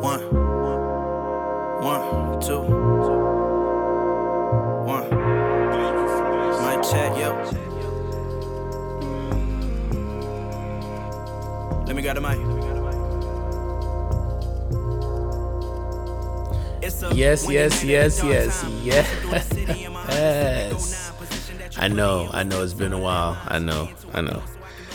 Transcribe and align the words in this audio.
One. 0.00 0.20
One, 1.82 2.40
two. 2.40 2.60
One. 4.86 5.08
Mic 6.64 6.82
check, 6.84 7.18
yo. 7.18 7.34
Let 11.86 11.96
me 11.96 12.02
grab 12.02 12.16
the 12.16 12.20
mic. 12.20 12.38
Yes, 16.80 17.02
yes, 17.12 17.82
yes, 17.84 18.22
yes, 18.24 18.64
yes. 18.84 19.10
Through 19.20 19.30
the 19.30 19.40
city 19.40 19.84
in 19.84 19.92
my 19.92 20.00
Honda 20.00 20.12
Civic, 20.12 20.14
Yes. 20.14 21.10
go 21.10 21.16
nine, 21.18 21.26
position 21.28 21.58
that 21.58 21.76
you 21.76 21.82
I 21.82 21.88
know, 21.88 22.30
I 22.32 22.42
know 22.44 22.62
it's 22.62 22.72
been 22.74 22.92
a 22.92 22.98
while. 22.98 23.36
I 23.46 23.58
know, 23.58 23.88
I 24.14 24.20
know. 24.20 24.42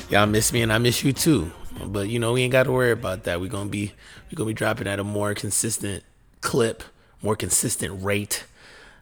Y'all 0.10 0.26
miss 0.26 0.52
me 0.54 0.62
and 0.62 0.72
I 0.74 0.78
miss 0.78 1.04
you 1.04 1.14
too. 1.14 1.52
But 1.86 2.10
you 2.10 2.20
know, 2.20 2.34
we 2.34 2.44
ain't 2.44 2.52
got 2.52 2.64
to 2.64 2.72
worry 2.72 2.92
about 2.92 3.24
that. 3.24 3.42
We're 3.42 3.50
gonna 3.50 3.70
be 3.70 3.94
we're 4.32 4.36
gonna 4.36 4.48
be 4.48 4.54
dropping 4.54 4.88
at 4.88 5.00
a 5.00 5.04
more 5.04 5.34
consistent 5.34 6.04
clip, 6.42 6.84
more 7.22 7.36
consistent 7.36 8.04
rate 8.04 8.46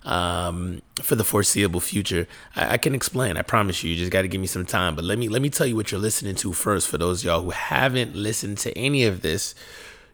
um, 0.04 0.82
for 1.02 1.16
the 1.16 1.24
foreseeable 1.24 1.80
future. 1.80 2.28
I, 2.56 2.74
I 2.74 2.78
can 2.78 2.96
explain. 2.96 3.38
I 3.38 3.42
promise 3.42 3.84
you. 3.84 3.92
You 3.92 3.98
just 3.98 4.12
got 4.12 4.24
to 4.24 4.28
give 4.28 4.42
me 4.42 4.48
some 4.48 4.66
time. 4.66 4.96
But 4.96 5.04
let 5.04 5.18
me 5.18 5.28
let 5.28 5.42
me 5.42 5.50
tell 5.50 5.68
you 5.68 5.76
what 5.76 5.92
you're 5.92 6.02
listening 6.02 6.36
to 6.36 6.54
first. 6.54 6.88
For 6.88 6.98
those 6.98 7.22
of 7.22 7.26
y'all 7.26 7.42
who 7.42 7.52
haven't 7.52 8.16
listened 8.16 8.58
to 8.60 8.78
any 8.78 9.04
of 9.06 9.22
this, 9.22 9.54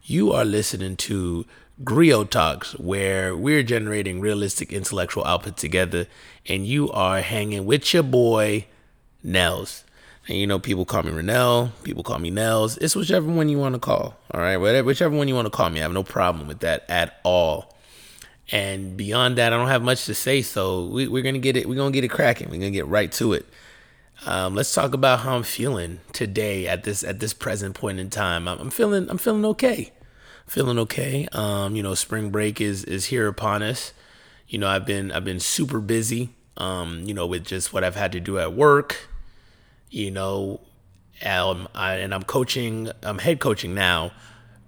you 0.04 0.32
are 0.32 0.46
listening 0.46 0.98
to 0.98 1.46
Griot 1.84 2.30
Talks, 2.30 2.74
where 2.80 3.36
we're 3.36 3.64
generating 3.64 4.20
realistic 4.20 4.74
intellectual 4.74 5.24
output 5.26 5.58
together, 5.58 6.08
and 6.48 6.66
you 6.66 6.92
are 6.92 7.22
hanging 7.22 7.66
with 7.66 7.94
your 7.94 8.04
boy 8.04 8.66
Nels. 9.24 9.84
And 10.28 10.38
you 10.38 10.46
know, 10.46 10.60
people 10.60 10.86
call 10.86 11.04
me 11.04 11.12
Renell, 11.12 11.72
people 11.84 12.04
call 12.04 12.20
me 12.20 12.30
Nels. 12.30 12.78
It's 12.78 12.96
whichever 12.96 13.32
one 13.32 13.48
you 13.48 13.58
want 13.58 13.76
to 13.76 13.80
call. 13.80 14.18
All 14.32 14.42
right, 14.42 14.58
whatever, 14.58 14.86
whichever 14.86 15.16
one 15.16 15.28
you 15.28 15.36
want 15.36 15.46
to 15.46 15.50
call 15.50 15.70
me. 15.70 15.80
I 15.80 15.84
have 15.84 15.94
no 15.94 16.04
problem 16.04 16.48
with 16.48 16.60
that 16.60 16.86
at 16.90 17.20
all. 17.24 17.74
And 18.52 18.96
beyond 18.96 19.38
that, 19.38 19.54
I 19.54 19.58
don't 19.58 19.68
have 19.68 19.84
much 19.84 20.06
to 20.06 20.14
say. 20.14 20.42
So 20.42 20.88
we, 20.88 21.08
we're 21.08 21.24
gonna 21.24 21.40
get 21.40 21.58
it. 21.58 21.68
We're 21.68 21.76
gonna 21.76 21.92
get 21.92 22.04
it 22.04 22.10
cracking. 22.10 22.50
We're 22.50 22.60
gonna 22.60 22.72
get 22.72 22.88
right 22.88 23.12
to 23.14 23.34
it. 23.34 23.46
Um, 24.26 24.56
let's 24.56 24.74
talk 24.74 24.94
about 24.94 25.20
how 25.20 25.36
I'm 25.36 25.44
feeling 25.44 26.00
today 26.12 26.68
at 26.68 26.84
this 26.84 27.04
at 27.04 27.20
this 27.20 27.34
present 27.34 27.76
point 27.76 28.00
in 28.00 28.10
time. 28.10 28.48
I'm, 28.48 28.60
I'm 28.60 28.70
feeling 28.70 29.10
I'm 29.10 29.18
feeling 29.18 29.46
okay. 29.46 29.92
Feeling 30.46 30.80
okay. 30.80 31.28
Um, 31.34 31.76
you 31.76 31.84
know, 31.84 31.94
spring 31.94 32.32
break 32.32 32.60
is 32.62 32.84
is 32.86 33.06
here 33.06 33.28
upon 33.28 33.64
us. 33.64 33.94
You 34.48 34.60
know, 34.60 34.68
I've 34.68 34.86
been 34.86 35.12
I've 35.12 35.26
been 35.26 35.40
super 35.40 35.80
busy. 35.80 36.30
Um, 36.56 37.04
you 37.04 37.14
know, 37.14 37.28
with 37.28 37.46
just 37.46 37.72
what 37.72 37.84
I've 37.84 37.96
had 37.96 38.12
to 38.14 38.20
do 38.20 38.40
at 38.40 38.54
work. 38.54 39.10
You 39.90 40.12
know, 40.12 40.62
um, 41.26 41.68
I, 41.74 41.96
and 41.96 42.14
I'm 42.14 42.24
coaching. 42.24 42.92
I'm 43.04 43.20
head 43.20 43.40
coaching 43.40 43.74
now 43.74 44.12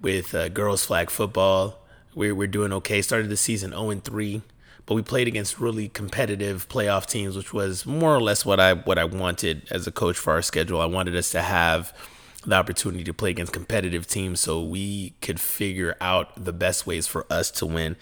with 0.02 0.34
uh, 0.34 0.50
girls 0.50 0.86
flag 0.86 1.10
football. 1.10 1.80
We're 2.16 2.34
we're 2.34 2.48
doing 2.48 2.74
okay. 2.74 3.02
Started 3.02 3.30
the 3.30 3.38
season 3.38 3.72
0 3.72 3.90
and 3.92 4.04
3, 4.04 4.42
but 4.86 4.96
we 4.96 5.02
played 5.02 5.28
against 5.28 5.60
really 5.60 5.90
competitive 5.90 6.68
playoff 6.70 7.06
teams, 7.06 7.36
which 7.38 7.54
was 7.54 7.86
more 7.86 8.16
or 8.16 8.22
less 8.22 8.46
what 8.46 8.60
I 8.60 8.74
what 8.74 8.98
I 8.98 9.06
wanted 9.06 9.68
as 9.72 9.86
a 9.88 9.92
coach 9.92 10.18
for 10.18 10.34
our 10.34 10.42
schedule. 10.42 10.82
I 10.82 10.86
wanted 10.86 11.16
us 11.16 11.30
to 11.32 11.42
have 11.42 11.94
the 12.46 12.56
opportunity 12.56 13.04
to 13.04 13.14
play 13.14 13.32
against 13.32 13.52
competitive 13.52 14.08
teams 14.08 14.40
so 14.40 14.64
we 14.64 15.12
could 15.22 15.40
figure 15.40 15.96
out 16.00 16.44
the 16.44 16.54
best 16.54 16.88
ways 16.88 17.06
for 17.06 17.26
us 17.30 17.52
to 17.52 17.66
win. 17.66 17.98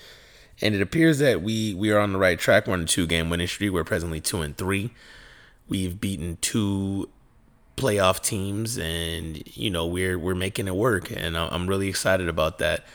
And 0.62 0.76
it 0.76 0.82
appears 0.82 1.20
that 1.20 1.42
we 1.42 1.74
we 1.74 1.92
are 1.92 2.00
on 2.00 2.14
the 2.14 2.20
right 2.20 2.40
track. 2.40 2.68
We're 2.68 2.74
on 2.74 2.82
a 2.82 2.86
two 2.86 3.08
game 3.08 3.30
winning 3.30 3.48
streak. 3.48 3.72
We're 3.72 3.84
presently 3.84 4.22
two 4.22 4.42
and 4.42 4.58
three. 4.58 4.92
We've 5.70 6.00
beaten 6.00 6.38
two 6.42 7.10
playoff 7.76 8.22
teams, 8.22 8.78
and 8.78 9.44
you 9.56 9.70
know 9.70 9.86
we're 9.86 10.18
we're 10.18 10.36
making 10.36 10.68
it 10.68 10.76
work, 10.76 11.12
and 11.12 11.38
I'm 11.38 11.68
really 11.68 11.90
excited 11.90 12.28
about 12.28 12.58
that. 12.60 12.86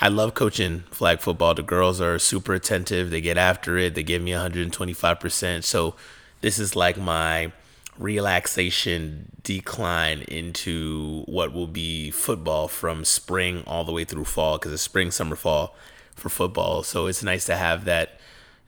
I 0.00 0.08
love 0.08 0.34
coaching 0.34 0.80
flag 0.90 1.20
football. 1.20 1.54
The 1.54 1.62
girls 1.62 2.00
are 2.00 2.18
super 2.18 2.54
attentive. 2.54 3.10
They 3.10 3.20
get 3.20 3.38
after 3.38 3.78
it. 3.78 3.94
They 3.94 4.02
give 4.02 4.22
me 4.22 4.32
125%. 4.32 5.62
So 5.62 5.94
this 6.40 6.58
is 6.58 6.74
like 6.74 6.96
my 6.96 7.52
relaxation 7.96 9.30
decline 9.44 10.22
into 10.22 11.22
what 11.26 11.52
will 11.52 11.68
be 11.68 12.10
football 12.10 12.66
from 12.66 13.04
spring 13.04 13.62
all 13.68 13.84
the 13.84 13.92
way 13.92 14.04
through 14.04 14.24
fall 14.24 14.58
because 14.58 14.72
it's 14.72 14.82
spring, 14.82 15.12
summer, 15.12 15.36
fall 15.36 15.76
for 16.16 16.28
football. 16.28 16.82
So 16.82 17.06
it's 17.06 17.22
nice 17.22 17.46
to 17.46 17.56
have 17.56 17.84
that 17.84 18.18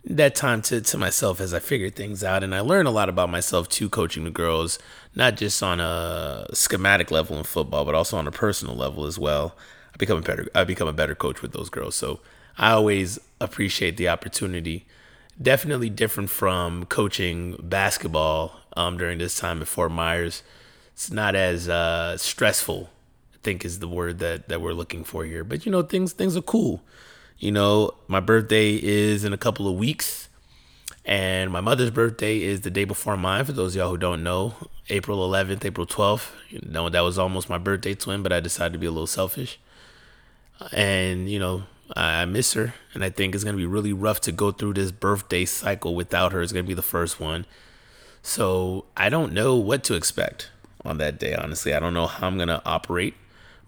that 0.08 0.36
time 0.36 0.62
to, 0.62 0.80
to 0.80 0.98
myself 0.98 1.40
as 1.40 1.52
I 1.52 1.58
figure 1.58 1.90
things 1.90 2.22
out. 2.22 2.44
And 2.44 2.54
I 2.54 2.60
learn 2.60 2.86
a 2.86 2.90
lot 2.90 3.08
about 3.08 3.28
myself 3.28 3.68
too, 3.68 3.88
coaching 3.88 4.24
the 4.24 4.30
girls, 4.30 4.78
not 5.14 5.36
just 5.36 5.62
on 5.62 5.80
a 5.80 6.46
schematic 6.52 7.10
level 7.10 7.36
in 7.36 7.44
football, 7.44 7.84
but 7.84 7.94
also 7.94 8.16
on 8.16 8.26
a 8.26 8.32
personal 8.32 8.76
level 8.76 9.04
as 9.04 9.18
well. 9.18 9.56
I 9.92 9.96
become 9.96 10.18
a 10.18 10.22
better 10.22 10.48
I 10.54 10.64
become 10.64 10.88
a 10.88 10.92
better 10.92 11.14
coach 11.14 11.42
with 11.42 11.52
those 11.52 11.70
girls. 11.70 11.96
So 11.96 12.20
I 12.56 12.70
always 12.72 13.18
appreciate 13.40 13.96
the 13.96 14.08
opportunity. 14.08 14.86
Definitely 15.40 15.90
different 15.90 16.30
from 16.30 16.86
coaching 16.86 17.56
basketball 17.62 18.60
um, 18.76 18.96
during 18.96 19.18
this 19.18 19.36
time 19.36 19.60
at 19.60 19.68
Fort 19.68 19.90
Myers. 19.90 20.42
It's 20.92 21.10
not 21.10 21.34
as 21.34 21.68
uh, 21.68 22.16
stressful, 22.16 22.90
I 23.34 23.38
think 23.42 23.64
is 23.64 23.80
the 23.80 23.88
word 23.88 24.18
that, 24.20 24.48
that 24.48 24.62
we're 24.62 24.72
looking 24.72 25.04
for 25.04 25.24
here. 25.24 25.44
But 25.44 25.66
you 25.66 25.72
know, 25.72 25.82
things 25.82 26.12
things 26.12 26.36
are 26.36 26.42
cool. 26.42 26.82
You 27.38 27.52
know, 27.52 27.92
my 28.08 28.20
birthday 28.20 28.74
is 28.74 29.24
in 29.24 29.32
a 29.32 29.38
couple 29.38 29.68
of 29.68 29.76
weeks, 29.76 30.28
and 31.04 31.50
my 31.50 31.60
mother's 31.60 31.90
birthday 31.90 32.40
is 32.42 32.62
the 32.62 32.70
day 32.70 32.84
before 32.84 33.16
mine. 33.16 33.44
For 33.44 33.52
those 33.52 33.76
y'all 33.76 33.90
who 33.90 33.98
don't 33.98 34.22
know, 34.22 34.54
April 34.88 35.18
11th, 35.28 35.64
April 35.64 35.86
12th. 35.86 36.30
You 36.48 36.60
know, 36.66 36.88
that 36.88 37.00
was 37.00 37.18
almost 37.18 37.50
my 37.50 37.58
birthday 37.58 37.94
twin, 37.94 38.22
but 38.22 38.32
I 38.32 38.40
decided 38.40 38.72
to 38.72 38.78
be 38.78 38.86
a 38.86 38.90
little 38.90 39.06
selfish. 39.06 39.58
And, 40.72 41.28
you 41.28 41.38
know, 41.38 41.64
I 41.94 42.22
I 42.22 42.24
miss 42.24 42.54
her, 42.54 42.74
and 42.94 43.04
I 43.04 43.10
think 43.10 43.34
it's 43.34 43.44
going 43.44 43.54
to 43.54 43.58
be 43.58 43.66
really 43.66 43.92
rough 43.92 44.20
to 44.22 44.32
go 44.32 44.50
through 44.50 44.72
this 44.74 44.90
birthday 44.90 45.44
cycle 45.44 45.94
without 45.94 46.32
her. 46.32 46.40
It's 46.40 46.52
going 46.52 46.64
to 46.64 46.68
be 46.68 46.74
the 46.74 46.82
first 46.82 47.20
one. 47.20 47.46
So 48.22 48.86
I 48.96 49.08
don't 49.08 49.32
know 49.32 49.54
what 49.56 49.84
to 49.84 49.94
expect 49.94 50.50
on 50.84 50.98
that 50.98 51.18
day, 51.18 51.34
honestly. 51.34 51.74
I 51.74 51.78
don't 51.78 51.94
know 51.94 52.06
how 52.06 52.26
I'm 52.26 52.36
going 52.36 52.48
to 52.48 52.62
operate, 52.64 53.14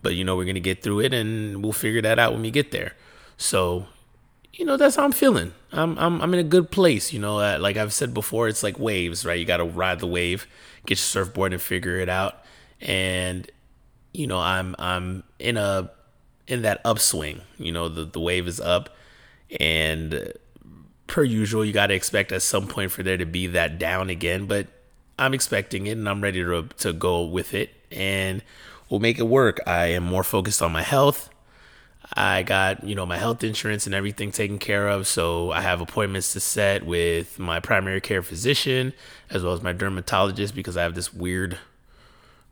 but, 0.03 0.15
you 0.15 0.25
know, 0.25 0.37
we're 0.37 0.45
going 0.45 0.55
to 0.55 0.61
get 0.61 0.83
through 0.83 1.01
it, 1.01 1.13
and 1.13 1.63
we'll 1.63 1.73
figure 1.73 2.03
that 2.03 2.19
out 2.19 2.33
when 2.33 2.43
we 2.43 2.51
get 2.51 2.73
there. 2.73 2.95
So, 3.39 3.87
you 4.53 4.67
know, 4.67 4.77
that's 4.77 4.97
how 4.97 5.05
I'm 5.05 5.13
feeling. 5.13 5.53
I'm 5.73 5.99
I'm 5.99 6.21
I'm 6.21 6.35
in 6.35 6.41
a 6.41 6.45
good 6.45 6.71
place. 6.71 7.13
You 7.13 7.21
know, 7.21 7.39
uh, 7.39 7.59
like 7.61 7.77
I've 7.79 7.93
said 7.93 8.13
before, 8.15 8.49
it's 8.49 8.63
like 8.63 8.79
waves, 8.79 9.25
right? 9.25 9.39
You 9.39 9.47
got 9.47 9.59
to 9.59 9.65
ride 9.65 10.01
the 10.01 10.07
wave, 10.07 10.47
get 10.87 10.99
your 10.99 11.05
surfboard, 11.05 11.53
and 11.53 11.63
figure 11.63 11.99
it 11.99 12.09
out. 12.09 12.43
And 12.81 13.51
you 14.13 14.27
know, 14.27 14.39
I'm 14.39 14.75
I'm 14.79 15.25
in 15.39 15.57
a 15.57 15.91
in 16.49 16.63
that 16.63 16.81
upswing. 16.85 17.43
You 17.59 17.73
know, 17.73 17.89
the 17.89 18.05
the 18.05 18.21
wave 18.21 18.49
is 18.49 18.61
up, 18.61 18.91
and 19.61 20.33
per 21.07 21.25
usual, 21.25 21.65
you 21.65 21.73
got 21.73 21.89
to 21.89 21.95
expect 21.95 22.33
at 22.33 22.43
some 22.43 22.67
point 22.67 22.91
for 22.93 23.03
there 23.03 23.17
to 23.17 23.27
be 23.27 23.47
that 23.49 23.79
down 23.79 24.11
again. 24.11 24.47
But 24.47 24.69
I'm 25.19 25.35
expecting 25.35 25.87
it, 25.87 25.93
and 25.93 26.09
I'm 26.09 26.23
ready 26.23 26.43
to 26.43 26.69
to 26.79 26.93
go 26.93 27.25
with 27.25 27.55
it, 27.55 27.71
and 27.93 28.43
we'll 28.91 29.01
make 29.01 29.19
it 29.19 29.27
work. 29.29 29.61
I 29.67 29.87
am 29.87 30.05
more 30.05 30.25
focused 30.25 30.63
on 30.63 30.73
my 30.73 30.83
health. 30.83 31.31
I 32.15 32.43
got, 32.43 32.85
you 32.85 32.95
know, 32.95 33.05
my 33.05 33.19
health 33.19 33.45
insurance 33.45 33.87
and 33.87 33.95
everything 33.95 34.33
taken 34.33 34.59
care 34.59 34.89
of. 34.89 35.07
So 35.07 35.51
I 35.51 35.61
have 35.61 35.81
appointments 35.81 36.33
to 36.33 36.41
set 36.41 36.85
with 36.87 37.39
my 37.39 37.61
primary 37.61 38.01
care 38.01 38.23
physician 38.23 38.95
as 39.31 39.43
well 39.43 39.53
as 39.53 39.63
my 39.63 39.73
dermatologist 39.73 40.55
because 40.55 40.77
I 40.77 40.83
have 40.83 40.95
this 40.95 41.13
weird 41.13 41.59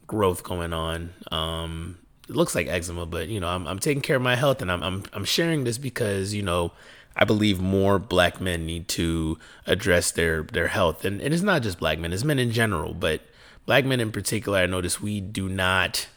growth 0.06 0.43
going 0.43 0.72
on. 0.72 1.15
Um, 1.33 1.99
it 2.28 2.37
looks 2.37 2.55
like 2.55 2.67
eczema, 2.67 3.06
but 3.06 3.28
you 3.28 3.41
know, 3.41 3.49
I'm, 3.49 3.67
I'm 3.67 3.78
taking 3.78 4.03
care 4.03 4.17
of 4.17 4.22
my 4.22 4.37
health 4.37 4.61
and 4.61 4.71
I'm, 4.71 4.83
I'm, 4.83 5.05
I'm 5.12 5.25
sharing 5.25 5.65
this 5.65 5.78
because, 5.78 6.34
you 6.34 6.43
know, 6.43 6.73
I 7.17 7.25
believe 7.25 7.59
more 7.59 7.99
black 7.99 8.43
men 8.43 8.67
need 8.67 8.88
to 8.88 9.38
address 9.67 10.11
their, 10.11 10.43
their 10.43 10.69
health. 10.69 11.05
And, 11.06 11.23
and 11.23 11.33
it's 11.33 11.43
not 11.43 11.62
just 11.62 11.78
black 11.78 11.99
men, 11.99 12.12
it's 12.12 12.25
men 12.25 12.38
in 12.38 12.53
general, 12.53 12.93
but 12.93 13.23
black 13.65 13.87
men 13.87 14.00
in 14.00 14.12
particular, 14.12 14.59
I 14.59 14.67
notice 14.67 15.00
we 15.00 15.21
do 15.23 15.49
not 15.49 16.09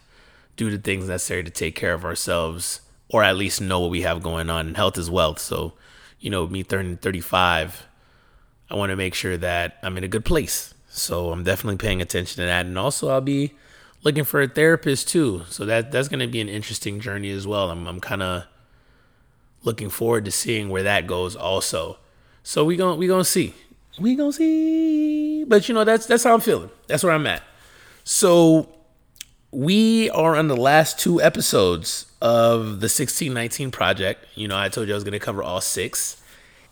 do 0.57 0.69
the 0.69 0.77
things 0.77 1.07
necessary 1.07 1.43
to 1.45 1.49
take 1.49 1.73
care 1.73 1.93
of 1.93 2.03
ourselves 2.03 2.81
or 3.09 3.23
at 3.23 3.35
least 3.35 3.59
know 3.59 3.79
what 3.79 3.89
we 3.89 4.01
have 4.01 4.21
going 4.21 4.49
on. 4.49 4.75
Health 4.75 4.97
is 4.97 5.09
wealth. 5.09 5.39
So, 5.39 5.73
you 6.19 6.29
know, 6.29 6.47
me 6.47 6.63
turning 6.63 6.97
35, 6.97 7.87
I 8.69 8.75
want 8.75 8.91
to 8.91 8.95
make 8.95 9.15
sure 9.15 9.37
that 9.37 9.77
I'm 9.81 9.97
in 9.97 10.03
a 10.03 10.07
good 10.07 10.25
place. 10.25 10.73
So 10.89 11.31
I'm 11.31 11.43
definitely 11.43 11.77
paying 11.77 12.01
attention 12.01 12.41
to 12.41 12.45
that. 12.45 12.65
And 12.65 12.77
also 12.77 13.09
I'll 13.09 13.21
be 13.21 13.53
looking 14.03 14.23
for 14.23 14.41
a 14.41 14.47
therapist 14.47 15.09
too. 15.09 15.43
So 15.49 15.65
that 15.65 15.91
that's 15.91 16.07
going 16.07 16.19
to 16.19 16.27
be 16.27 16.41
an 16.41 16.49
interesting 16.49 16.99
journey 16.99 17.31
as 17.31 17.47
well. 17.47 17.71
I'm, 17.71 17.87
I'm 17.87 17.99
kind 17.99 18.23
of 18.23 18.45
looking 19.63 19.89
forward 19.89 20.25
to 20.25 20.31
seeing 20.31 20.69
where 20.69 20.83
that 20.83 21.07
goes 21.07 21.35
also. 21.35 21.97
So 22.43 22.63
we 22.63 22.75
going 22.75 22.99
we 22.99 23.07
going 23.07 23.23
to 23.23 23.29
see. 23.29 23.53
We 23.99 24.15
going 24.15 24.31
to 24.31 24.37
see. 24.37 25.43
But 25.45 25.67
you 25.67 25.75
know, 25.75 25.83
that's 25.83 26.05
that's 26.05 26.23
how 26.23 26.33
I'm 26.33 26.41
feeling. 26.41 26.69
That's 26.87 27.03
where 27.03 27.13
I'm 27.13 27.27
at. 27.27 27.43
So 28.03 28.69
we 29.51 30.09
are 30.11 30.35
on 30.35 30.47
the 30.47 30.57
last 30.57 30.99
two 30.99 31.21
episodes 31.21 32.05
of 32.21 32.81
the 32.81 32.85
1619 32.85 33.71
project. 33.71 34.25
You 34.35 34.47
know, 34.47 34.57
I 34.57 34.69
told 34.69 34.87
you 34.87 34.93
I 34.93 34.95
was 34.95 35.03
going 35.03 35.13
to 35.13 35.19
cover 35.19 35.41
all 35.43 35.61
six. 35.61 36.21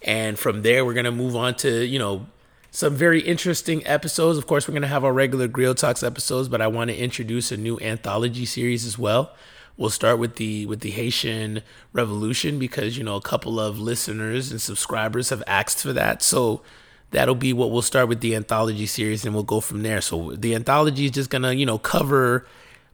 And 0.04 0.38
from 0.38 0.62
there, 0.62 0.86
we're 0.86 0.94
going 0.94 1.06
to 1.06 1.12
move 1.12 1.36
on 1.36 1.56
to, 1.56 1.86
you 1.86 1.98
know, 1.98 2.28
some 2.70 2.96
very 2.96 3.22
interesting 3.22 3.86
episodes. 3.88 4.38
Of 4.38 4.46
course, 4.46 4.68
we're 4.68 4.74
going 4.74 4.84
to 4.84 4.88
have 4.88 5.04
our 5.04 5.14
regular 5.14 5.48
Griot 5.48 5.78
Talks 5.78 6.04
episodes, 6.04 6.50
but 6.50 6.62
I 6.62 6.68
want 6.68 6.92
to 6.92 6.96
introduce 6.96 7.52
a 7.52 7.58
new 7.58 7.80
anthology 7.80 8.46
series 8.46 8.86
as 8.86 8.98
well 8.98 9.34
We'll 9.78 9.92
start 9.92 10.18
with 10.18 10.38
the 10.38 10.66
with 10.66 10.80
the 10.80 10.90
Haitian 10.90 11.62
Revolution 11.94 12.58
because 12.58 12.98
you 12.98 13.04
know 13.04 13.16
a 13.16 13.22
couple 13.22 13.60
of 13.60 13.80
listeners 13.80 14.50
and 14.52 14.60
subscribers 14.60 15.30
have 15.30 15.44
asked 15.46 15.84
for 15.84 15.94
that. 15.94 16.24
So 16.24 16.64
that'll 17.12 17.36
be 17.36 17.54
what 17.54 17.70
we'll 17.70 17.84
start 17.84 18.10
with 18.10 18.22
the 18.22 18.36
anthology 18.36 18.88
series 18.88 19.24
and 19.24 19.36
we'll 19.36 19.44
go 19.44 19.60
from 19.60 19.84
there. 19.84 20.02
So 20.02 20.32
the 20.32 20.56
anthology 20.56 21.06
is 21.06 21.12
just 21.12 21.30
gonna, 21.30 21.54
you 21.54 21.68
know, 21.68 21.78
cover 21.78 22.48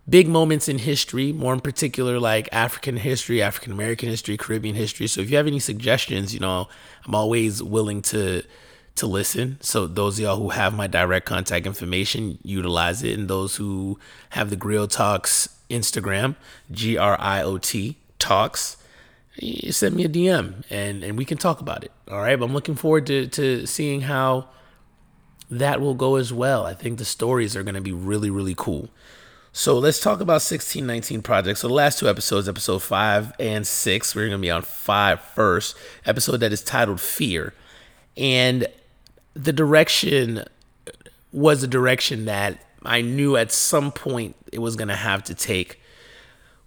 big 0.08 0.28
moments 0.28 0.68
in 0.68 0.80
history, 0.80 1.32
more 1.32 1.54
in 1.54 1.62
particular 1.62 2.20
like 2.20 2.50
African 2.52 2.98
history, 2.98 3.42
African 3.42 3.72
American 3.72 4.10
history, 4.10 4.38
Caribbean 4.38 4.76
history. 4.76 5.08
So 5.08 5.22
if 5.22 5.30
you 5.30 5.38
have 5.38 5.48
any 5.48 5.60
suggestions, 5.60 6.34
you 6.34 6.40
know, 6.40 6.68
I'm 7.06 7.16
always 7.16 7.64
willing 7.64 8.02
to 8.04 8.44
to 8.96 9.08
listen. 9.08 9.58
So 9.62 9.88
those 9.88 10.20
of 10.20 10.24
y'all 10.24 10.38
who 10.38 10.50
have 10.50 10.76
my 10.76 10.88
direct 10.88 11.26
contact 11.26 11.66
information, 11.66 12.38
utilize 12.44 13.02
it. 13.04 13.18
And 13.18 13.28
those 13.28 13.56
who 13.56 14.00
have 14.32 14.50
the 14.50 14.58
Griot 14.58 14.92
Talks 14.92 15.50
Instagram, 15.70 16.36
G 16.72 16.98
R 16.98 17.18
I 17.20 17.42
O 17.42 17.58
T 17.58 17.98
Talks, 18.20 18.78
eh, 19.42 19.72
send 19.72 19.96
me 19.96 20.06
a 20.06 20.10
DM 20.10 20.64
and 20.70 21.04
and 21.04 21.18
we 21.18 21.26
can 21.26 21.38
talk 21.38 21.62
about 21.62 21.84
it. 21.84 21.92
All 22.10 22.20
right. 22.20 22.38
But 22.38 22.46
I'm 22.46 22.54
looking 22.54 22.76
forward 22.76 23.08
to 23.08 23.28
to 23.28 23.66
seeing 23.66 24.02
how 24.02 24.50
that 25.50 25.82
will 25.82 25.96
go 25.96 26.16
as 26.16 26.34
well. 26.34 26.66
I 26.66 26.74
think 26.74 26.98
the 26.98 27.06
stories 27.06 27.56
are 27.56 27.64
going 27.64 27.76
to 27.76 27.82
be 27.82 27.94
really 27.94 28.30
really 28.30 28.56
cool. 28.56 28.90
So 29.56 29.78
let's 29.78 30.00
talk 30.00 30.20
about 30.20 30.42
1619 30.42 31.22
projects. 31.22 31.60
So 31.62 31.68
the 31.68 31.76
last 31.76 32.00
two 32.00 32.10
episodes, 32.10 32.50
episode 32.50 32.82
five 32.82 33.34
and 33.40 33.66
six, 33.66 34.16
we're 34.16 34.28
going 34.28 34.42
to 34.42 34.46
be 34.46 34.52
on 34.52 34.64
five 34.64 35.22
first. 35.22 35.78
Episode 36.06 36.38
that 36.38 36.52
is 36.52 36.64
titled 36.64 37.00
Fear, 37.00 37.54
and 38.18 38.68
the 39.36 39.54
direction 39.54 40.44
was 41.32 41.64
a 41.64 41.68
direction 41.68 42.26
that 42.26 42.66
I 42.84 43.02
knew 43.02 43.38
at 43.38 43.52
some 43.52 43.92
point 43.92 44.36
it 44.52 44.60
was 44.60 44.76
going 44.76 44.88
to 44.90 44.96
have 44.96 45.24
to 45.26 45.36
take 45.36 45.80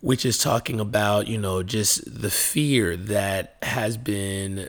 which 0.00 0.24
is 0.24 0.38
talking 0.38 0.78
about, 0.78 1.26
you 1.26 1.38
know, 1.38 1.62
just 1.62 2.20
the 2.20 2.30
fear 2.30 2.96
that 2.96 3.56
has 3.62 3.96
been 3.96 4.68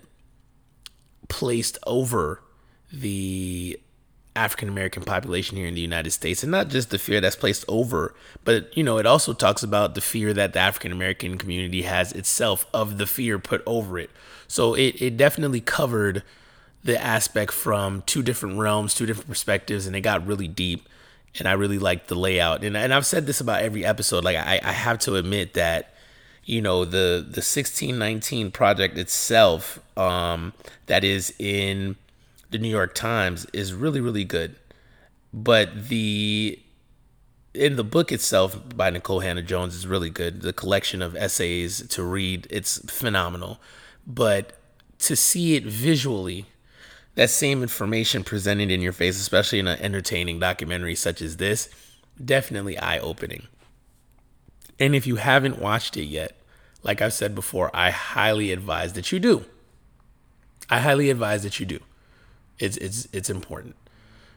placed 1.27 1.77
over 1.85 2.41
the 2.91 3.79
African 4.37 4.69
American 4.69 5.03
population 5.03 5.57
here 5.57 5.67
in 5.67 5.73
the 5.73 5.81
United 5.81 6.11
States. 6.11 6.43
And 6.43 6.51
not 6.51 6.69
just 6.69 6.89
the 6.89 6.97
fear 6.97 7.19
that's 7.19 7.35
placed 7.35 7.65
over, 7.67 8.13
but, 8.43 8.75
you 8.77 8.83
know, 8.83 8.97
it 8.97 9.05
also 9.05 9.33
talks 9.33 9.63
about 9.63 9.95
the 9.95 10.01
fear 10.01 10.33
that 10.33 10.53
the 10.53 10.59
African 10.59 10.91
American 10.91 11.37
community 11.37 11.81
has 11.81 12.13
itself 12.13 12.65
of 12.73 12.97
the 12.97 13.07
fear 13.07 13.39
put 13.39 13.63
over 13.65 13.99
it. 13.99 14.09
So 14.47 14.73
it, 14.73 15.01
it 15.01 15.17
definitely 15.17 15.61
covered 15.61 16.23
the 16.83 17.01
aspect 17.01 17.51
from 17.51 18.03
two 18.05 18.23
different 18.23 18.57
realms, 18.57 18.93
two 18.93 19.05
different 19.05 19.27
perspectives, 19.27 19.87
and 19.87 19.95
it 19.95 20.01
got 20.01 20.25
really 20.25 20.47
deep 20.47 20.87
and 21.39 21.47
I 21.47 21.53
really 21.53 21.79
like 21.79 22.07
the 22.07 22.15
layout. 22.15 22.63
And 22.63 22.75
and 22.75 22.93
I've 22.93 23.05
said 23.05 23.25
this 23.25 23.41
about 23.41 23.61
every 23.61 23.85
episode. 23.85 24.23
Like 24.23 24.37
I, 24.37 24.59
I 24.63 24.71
have 24.71 24.99
to 24.99 25.15
admit 25.15 25.53
that 25.53 25.93
you 26.45 26.61
know 26.61 26.85
the 26.85 27.23
the 27.23 27.43
1619 27.43 28.51
project 28.51 28.97
itself 28.97 29.79
um, 29.97 30.53
that 30.87 31.03
is 31.03 31.33
in 31.39 31.95
the 32.49 32.57
New 32.57 32.69
York 32.69 32.93
Times 32.93 33.45
is 33.53 33.73
really 33.73 34.01
really 34.01 34.23
good. 34.23 34.55
But 35.33 35.89
the 35.89 36.59
in 37.53 37.75
the 37.75 37.83
book 37.83 38.11
itself 38.11 38.57
by 38.75 38.91
Nikole 38.91 39.23
Hannah-Jones 39.23 39.75
is 39.75 39.87
really 39.87 40.09
good. 40.09 40.41
The 40.41 40.53
collection 40.53 41.01
of 41.01 41.15
essays 41.15 41.87
to 41.87 42.03
read, 42.03 42.47
it's 42.49 42.79
phenomenal. 42.91 43.59
But 44.05 44.53
to 44.99 45.15
see 45.15 45.55
it 45.55 45.63
visually 45.63 46.45
that 47.15 47.31
same 47.31 47.63
information 47.63 48.23
presented 48.23 48.69
in 48.69 48.81
your 48.81 48.93
face, 48.93 49.19
especially 49.19 49.57
in 49.57 49.67
an 49.67 49.79
entertaining 49.79 50.39
documentary 50.39 50.93
such 50.93 51.21
as 51.21 51.37
this, 51.37 51.67
definitely 52.23 52.77
eye 52.77 52.99
opening. 52.99 53.47
And 54.79 54.95
if 54.95 55.07
you 55.07 55.15
haven't 55.15 55.59
watched 55.59 55.97
it 55.97 56.05
yet, 56.05 56.37
like 56.83 57.01
I've 57.01 57.13
said 57.13 57.33
before, 57.33 57.75
I 57.75 57.89
highly 57.89 58.51
advise 58.51 58.93
that 58.93 59.11
you 59.11 59.19
do. 59.19 59.45
I 60.69 60.79
highly 60.79 61.09
advise 61.09 61.41
that 61.41 61.59
you 61.59 61.65
do. 61.65 61.79
It's 62.59 62.77
it's 62.77 63.07
it's 63.11 63.29
important 63.29 63.75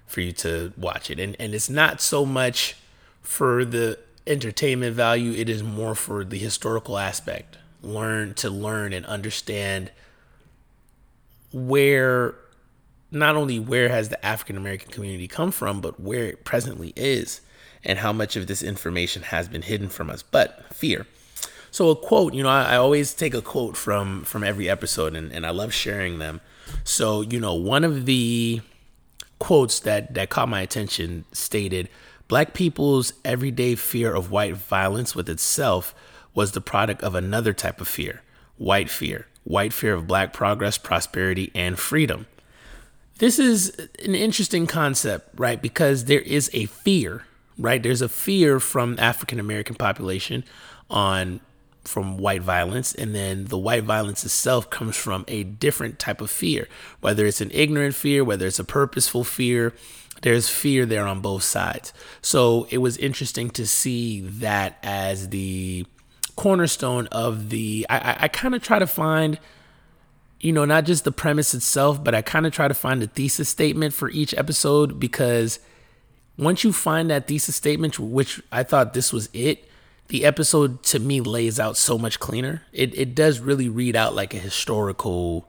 for 0.07 0.21
you 0.21 0.33
to 0.33 0.73
watch 0.77 1.11
it. 1.11 1.19
And 1.21 1.37
and 1.39 1.55
it's 1.55 1.71
not 1.71 2.01
so 2.01 2.27
much 2.27 2.77
for 3.23 3.65
the 3.65 3.99
entertainment 4.27 4.95
value, 4.95 5.33
it 5.33 5.49
is 5.49 5.63
more 5.63 5.95
for 5.95 6.25
the 6.25 6.39
historical 6.39 6.99
aspect. 6.99 7.59
Learn 7.83 8.35
to 8.35 8.51
learn 8.51 8.93
and 8.93 9.07
understand 9.07 9.91
where 11.53 12.35
not 13.11 13.37
only 13.37 13.59
where 13.59 13.89
has 13.89 14.09
the 14.09 14.25
African 14.25 14.57
American 14.57 14.91
community 14.91 15.27
come 15.27 15.51
from, 15.51 15.81
but 15.81 15.99
where 15.99 16.27
it 16.27 16.45
presently 16.45 16.93
is 16.97 17.41
and 17.85 17.99
how 17.99 18.13
much 18.13 18.37
of 18.37 18.47
this 18.47 18.63
information 18.63 19.23
has 19.23 19.49
been 19.49 19.63
hidden 19.63 19.89
from 19.89 20.11
us. 20.11 20.23
But 20.23 20.73
fear. 20.75 21.07
So 21.71 21.89
a 21.91 21.97
quote, 21.97 22.35
you 22.35 22.43
know, 22.43 22.49
I, 22.49 22.75
I 22.75 22.77
always 22.77 23.15
take 23.15 23.35
a 23.35 23.43
quote 23.43 23.77
from 23.77 24.25
from 24.25 24.45
every 24.45 24.69
episode 24.69 25.15
and, 25.17 25.33
and 25.33 25.47
I 25.47 25.51
love 25.51 25.73
sharing 25.73 26.19
them. 26.19 26.41
So, 26.85 27.23
you 27.23 27.41
know, 27.41 27.55
one 27.55 27.85
of 27.85 28.07
the 28.07 28.61
quotes 29.39 29.81
that 29.81 30.15
that 30.15 30.31
caught 30.31 30.49
my 30.49 30.61
attention 30.61 31.25
stated 31.33 31.89
black 32.29 32.53
people's 32.53 33.13
everyday 33.25 33.75
fear 33.75 34.15
of 34.15 34.31
white 34.31 34.55
violence 34.55 35.15
with 35.15 35.29
itself 35.29 35.95
was 36.35 36.53
the 36.53 36.61
product 36.61 37.03
of 37.03 37.15
another 37.15 37.53
type 37.55 37.81
of 37.81 37.89
fear 37.89 38.21
white 38.59 38.91
fear 38.91 39.27
white 39.45 39.73
fear 39.73 39.95
of 39.95 40.07
black 40.07 40.35
progress 40.35 40.77
prosperity 40.77 41.51
and 41.55 41.79
freedom 41.79 42.27
this 43.21 43.39
is 43.39 43.69
an 44.03 44.15
interesting 44.15 44.67
concept, 44.67 45.39
right? 45.39 45.61
Because 45.61 46.07
there 46.07 46.21
is 46.23 46.49
a 46.55 46.65
fear, 46.65 47.25
right? 47.59 47.83
There's 47.83 48.01
a 48.01 48.09
fear 48.09 48.59
from 48.59 48.99
African 48.99 49.39
American 49.39 49.77
population 49.77 50.43
on 50.89 51.41
from 51.85 52.19
white 52.19 52.43
violence 52.43 52.95
and 52.95 53.15
then 53.15 53.47
the 53.47 53.59
white 53.59 53.85
violence 53.85 54.25
itself 54.25 54.69
comes 54.69 54.97
from 54.97 55.25
a 55.29 55.45
different 55.45 55.99
type 55.99 56.21
of 56.21 56.31
fear. 56.31 56.69
Whether 57.01 57.27
it's 57.27 57.41
an 57.41 57.51
ignorant 57.53 57.95
fear 57.95 58.23
whether 58.25 58.47
it's 58.47 58.59
a 58.59 58.65
purposeful 58.65 59.25
fear 59.25 59.75
there's 60.23 60.51
fear 60.51 60.85
there 60.85 61.07
on 61.07 61.21
both 61.21 61.43
sides. 61.43 61.95
So 62.21 62.67
it 62.71 62.79
was 62.79 62.99
interesting 62.99 63.49
to 63.51 63.67
see 63.67 64.21
that 64.21 64.79
as 64.83 65.31
the 65.31 65.87
cornerstone 66.37 67.07
of 67.09 67.51
the 67.51 67.87
i, 67.91 67.99
I, 67.99 68.17
I 68.21 68.29
kind 68.29 68.55
of 68.55 68.63
try 68.63 68.79
to 68.79 68.87
find 68.87 69.39
you 70.41 70.53
know, 70.53 70.65
not 70.65 70.85
just 70.85 71.05
the 71.05 71.13
premise 71.13 71.53
itself, 71.53 72.03
but 72.03 72.15
I 72.15 72.23
kind 72.23 72.47
of 72.47 72.53
try 72.53 72.67
to 72.67 72.75
find 72.75 73.03
a 73.03 73.07
thesis 73.07 73.49
statement 73.49 73.93
for 73.93 74.09
each 74.09 74.35
episode 74.35 74.99
because 74.99 75.61
once 76.39 76.65
you 76.65 76.73
find 76.73 77.11
that 77.11 77.29
thesis 77.29 77.57
statement, 77.57 77.99
which 77.99 78.41
I 78.51 78.63
thought 78.63 78.95
this 78.95 79.13
was 79.13 79.29
it, 79.35 79.70
the 80.11 80.25
episode 80.25 80.83
to 80.83 80.99
me 80.99 81.21
lays 81.21 81.61
out 81.61 81.77
so 81.77 81.97
much 81.97 82.19
cleaner. 82.19 82.63
It 82.73 82.97
it 82.99 83.15
does 83.15 83.39
really 83.39 83.69
read 83.69 83.95
out 83.95 84.15
like 84.15 84.35
a 84.35 84.39
historical 84.39 85.49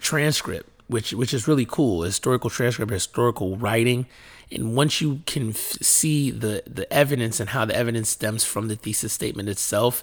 transcript, 0.00 0.68
which 0.88 1.12
which 1.12 1.32
is 1.32 1.46
really 1.46 1.64
cool. 1.64 2.02
Historical 2.02 2.50
transcript, 2.50 2.90
historical 2.90 3.56
writing, 3.56 4.06
and 4.50 4.74
once 4.74 5.00
you 5.00 5.20
can 5.26 5.50
f- 5.50 5.78
see 5.80 6.32
the 6.32 6.64
the 6.66 6.92
evidence 6.92 7.38
and 7.38 7.50
how 7.50 7.64
the 7.64 7.76
evidence 7.76 8.08
stems 8.08 8.42
from 8.42 8.66
the 8.66 8.74
thesis 8.74 9.12
statement 9.12 9.48
itself, 9.48 10.02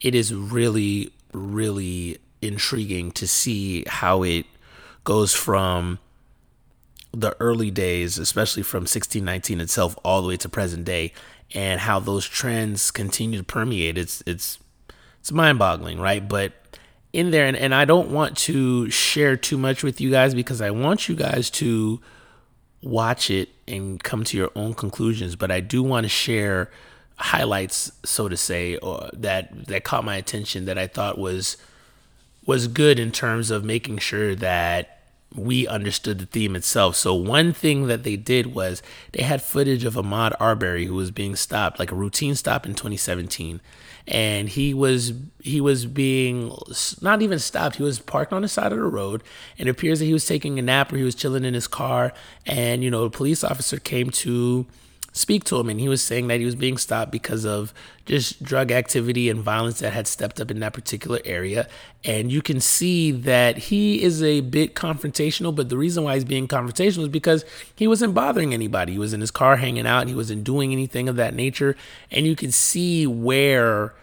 it 0.00 0.14
is 0.14 0.34
really 0.34 1.12
really 1.32 2.18
intriguing 2.42 3.12
to 3.12 3.28
see 3.28 3.84
how 3.86 4.24
it 4.24 4.46
goes 5.04 5.32
from 5.32 6.00
the 7.12 7.36
early 7.40 7.70
days, 7.70 8.18
especially 8.18 8.62
from 8.62 8.80
1619 8.80 9.60
itself, 9.60 9.96
all 10.04 10.22
the 10.22 10.28
way 10.28 10.36
to 10.36 10.48
present 10.48 10.84
day, 10.84 11.12
and 11.54 11.80
how 11.80 11.98
those 12.00 12.26
trends 12.26 12.90
continue 12.90 13.38
to 13.38 13.44
permeate. 13.44 13.98
It's 13.98 14.22
it's 14.26 14.58
it's 15.20 15.32
mind-boggling, 15.32 16.00
right? 16.00 16.26
But 16.26 16.52
in 17.12 17.30
there, 17.30 17.46
and, 17.46 17.56
and 17.56 17.74
I 17.74 17.84
don't 17.84 18.10
want 18.10 18.36
to 18.38 18.88
share 18.90 19.36
too 19.36 19.58
much 19.58 19.82
with 19.82 20.00
you 20.00 20.10
guys 20.10 20.34
because 20.34 20.60
I 20.60 20.70
want 20.70 21.08
you 21.08 21.14
guys 21.14 21.50
to 21.50 22.00
watch 22.82 23.30
it 23.30 23.50
and 23.68 24.02
come 24.02 24.24
to 24.24 24.36
your 24.36 24.50
own 24.54 24.74
conclusions. 24.74 25.36
But 25.36 25.50
I 25.50 25.60
do 25.60 25.82
want 25.82 26.04
to 26.04 26.08
share 26.08 26.70
highlights, 27.16 27.92
so 28.04 28.28
to 28.28 28.36
say, 28.36 28.76
or 28.76 29.10
that 29.12 29.66
that 29.66 29.84
caught 29.84 30.04
my 30.04 30.16
attention 30.16 30.64
that 30.64 30.78
I 30.78 30.86
thought 30.86 31.18
was 31.18 31.56
was 32.46 32.68
good 32.68 32.98
in 32.98 33.12
terms 33.12 33.50
of 33.50 33.64
making 33.64 33.98
sure 33.98 34.34
that 34.36 34.99
we 35.34 35.66
understood 35.66 36.18
the 36.18 36.26
theme 36.26 36.56
itself. 36.56 36.96
So 36.96 37.14
one 37.14 37.52
thing 37.52 37.86
that 37.86 38.02
they 38.02 38.16
did 38.16 38.54
was 38.54 38.82
they 39.12 39.22
had 39.22 39.42
footage 39.42 39.84
of 39.84 39.94
Ahmaud 39.94 40.34
Arbery 40.40 40.86
who 40.86 40.94
was 40.94 41.10
being 41.10 41.36
stopped, 41.36 41.78
like 41.78 41.92
a 41.92 41.96
routine 41.96 42.34
stop 42.34 42.66
in 42.66 42.74
2017, 42.74 43.60
and 44.08 44.48
he 44.48 44.74
was 44.74 45.12
he 45.40 45.60
was 45.60 45.86
being 45.86 46.52
not 47.00 47.22
even 47.22 47.38
stopped. 47.38 47.76
He 47.76 47.82
was 47.82 48.00
parked 48.00 48.32
on 48.32 48.42
the 48.42 48.48
side 48.48 48.72
of 48.72 48.78
the 48.78 48.84
road, 48.84 49.22
and 49.58 49.68
it 49.68 49.72
appears 49.72 50.00
that 50.00 50.06
he 50.06 50.12
was 50.12 50.26
taking 50.26 50.58
a 50.58 50.62
nap 50.62 50.92
or 50.92 50.96
he 50.96 51.04
was 51.04 51.14
chilling 51.14 51.44
in 51.44 51.54
his 51.54 51.68
car, 51.68 52.12
and 52.44 52.82
you 52.82 52.90
know 52.90 53.04
a 53.04 53.10
police 53.10 53.44
officer 53.44 53.78
came 53.78 54.10
to 54.10 54.66
speak 55.12 55.44
to 55.44 55.58
him 55.58 55.68
and 55.68 55.80
he 55.80 55.88
was 55.88 56.02
saying 56.02 56.28
that 56.28 56.38
he 56.38 56.46
was 56.46 56.54
being 56.54 56.78
stopped 56.78 57.10
because 57.10 57.44
of 57.44 57.74
just 58.06 58.42
drug 58.42 58.70
activity 58.70 59.28
and 59.28 59.40
violence 59.40 59.80
that 59.80 59.92
had 59.92 60.06
stepped 60.06 60.40
up 60.40 60.50
in 60.50 60.60
that 60.60 60.72
particular 60.72 61.18
area. 61.24 61.68
And 62.04 62.30
you 62.30 62.42
can 62.42 62.60
see 62.60 63.10
that 63.10 63.58
he 63.58 64.02
is 64.02 64.22
a 64.22 64.40
bit 64.40 64.74
confrontational 64.74 65.54
but 65.54 65.68
the 65.68 65.76
reason 65.76 66.04
why 66.04 66.14
he's 66.14 66.24
being 66.24 66.46
confrontational 66.46 67.02
is 67.02 67.08
because 67.08 67.44
he 67.74 67.88
wasn't 67.88 68.14
bothering 68.14 68.54
anybody. 68.54 68.92
He 68.92 68.98
was 68.98 69.12
in 69.12 69.20
his 69.20 69.30
car 69.30 69.56
hanging 69.56 69.86
out 69.86 70.08
he 70.08 70.14
wasn't 70.14 70.44
doing 70.44 70.72
anything 70.72 71.08
of 71.08 71.16
that 71.16 71.34
nature. 71.34 71.76
And 72.10 72.26
you 72.26 72.36
can 72.36 72.52
see 72.52 73.06
where 73.06 73.94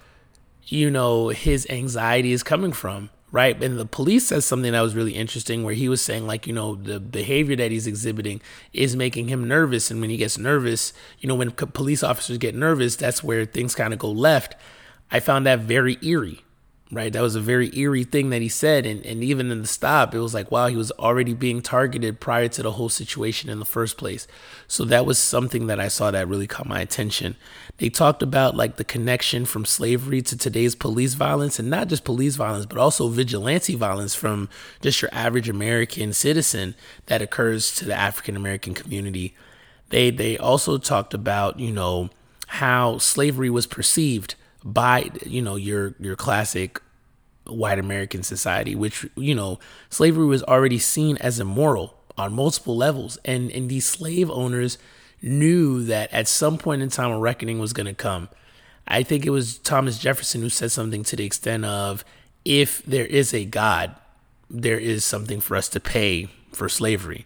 you 0.65 0.91
know 0.91 1.29
his 1.29 1.65
anxiety 1.69 2.33
is 2.33 2.43
coming 2.43 2.73
from 2.73 3.09
right? 3.31 3.61
And 3.61 3.77
the 3.77 3.85
police 3.85 4.27
says 4.27 4.45
something 4.45 4.71
that 4.71 4.81
was 4.81 4.95
really 4.95 5.13
interesting 5.13 5.63
where 5.63 5.73
he 5.73 5.89
was 5.89 6.01
saying, 6.01 6.25
like, 6.25 6.47
you 6.47 6.53
know, 6.53 6.75
the 6.75 6.99
behavior 6.99 7.55
that 7.57 7.71
he's 7.71 7.87
exhibiting 7.87 8.41
is 8.73 8.95
making 8.95 9.27
him 9.27 9.47
nervous. 9.47 9.91
And 9.91 9.99
when 9.99 10.09
he 10.09 10.17
gets 10.17 10.37
nervous, 10.37 10.93
you 11.19 11.27
know, 11.27 11.35
when 11.35 11.51
police 11.51 12.03
officers 12.03 12.37
get 12.37 12.55
nervous, 12.55 12.95
that's 12.95 13.23
where 13.23 13.45
things 13.45 13.75
kind 13.75 13.93
of 13.93 13.99
go 13.99 14.09
left. 14.09 14.55
I 15.11 15.19
found 15.19 15.45
that 15.45 15.59
very 15.59 15.97
eerie, 16.01 16.43
right? 16.91 17.11
That 17.11 17.21
was 17.21 17.35
a 17.35 17.41
very 17.41 17.75
eerie 17.77 18.05
thing 18.05 18.29
that 18.29 18.41
he 18.41 18.47
said. 18.47 18.85
And, 18.85 19.05
and 19.05 19.23
even 19.23 19.51
in 19.51 19.61
the 19.61 19.67
stop, 19.67 20.15
it 20.15 20.19
was 20.19 20.33
like, 20.33 20.51
wow, 20.51 20.67
he 20.67 20.77
was 20.77 20.91
already 20.93 21.33
being 21.33 21.61
targeted 21.61 22.19
prior 22.19 22.47
to 22.49 22.63
the 22.63 22.71
whole 22.73 22.89
situation 22.89 23.49
in 23.49 23.59
the 23.59 23.65
first 23.65 23.97
place. 23.97 24.25
So 24.67 24.85
that 24.85 25.05
was 25.05 25.19
something 25.19 25.67
that 25.67 25.79
I 25.79 25.89
saw 25.89 26.11
that 26.11 26.27
really 26.27 26.47
caught 26.47 26.67
my 26.67 26.79
attention. 26.79 27.35
They 27.77 27.89
talked 27.89 28.23
about 28.23 28.55
like 28.55 28.77
the 28.77 28.83
connection 28.83 29.45
from 29.45 29.65
slavery 29.65 30.21
to 30.23 30.37
today's 30.37 30.75
police 30.75 31.13
violence, 31.13 31.59
and 31.59 31.69
not 31.69 31.89
just 31.89 32.03
police 32.03 32.35
violence, 32.35 32.65
but 32.65 32.77
also 32.77 33.09
vigilante 33.09 33.75
violence 33.75 34.15
from 34.15 34.49
just 34.81 35.01
your 35.01 35.13
average 35.13 35.49
American 35.49 36.13
citizen 36.13 36.73
that 37.07 37.21
occurs 37.21 37.75
to 37.75 37.85
the 37.85 37.93
African 37.93 38.35
American 38.35 38.73
community. 38.73 39.35
They 39.89 40.09
they 40.09 40.37
also 40.37 40.77
talked 40.77 41.13
about, 41.13 41.59
you 41.59 41.71
know, 41.71 42.09
how 42.47 42.97
slavery 42.97 43.49
was 43.49 43.67
perceived 43.67 44.35
by 44.63 45.09
you 45.25 45.41
know 45.41 45.55
your 45.55 45.95
your 45.99 46.15
classic 46.15 46.81
white 47.45 47.79
American 47.79 48.23
society, 48.23 48.75
which 48.75 49.05
you 49.15 49.35
know 49.35 49.59
slavery 49.89 50.25
was 50.25 50.43
already 50.43 50.79
seen 50.79 51.17
as 51.17 51.39
immoral 51.39 51.95
on 52.17 52.33
multiple 52.33 52.75
levels, 52.75 53.17
and 53.25 53.51
and 53.51 53.69
these 53.69 53.85
slave 53.85 54.29
owners 54.29 54.77
knew 55.21 55.83
that 55.83 56.11
at 56.13 56.27
some 56.27 56.57
point 56.57 56.81
in 56.81 56.89
time 56.89 57.11
a 57.11 57.19
reckoning 57.19 57.59
was 57.59 57.73
going 57.73 57.87
to 57.87 57.93
come. 57.93 58.29
I 58.87 59.03
think 59.03 59.25
it 59.25 59.31
was 59.31 59.57
Thomas 59.59 59.97
Jefferson 59.97 60.41
who 60.41 60.49
said 60.49 60.71
something 60.71 61.03
to 61.03 61.15
the 61.15 61.25
extent 61.25 61.65
of, 61.65 62.05
"If 62.45 62.83
there 62.83 63.05
is 63.05 63.33
a 63.33 63.45
God, 63.45 63.95
there 64.49 64.79
is 64.79 65.03
something 65.03 65.41
for 65.41 65.55
us 65.55 65.67
to 65.69 65.79
pay 65.79 66.29
for 66.53 66.69
slavery." 66.69 67.25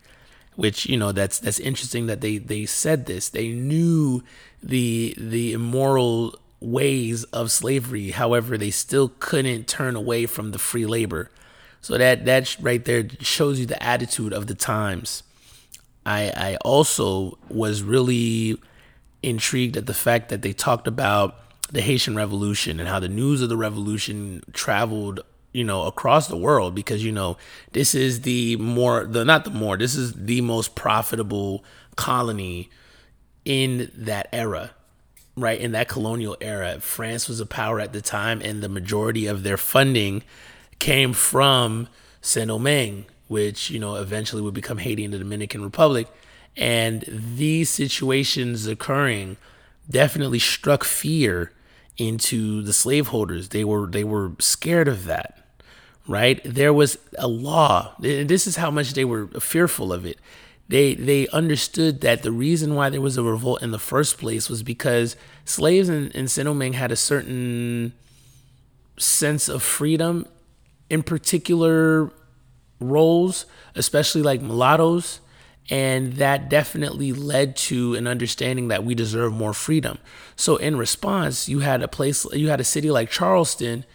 Which 0.56 0.86
you 0.86 0.98
know 0.98 1.12
that's 1.12 1.40
that's 1.40 1.60
interesting 1.60 2.08
that 2.08 2.22
they 2.22 2.38
they 2.38 2.66
said 2.66 3.06
this. 3.06 3.30
They 3.30 3.50
knew 3.50 4.22
the 4.62 5.16
the 5.18 5.54
immoral 5.54 6.38
ways 6.62 7.24
of 7.26 7.52
slavery. 7.52 8.12
However, 8.12 8.58
they 8.58 8.72
still 8.72 9.12
couldn't 9.20 9.68
turn 9.68 9.96
away 9.96 10.28
from 10.28 10.52
the 10.52 10.60
free 10.60 10.86
labor. 10.86 11.30
So 11.82 11.98
that 11.98 12.26
that 12.26 12.56
right 12.62 12.86
there 12.86 13.08
shows 13.20 13.60
you 13.60 13.66
the 13.66 13.82
attitude 13.84 14.32
of 14.32 14.48
the 14.48 14.54
times. 14.54 15.24
I 16.06 16.32
I 16.36 16.58
also 16.58 17.40
was 17.50 17.82
really 17.82 18.58
intrigued 19.24 19.76
at 19.76 19.88
the 19.88 19.94
fact 19.94 20.30
that 20.30 20.44
they 20.44 20.54
talked 20.54 20.88
about 20.88 21.36
the 21.72 21.82
Haitian 21.82 22.16
Revolution 22.16 22.80
and 22.80 22.88
how 22.88 23.00
the 23.00 23.10
news 23.10 23.42
of 23.42 23.50
the 23.50 23.58
revolution 23.58 24.44
traveled, 24.54 25.22
you 25.54 25.64
know, 25.64 25.84
across 25.84 26.28
the 26.28 26.38
world 26.38 26.76
because 26.76 27.04
you 27.04 27.12
know 27.12 27.38
this 27.72 27.96
is 27.96 28.22
the 28.22 28.56
more 28.58 29.06
the 29.06 29.26
not 29.26 29.46
the 29.46 29.52
more 29.52 29.78
this 29.78 29.96
is 29.96 30.14
the 30.14 30.42
most 30.42 30.76
profitable 30.76 31.64
colony 31.96 32.70
in 33.46 33.92
that 33.96 34.28
era 34.32 34.72
right 35.42 35.60
in 35.60 35.72
that 35.72 35.88
colonial 35.88 36.38
era 36.40 36.80
france 36.80 37.28
was 37.28 37.40
a 37.40 37.46
power 37.46 37.80
at 37.80 37.94
the 37.94 38.02
time 38.02 38.42
and 38.42 38.62
the 38.62 38.70
majority 38.70 39.28
of 39.28 39.44
their 39.44 39.58
funding 39.58 40.24
came 40.80 41.14
from 41.14 41.88
saint-domingue 42.22 43.06
which 43.32 43.70
you 43.70 43.80
know 43.80 43.96
eventually 43.96 44.42
would 44.42 44.54
become 44.54 44.78
haiti 44.78 45.06
and 45.06 45.14
the 45.14 45.18
dominican 45.18 45.64
republic. 45.64 46.06
And 46.58 47.06
these 47.08 47.70
situations 47.70 48.68
occurring 48.68 49.38
definitely 49.90 50.40
struck 50.40 50.84
fear 50.84 51.54
into 51.96 52.62
the 52.62 52.74
slaveholders. 52.74 53.50
They 53.50 53.64
were 53.64 53.88
they 53.88 54.04
were 54.04 54.34
scared 54.40 54.90
of 54.90 55.06
that 55.06 55.38
right? 56.08 56.42
There 56.44 56.74
was 56.74 56.98
a 57.18 57.28
law 57.28 57.94
and 58.04 58.28
this 58.28 58.46
is 58.48 58.58
how 58.58 58.70
much 58.70 58.96
they 58.96 59.06
were 59.06 59.28
fearful 59.28 59.94
of 59.94 60.06
it 60.06 60.20
they 60.72 60.96
they 60.96 61.28
understood 61.28 62.00
that 62.00 62.24
the 62.24 62.32
reason 62.32 62.76
why 62.76 62.90
there 62.90 63.02
was 63.02 63.18
a 63.18 63.24
revolt 63.24 63.62
in 63.62 63.72
the 63.72 63.80
first 63.80 64.18
place 64.18 64.50
was 64.50 64.64
because 64.64 65.18
slaves 65.44 65.90
in, 65.90 66.12
in 66.12 66.30
Saint-Domingue 66.30 66.74
had 66.74 66.94
a 66.94 66.96
certain 66.96 67.92
sense 68.98 69.50
of 69.50 69.62
freedom 69.62 70.26
in 70.90 71.04
particular 71.04 72.10
roles, 72.80 73.46
especially 73.76 74.22
like 74.22 74.42
mulattoes. 74.42 75.20
And 75.70 76.14
that 76.14 76.50
definitely 76.50 77.14
led 77.14 77.56
to 77.68 77.94
an 77.96 78.08
understanding 78.08 78.70
that 78.70 78.84
we 78.84 78.96
deserve 78.96 79.32
more 79.32 79.54
freedom. 79.54 80.00
So, 80.36 80.56
in 80.56 80.76
response, 80.76 81.48
you 81.48 81.60
had 81.60 81.84
a 81.84 81.88
place, 81.88 82.26
you 82.34 82.50
had 82.50 82.60
a 82.60 82.66
city 82.66 82.90
like 82.90 83.10
Charleston 83.10 83.86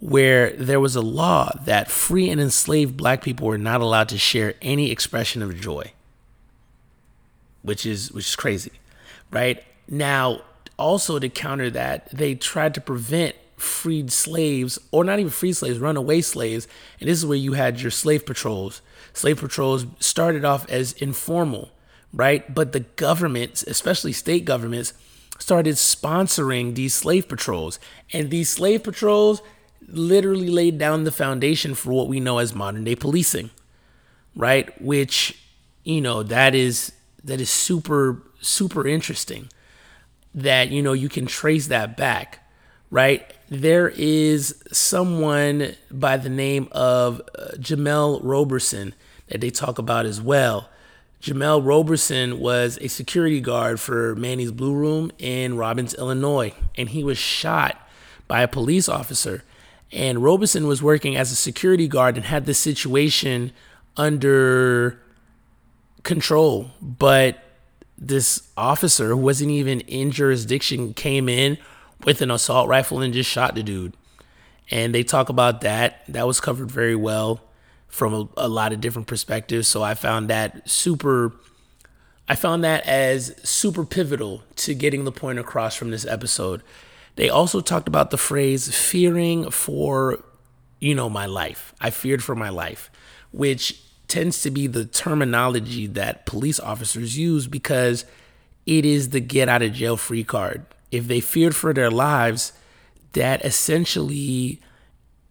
where 0.00 0.50
there 0.50 0.80
was 0.80 0.96
a 0.96 1.00
law 1.00 1.50
that 1.64 1.90
free 1.90 2.28
and 2.28 2.40
enslaved 2.40 2.96
black 2.96 3.22
people 3.22 3.46
were 3.46 3.56
not 3.56 3.80
allowed 3.80 4.08
to 4.10 4.18
share 4.18 4.54
any 4.60 4.90
expression 4.90 5.40
of 5.40 5.58
joy 5.58 5.92
which 7.64 7.84
is 7.84 8.12
which 8.12 8.28
is 8.28 8.36
crazy, 8.36 8.70
right? 9.32 9.64
Now, 9.88 10.42
also 10.78 11.18
to 11.18 11.28
counter 11.28 11.70
that, 11.70 12.08
they 12.10 12.34
tried 12.34 12.74
to 12.74 12.80
prevent 12.80 13.34
freed 13.56 14.12
slaves, 14.12 14.78
or 14.90 15.04
not 15.04 15.18
even 15.18 15.30
freed 15.30 15.56
slaves, 15.56 15.78
runaway 15.78 16.20
slaves, 16.20 16.68
and 17.00 17.08
this 17.08 17.18
is 17.18 17.26
where 17.26 17.38
you 17.38 17.54
had 17.54 17.80
your 17.80 17.90
slave 17.90 18.26
patrols. 18.26 18.82
Slave 19.12 19.38
patrols 19.38 19.86
started 19.98 20.44
off 20.44 20.68
as 20.68 20.92
informal, 20.94 21.70
right? 22.12 22.54
But 22.54 22.72
the 22.72 22.80
governments, 22.80 23.62
especially 23.62 24.12
state 24.12 24.44
governments, 24.44 24.92
started 25.38 25.76
sponsoring 25.76 26.74
these 26.74 26.94
slave 26.94 27.28
patrols, 27.28 27.78
and 28.12 28.30
these 28.30 28.50
slave 28.50 28.82
patrols 28.82 29.40
literally 29.86 30.48
laid 30.48 30.78
down 30.78 31.04
the 31.04 31.12
foundation 31.12 31.74
for 31.74 31.92
what 31.92 32.08
we 32.08 32.20
know 32.20 32.38
as 32.38 32.54
modern 32.54 32.84
day 32.84 32.96
policing, 32.96 33.50
right? 34.36 34.80
Which, 34.82 35.38
you 35.84 36.00
know, 36.00 36.22
that 36.24 36.54
is 36.54 36.92
that 37.24 37.40
is 37.40 37.50
super 37.50 38.22
super 38.40 38.86
interesting 38.86 39.48
that 40.34 40.70
you 40.70 40.82
know 40.82 40.92
you 40.92 41.08
can 41.08 41.26
trace 41.26 41.68
that 41.68 41.96
back 41.96 42.46
right 42.90 43.34
there 43.48 43.88
is 43.88 44.62
someone 44.72 45.74
by 45.90 46.16
the 46.16 46.28
name 46.28 46.68
of 46.72 47.20
uh, 47.38 47.48
Jemel 47.56 48.20
Roberson 48.22 48.94
that 49.28 49.40
they 49.40 49.50
talk 49.50 49.78
about 49.78 50.06
as 50.06 50.20
well 50.20 50.68
Jemel 51.24 51.64
Roberson 51.64 52.38
was 52.38 52.76
a 52.82 52.88
security 52.88 53.40
guard 53.40 53.80
for 53.80 54.14
Manny's 54.14 54.52
Blue 54.52 54.74
Room 54.74 55.10
in 55.18 55.56
Robbins, 55.56 55.94
Illinois, 55.94 56.52
and 56.76 56.90
he 56.90 57.02
was 57.02 57.16
shot 57.16 57.80
by 58.28 58.42
a 58.42 58.48
police 58.48 58.90
officer. 58.90 59.42
And 59.90 60.22
Roberson 60.22 60.66
was 60.66 60.82
working 60.82 61.16
as 61.16 61.32
a 61.32 61.36
security 61.36 61.88
guard 61.88 62.16
and 62.16 62.26
had 62.26 62.44
this 62.44 62.58
situation 62.58 63.52
under 63.96 65.00
control, 66.04 66.70
but 66.80 67.38
this 67.98 68.48
officer 68.56 69.08
who 69.08 69.16
wasn't 69.16 69.50
even 69.50 69.80
in 69.80 70.10
jurisdiction 70.10 70.94
came 70.94 71.28
in 71.28 71.58
with 72.04 72.20
an 72.22 72.30
assault 72.30 72.68
rifle 72.68 73.00
and 73.00 73.14
just 73.14 73.30
shot 73.30 73.54
the 73.54 73.62
dude. 73.62 73.96
And 74.70 74.94
they 74.94 75.02
talk 75.02 75.28
about 75.28 75.60
that. 75.62 76.02
That 76.08 76.26
was 76.26 76.40
covered 76.40 76.70
very 76.70 76.96
well 76.96 77.40
from 77.88 78.14
a, 78.14 78.28
a 78.36 78.48
lot 78.48 78.72
of 78.72 78.80
different 78.80 79.08
perspectives. 79.08 79.68
So 79.68 79.82
I 79.82 79.94
found 79.94 80.30
that 80.30 80.68
super 80.68 81.32
I 82.26 82.36
found 82.36 82.64
that 82.64 82.86
as 82.86 83.34
super 83.42 83.84
pivotal 83.84 84.42
to 84.56 84.74
getting 84.74 85.04
the 85.04 85.12
point 85.12 85.38
across 85.38 85.74
from 85.74 85.90
this 85.90 86.06
episode. 86.06 86.62
They 87.16 87.28
also 87.28 87.60
talked 87.60 87.86
about 87.86 88.10
the 88.10 88.16
phrase 88.16 88.74
fearing 88.74 89.50
for, 89.50 90.24
you 90.80 90.94
know, 90.94 91.10
my 91.10 91.26
life. 91.26 91.74
I 91.80 91.90
feared 91.90 92.24
for 92.24 92.34
my 92.34 92.48
life, 92.48 92.90
which 93.30 93.83
tends 94.14 94.42
to 94.42 94.48
be 94.48 94.68
the 94.68 94.84
terminology 94.84 95.88
that 95.88 96.24
police 96.24 96.60
officers 96.60 97.18
use 97.18 97.48
because 97.48 98.04
it 98.64 98.84
is 98.84 99.08
the 99.08 99.18
get 99.18 99.48
out 99.48 99.60
of 99.60 99.72
jail 99.72 99.96
free 99.96 100.22
card. 100.22 100.64
If 100.92 101.08
they 101.08 101.18
feared 101.18 101.56
for 101.56 101.72
their 101.72 101.90
lives, 101.90 102.52
that 103.14 103.44
essentially 103.44 104.60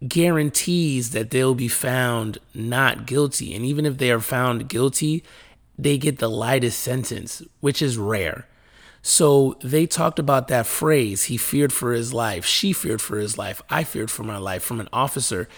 guarantees 0.06 1.12
that 1.12 1.30
they'll 1.30 1.54
be 1.54 1.66
found 1.66 2.36
not 2.52 3.06
guilty. 3.06 3.54
And 3.54 3.64
even 3.64 3.86
if 3.86 3.96
they 3.96 4.10
are 4.10 4.20
found 4.20 4.68
guilty, 4.68 5.24
they 5.78 5.96
get 5.96 6.18
the 6.18 6.28
lightest 6.28 6.78
sentence, 6.78 7.40
which 7.60 7.80
is 7.80 7.96
rare. 7.96 8.46
So 9.00 9.56
they 9.62 9.86
talked 9.86 10.18
about 10.18 10.48
that 10.48 10.66
phrase, 10.66 11.24
he 11.24 11.38
feared 11.38 11.72
for 11.72 11.94
his 11.94 12.12
life, 12.12 12.44
she 12.44 12.74
feared 12.74 13.00
for 13.00 13.16
his 13.16 13.38
life, 13.38 13.62
I 13.70 13.82
feared 13.82 14.10
for 14.10 14.24
my 14.24 14.36
life 14.36 14.62
from 14.62 14.78
an 14.78 14.90
officer, 14.92 15.48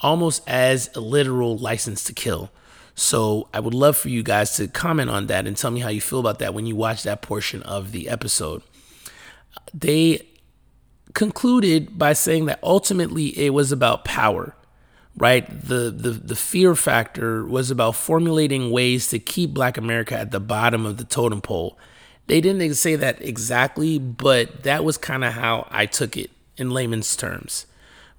almost 0.00 0.48
as 0.48 0.88
a 0.94 1.00
literal 1.00 1.58
license 1.58 2.04
to 2.04 2.12
kill. 2.12 2.52
So 2.96 3.48
I 3.52 3.60
would 3.60 3.74
love 3.74 3.96
for 3.96 4.08
you 4.08 4.22
guys 4.22 4.56
to 4.56 4.66
comment 4.66 5.10
on 5.10 5.26
that 5.26 5.46
and 5.46 5.56
tell 5.56 5.70
me 5.70 5.80
how 5.80 5.90
you 5.90 6.00
feel 6.00 6.18
about 6.18 6.38
that 6.40 6.54
when 6.54 6.66
you 6.66 6.74
watch 6.74 7.02
that 7.02 7.22
portion 7.22 7.62
of 7.62 7.92
the 7.92 8.08
episode. 8.08 8.62
They 9.72 10.26
concluded 11.12 11.98
by 11.98 12.14
saying 12.14 12.46
that 12.46 12.58
ultimately 12.62 13.38
it 13.38 13.50
was 13.54 13.70
about 13.70 14.04
power 14.04 14.54
right? 15.18 15.48
The, 15.48 15.90
the 15.90 16.10
the 16.10 16.36
fear 16.36 16.74
factor 16.74 17.42
was 17.46 17.70
about 17.70 17.94
formulating 17.96 18.70
ways 18.70 19.08
to 19.08 19.18
keep 19.18 19.54
black 19.54 19.78
america 19.78 20.14
at 20.14 20.30
the 20.30 20.40
bottom 20.40 20.84
of 20.84 20.98
the 20.98 21.04
totem 21.04 21.40
pole. 21.40 21.78
They 22.26 22.42
didn't 22.42 22.74
say 22.74 22.96
that 22.96 23.22
exactly 23.22 23.98
but 23.98 24.64
that 24.64 24.84
was 24.84 24.98
kind 24.98 25.24
of 25.24 25.32
how 25.32 25.68
i 25.70 25.86
took 25.86 26.18
it 26.18 26.30
in 26.58 26.70
layman's 26.70 27.16
terms 27.16 27.64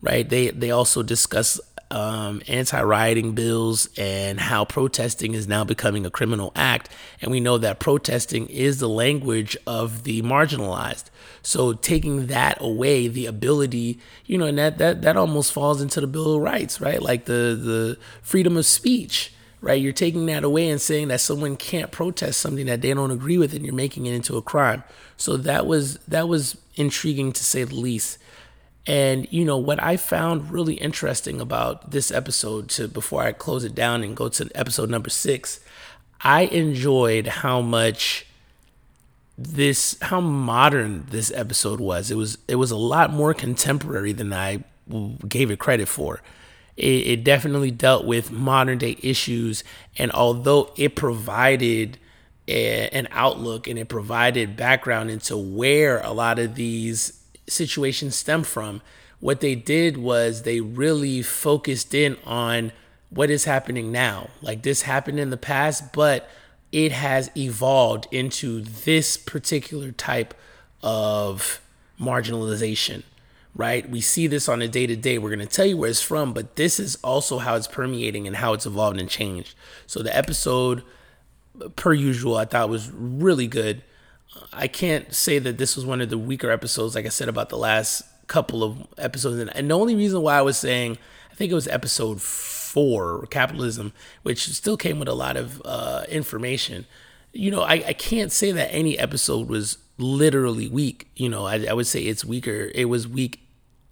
right? 0.02 0.28
They 0.28 0.50
they 0.50 0.72
also 0.72 1.04
discuss 1.04 1.60
um, 1.90 2.42
anti-rioting 2.48 3.34
bills 3.34 3.88
and 3.98 4.40
how 4.40 4.66
protesting 4.66 5.34
is 5.34 5.48
now 5.48 5.64
becoming 5.64 6.06
a 6.06 6.12
criminal 6.12 6.52
act. 6.56 6.90
And 7.22 7.32
we 7.32 7.40
know 7.40 7.58
that 7.58 7.80
protesting 7.80 8.48
is 8.48 8.80
the 8.80 8.90
language 8.90 9.56
of 9.66 10.04
the 10.04 10.22
marginalized. 10.22 11.06
So 11.42 11.74
taking 11.74 12.28
that 12.28 12.58
away 12.60 13.08
the 13.08 13.26
ability 13.26 14.00
you 14.26 14.38
know 14.38 14.46
and 14.46 14.58
that 14.58 14.78
that, 14.80 15.02
that 15.04 15.16
almost 15.16 15.54
falls 15.54 15.82
into 15.82 16.02
the 16.02 16.08
bill 16.08 16.36
of 16.36 16.42
rights 16.42 16.82
right? 16.82 17.02
Like 17.02 17.26
the 17.26 17.58
the 17.60 17.98
freedom 18.22 18.58
of 18.58 18.66
speech 18.66 19.32
right? 19.62 19.82
You're 19.82 19.94
taking 19.94 20.28
that 20.28 20.44
away 20.44 20.70
and 20.70 20.80
saying 20.80 21.08
that 21.08 21.22
someone 21.22 21.56
can't 21.56 21.92
protest 21.92 22.40
something 22.40 22.68
that 22.68 22.82
they 22.82 22.94
don't 22.94 23.12
agree 23.12 23.38
with 23.38 23.54
and 23.54 23.66
you're 23.66 23.74
making 23.74 24.06
it 24.06 24.14
into 24.14 24.38
a 24.38 24.42
crime. 24.42 24.84
So 25.18 25.36
that 25.38 25.66
was 25.66 25.98
that 26.08 26.28
was 26.28 26.58
intriguing 26.76 27.32
to 27.34 27.44
say 27.44 27.64
the 27.64 27.76
least 27.76 28.18
and 28.88 29.28
you 29.30 29.44
know 29.44 29.58
what 29.58 29.84
I 29.84 29.98
found 29.98 30.50
really 30.50 30.76
interesting 30.76 31.42
about 31.42 31.92
this 31.92 32.10
episode 32.10 32.70
to 32.70 32.88
before 32.88 33.22
I 33.22 33.34
close 33.34 33.66
it 33.66 33.76
down 33.76 34.02
and 34.02 34.16
go 34.16 34.30
to 34.30 34.50
episode 34.56 34.90
number 34.90 35.10
6, 35.10 35.60
I 36.22 36.44
enjoyed 36.44 37.28
how 37.28 37.60
much 37.60 38.26
this 39.38 39.98
how 40.02 40.22
modern 40.22 41.06
this 41.10 41.32
episode 41.36 41.82
was. 41.82 42.10
It 42.10 42.16
was 42.16 42.38
it 42.48 42.56
was 42.56 42.72
a 42.72 42.78
lot 42.78 43.12
more 43.12 43.34
contemporary 43.34 44.14
than 44.14 44.32
I 44.32 44.64
gave 45.28 45.52
it 45.52 45.60
credit 45.60 45.90
for. 45.90 46.22
It, 46.78 47.08
it 47.08 47.24
definitely 47.26 47.72
dealt 47.72 48.06
with 48.06 48.32
modern 48.32 48.78
day 48.78 48.98
issues, 49.04 49.66
and 49.98 50.12
although 50.14 50.72
it 50.78 50.96
provided 50.96 52.00
an 52.48 53.10
outlook 53.12 53.68
and 53.68 53.78
it 53.78 53.90
provided 53.90 54.56
background 54.56 55.12
into 55.12 55.36
where 55.36 56.00
a 56.00 56.12
lot 56.12 56.40
of 56.40 56.56
these 56.56 57.17
situation 57.48 58.12
stem 58.12 58.44
from. 58.44 58.82
What 59.20 59.42
they 59.42 59.56
did 59.56 59.98
was 59.98 60.44
they 60.44 60.62
really 60.62 61.22
focused 61.22 61.94
in 61.94 62.18
on 62.26 62.72
what 63.10 63.30
is 63.30 63.46
happening 63.46 63.92
now. 63.92 64.30
Like 64.42 64.62
this 64.62 64.84
happened 64.84 65.20
in 65.20 65.30
the 65.30 65.38
past, 65.38 65.94
but 65.94 66.30
it 66.72 66.92
has 66.92 67.32
evolved 67.36 68.08
into 68.12 68.62
this 68.62 69.18
particular 69.18 69.92
type 69.92 70.34
of 70.84 71.62
marginalization, 72.00 73.04
right? 73.56 73.90
We 73.90 74.02
see 74.02 74.28
this 74.28 74.48
on 74.48 74.62
a 74.62 74.68
day 74.68 74.86
to 74.86 74.96
day. 74.96 75.18
We're 75.18 75.34
going 75.34 75.40
to 75.40 75.46
tell 75.48 75.66
you 75.66 75.78
where 75.78 75.90
it's 75.90 76.02
from, 76.02 76.34
but 76.34 76.56
this 76.56 76.80
is 76.80 76.98
also 77.04 77.40
how 77.40 77.56
it's 77.56 77.68
permeating 77.68 78.28
and 78.28 78.36
how 78.36 78.54
it's 78.54 78.66
evolved 78.66 79.00
and 79.00 79.10
changed. 79.10 79.56
So 79.88 80.04
the 80.04 80.16
episode, 80.16 80.84
per 81.76 81.94
usual, 81.94 82.38
I 82.38 82.46
thought 82.46 82.70
was 82.70 82.92
really 82.92 83.48
good. 83.48 83.82
I 84.54 84.68
can't 84.68 85.14
say 85.14 85.40
that 85.40 85.58
this 85.58 85.76
was 85.76 85.86
one 85.86 86.02
of 86.02 86.10
the 86.10 86.18
weaker 86.18 86.52
episodes, 86.52 86.96
like 86.96 87.06
I 87.06 87.10
said 87.10 87.30
about 87.30 87.50
the 87.50 87.58
last 87.58 88.04
couple 88.28 88.64
of 88.64 88.88
episodes. 88.98 89.50
And 89.54 89.70
the 89.70 89.76
only 89.76 89.96
reason 89.96 90.22
why 90.22 90.38
I 90.38 90.42
was 90.42 90.58
saying, 90.58 90.98
I 91.32 91.36
think 91.36 91.52
it 91.52 91.56
was 91.56 91.68
episode 91.68 92.22
four, 92.22 93.26
capitalism, 93.28 93.94
which 94.24 94.50
still 94.50 94.78
came 94.78 95.00
with 95.00 95.08
a 95.08 95.14
lot 95.14 95.38
of 95.38 95.62
uh, 95.66 96.04
information. 96.10 96.86
You 97.34 97.52
know, 97.52 97.62
I, 97.62 97.84
I 97.88 97.94
can't 97.94 98.32
say 98.32 98.52
that 98.52 98.74
any 98.74 98.98
episode 98.98 99.48
was 99.48 99.78
literally 99.98 100.68
weak. 100.68 101.10
You 101.16 101.30
know, 101.30 101.46
I, 101.46 101.66
I 101.66 101.74
would 101.74 101.88
say 101.88 102.04
it's 102.04 102.26
weaker. 102.26 102.72
It 102.76 102.86
was 102.86 103.08
weak 103.08 103.42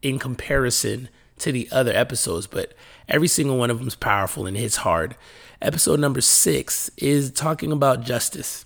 in 0.01 0.20
comparison 0.20 1.10
to 1.39 1.51
the 1.51 1.68
other 1.72 1.92
episodes, 1.92 2.48
but 2.48 2.74
every 3.10 3.27
single 3.27 3.58
one 3.58 3.70
of 3.70 3.80
them 3.80 3.88
is 3.88 3.96
powerful 3.96 4.46
and 4.46 4.56
hits 4.56 4.77
hard. 4.77 5.15
Episode 5.62 6.00
number 6.00 6.22
six 6.22 6.89
is 6.98 7.32
talking 7.32 7.72
about 7.72 8.01
justice. 8.01 8.65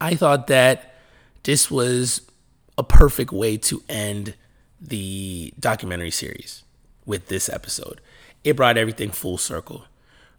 I 0.00 0.14
thought 0.14 0.46
that 0.48 0.94
this 1.42 1.70
was 1.70 2.22
a 2.76 2.84
perfect 2.84 3.32
way 3.32 3.56
to 3.56 3.82
end 3.88 4.34
the 4.80 5.52
documentary 5.58 6.10
series 6.10 6.62
with 7.04 7.28
this 7.28 7.48
episode. 7.48 8.00
It 8.44 8.56
brought 8.56 8.76
everything 8.76 9.10
full 9.10 9.38
circle, 9.38 9.84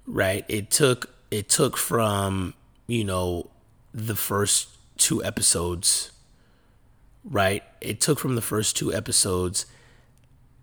right? 0.06 0.46
It 0.48 0.72
took 0.72 1.14
it 1.32 1.50
took 1.50 1.78
from, 1.78 2.54
you 2.88 3.04
know, 3.04 3.50
the 3.94 4.16
first 4.16 4.70
two 4.98 5.24
episodes, 5.24 6.12
right? 7.24 7.64
It 7.82 8.02
took 8.02 8.20
from 8.20 8.36
the 8.36 8.42
first 8.42 8.78
two 8.78 8.94
episodes 8.94 9.66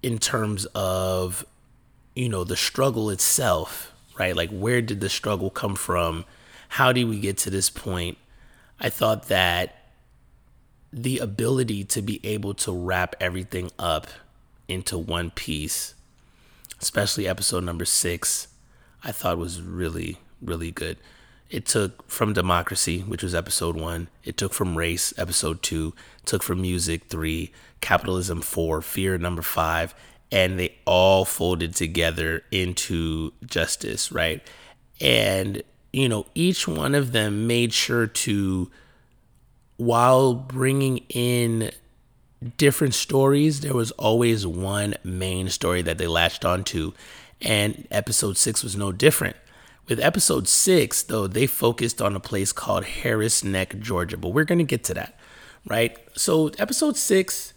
in 0.03 0.19
terms 0.19 0.67
of 0.75 1.45
you 2.17 2.31
know, 2.31 2.45
the 2.45 2.57
struggle 2.57 3.11
itself, 3.11 3.93
right? 4.19 4.35
Like 4.35 4.51
where 4.51 4.81
did 4.81 5.01
the 5.01 5.11
struggle 5.11 5.51
come 5.51 5.77
from? 5.77 6.25
How 6.71 6.91
did 6.93 7.05
we 7.05 7.21
get 7.21 7.37
to 7.39 7.51
this 7.51 7.71
point? 7.71 8.17
I 8.81 8.91
thought 8.91 9.29
that 9.29 9.77
the 10.93 11.19
ability 11.19 11.85
to 11.85 12.03
be 12.03 12.21
able 12.25 12.55
to 12.55 12.73
wrap 12.73 13.15
everything 13.21 13.71
up 13.79 14.07
into 14.69 14.99
one 14.99 15.31
piece, 15.31 15.95
especially 16.81 17.29
episode 17.29 17.65
number 17.65 17.85
six, 17.85 18.49
I 19.05 19.13
thought 19.13 19.39
was 19.39 19.61
really, 19.63 20.19
really 20.41 20.71
good. 20.71 20.97
It 21.49 21.65
took 21.65 22.11
from 22.11 22.33
democracy, 22.33 23.01
which 23.01 23.23
was 23.23 23.35
episode 23.35 23.77
one. 23.77 24.09
It 24.25 24.37
took 24.37 24.53
from 24.53 24.77
race, 24.77 25.15
episode 25.17 25.63
two. 25.63 25.95
Took 26.25 26.43
from 26.43 26.61
music, 26.61 27.05
three. 27.05 27.53
Capitalism, 27.81 28.41
four. 28.41 28.83
Fear, 28.83 29.19
number 29.19 29.43
five. 29.43 29.95
And 30.33 30.59
they 30.59 30.75
all 30.87 31.25
folded 31.25 31.77
together 31.77 32.43
into 32.51 33.33
justice, 33.45 34.11
right? 34.11 34.43
And 35.01 35.63
you 35.97 36.11
know, 36.11 36.27
each 36.35 36.69
one 36.69 36.95
of 36.95 37.13
them 37.13 37.47
made 37.47 37.73
sure 37.73 38.07
to, 38.07 38.71
while 39.79 40.35
bringing 40.35 40.99
in 41.09 41.71
different 42.59 42.93
stories, 42.93 43.61
there 43.61 43.73
was 43.73 43.93
always 43.93 44.47
one 44.47 44.95
main 45.03 45.49
story 45.49 45.81
that 45.81 45.97
they 45.97 46.07
latched 46.07 46.45
onto. 46.45 46.93
And 47.41 47.89
episode 47.91 48.37
six 48.37 48.63
was 48.63 48.77
no 48.77 48.93
different. 48.93 49.37
With 49.89 49.99
episode 49.99 50.49
six, 50.49 51.03
though, 51.03 51.27
they 51.27 51.47
focused 51.47 52.03
on 52.03 52.15
a 52.15 52.21
place 52.21 52.53
called 52.53 52.85
Harris 52.85 53.43
Neck, 53.43 53.79
Georgia, 53.81 54.19
but 54.19 54.35
we're 54.35 54.45
going 54.45 54.59
to 54.59 54.65
get 54.65 54.85
to 54.85 54.95
that, 54.95 55.19
right? 55.67 55.97
So, 56.15 56.49
episode 56.59 56.99
six, 56.99 57.55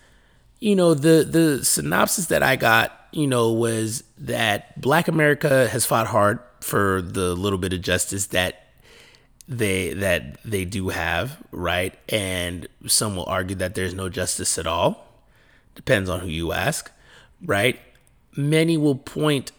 you 0.60 0.76
know, 0.76 0.94
the 0.94 1.24
the 1.24 1.64
synopsis 1.64 2.28
that 2.28 2.44
I 2.44 2.56
got, 2.56 3.08
you 3.12 3.28
know, 3.28 3.52
was 3.52 4.04
that 4.18 4.80
Black 4.80 5.08
America 5.08 5.68
has 5.70 5.86
fought 5.86 6.08
hard 6.08 6.40
for 6.62 7.02
the 7.02 7.34
little 7.36 7.60
bit 7.60 7.74
of 7.74 7.82
justice 7.82 8.28
that 8.28 8.68
they 9.48 9.94
that 9.94 10.42
they 10.44 10.66
do 10.66 10.90
have, 10.90 11.38
right? 11.52 11.98
And 12.10 12.68
some 12.88 13.16
will 13.16 13.26
argue 13.26 13.56
that 13.58 13.76
there's 13.76 13.94
no 13.94 14.10
justice 14.10 14.58
at 14.58 14.68
all. 14.68 15.08
Depends 15.76 16.10
on 16.10 16.20
who 16.20 16.28
you 16.28 16.52
ask, 16.52 16.92
right? 17.44 17.80
Many 18.36 18.78
will 18.78 18.96
point 18.96 19.52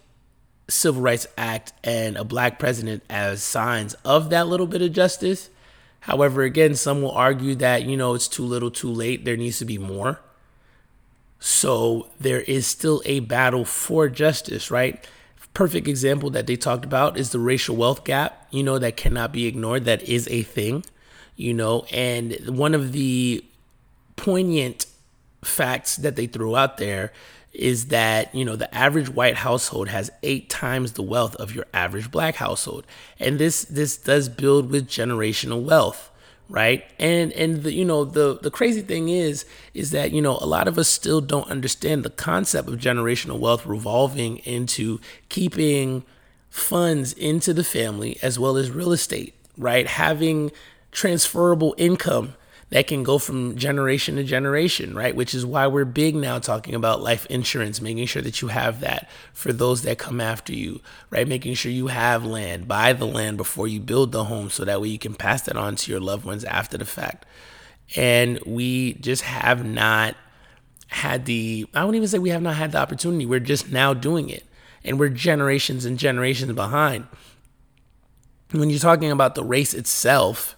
Civil 0.69 1.01
Rights 1.01 1.27
Act 1.37 1.73
and 1.83 2.15
a 2.15 2.23
black 2.23 2.59
president 2.59 3.03
as 3.09 3.43
signs 3.43 3.95
of 4.05 4.29
that 4.29 4.47
little 4.47 4.67
bit 4.67 4.81
of 4.81 4.93
justice. 4.93 5.49
However, 6.01 6.43
again, 6.43 6.75
some 6.75 7.01
will 7.01 7.11
argue 7.11 7.53
that, 7.55 7.83
you 7.83 7.97
know, 7.97 8.13
it's 8.13 8.27
too 8.27 8.43
little, 8.43 8.71
too 8.71 8.89
late. 8.89 9.25
There 9.25 9.37
needs 9.37 9.59
to 9.59 9.65
be 9.65 9.77
more. 9.77 10.19
So 11.43 12.07
there 12.19 12.41
is 12.41 12.67
still 12.67 13.01
a 13.03 13.19
battle 13.19 13.65
for 13.65 14.07
justice, 14.07 14.71
right? 14.71 15.05
perfect 15.53 15.87
example 15.87 16.29
that 16.31 16.47
they 16.47 16.55
talked 16.55 16.85
about 16.85 17.17
is 17.17 17.31
the 17.31 17.39
racial 17.39 17.75
wealth 17.75 18.03
gap, 18.03 18.47
you 18.51 18.63
know, 18.63 18.79
that 18.79 18.97
cannot 18.97 19.31
be 19.31 19.47
ignored. 19.47 19.85
That 19.85 20.01
is 20.03 20.27
a 20.29 20.43
thing, 20.43 20.85
you 21.35 21.53
know, 21.53 21.85
and 21.91 22.33
one 22.47 22.73
of 22.73 22.91
the 22.91 23.43
poignant 24.15 24.85
facts 25.43 25.97
that 25.97 26.15
they 26.15 26.27
threw 26.27 26.55
out 26.55 26.77
there 26.77 27.11
is 27.53 27.87
that, 27.87 28.33
you 28.33 28.45
know, 28.45 28.55
the 28.55 28.73
average 28.73 29.09
white 29.09 29.35
household 29.35 29.89
has 29.89 30.09
eight 30.23 30.49
times 30.49 30.93
the 30.93 31.01
wealth 31.01 31.35
of 31.35 31.53
your 31.53 31.65
average 31.73 32.09
black 32.09 32.35
household. 32.35 32.85
And 33.19 33.39
this 33.39 33.65
this 33.65 33.97
does 33.97 34.29
build 34.29 34.71
with 34.71 34.87
generational 34.87 35.61
wealth 35.61 36.10
right? 36.51 36.83
And 36.99 37.31
and 37.33 37.63
the, 37.63 37.73
you 37.73 37.85
know 37.85 38.05
the 38.05 38.37
the 38.41 38.51
crazy 38.51 38.81
thing 38.81 39.09
is 39.09 39.45
is 39.73 39.91
that 39.91 40.11
you 40.11 40.21
know 40.21 40.37
a 40.41 40.45
lot 40.45 40.67
of 40.67 40.77
us 40.77 40.87
still 40.87 41.21
don't 41.21 41.49
understand 41.49 42.03
the 42.03 42.09
concept 42.09 42.69
of 42.69 42.75
generational 42.75 43.39
wealth 43.39 43.65
revolving 43.65 44.37
into 44.39 44.99
keeping 45.29 46.03
funds 46.49 47.13
into 47.13 47.53
the 47.53 47.63
family 47.63 48.19
as 48.21 48.37
well 48.37 48.57
as 48.57 48.69
real 48.69 48.91
estate 48.91 49.33
right? 49.57 49.87
Having 49.87 50.51
transferable 50.91 51.73
income 51.77 52.35
that 52.71 52.87
can 52.87 53.03
go 53.03 53.17
from 53.17 53.57
generation 53.57 54.15
to 54.15 54.23
generation, 54.23 54.95
right? 54.95 55.13
Which 55.13 55.33
is 55.33 55.45
why 55.45 55.67
we're 55.67 55.83
big 55.83 56.15
now 56.15 56.39
talking 56.39 56.73
about 56.73 57.01
life 57.01 57.25
insurance, 57.25 57.81
making 57.81 58.05
sure 58.05 58.21
that 58.21 58.41
you 58.41 58.47
have 58.47 58.79
that 58.79 59.09
for 59.33 59.51
those 59.51 59.81
that 59.81 59.97
come 59.97 60.21
after 60.21 60.53
you, 60.53 60.79
right? 61.09 61.27
Making 61.27 61.53
sure 61.53 61.71
you 61.71 61.87
have 61.87 62.25
land, 62.25 62.69
buy 62.69 62.93
the 62.93 63.05
land 63.05 63.35
before 63.35 63.67
you 63.67 63.81
build 63.81 64.13
the 64.13 64.23
home 64.23 64.49
so 64.49 64.63
that 64.63 64.81
way 64.81 64.87
you 64.87 64.97
can 64.97 65.13
pass 65.13 65.41
that 65.43 65.57
on 65.57 65.75
to 65.75 65.91
your 65.91 65.99
loved 65.99 66.23
ones 66.23 66.45
after 66.45 66.77
the 66.77 66.85
fact. 66.85 67.25
And 67.97 68.39
we 68.45 68.93
just 68.93 69.23
have 69.23 69.65
not 69.65 70.15
had 70.87 71.25
the, 71.25 71.67
I 71.73 71.83
wouldn't 71.83 71.97
even 71.97 72.07
say 72.07 72.19
we 72.19 72.29
have 72.29 72.41
not 72.41 72.55
had 72.55 72.71
the 72.71 72.77
opportunity. 72.77 73.25
We're 73.25 73.41
just 73.41 73.69
now 73.69 73.93
doing 73.93 74.29
it. 74.29 74.45
And 74.85 74.97
we're 74.97 75.09
generations 75.09 75.83
and 75.83 75.99
generations 75.99 76.53
behind. 76.53 77.05
When 78.51 78.69
you're 78.69 78.79
talking 78.79 79.11
about 79.11 79.35
the 79.35 79.43
race 79.43 79.73
itself, 79.73 80.55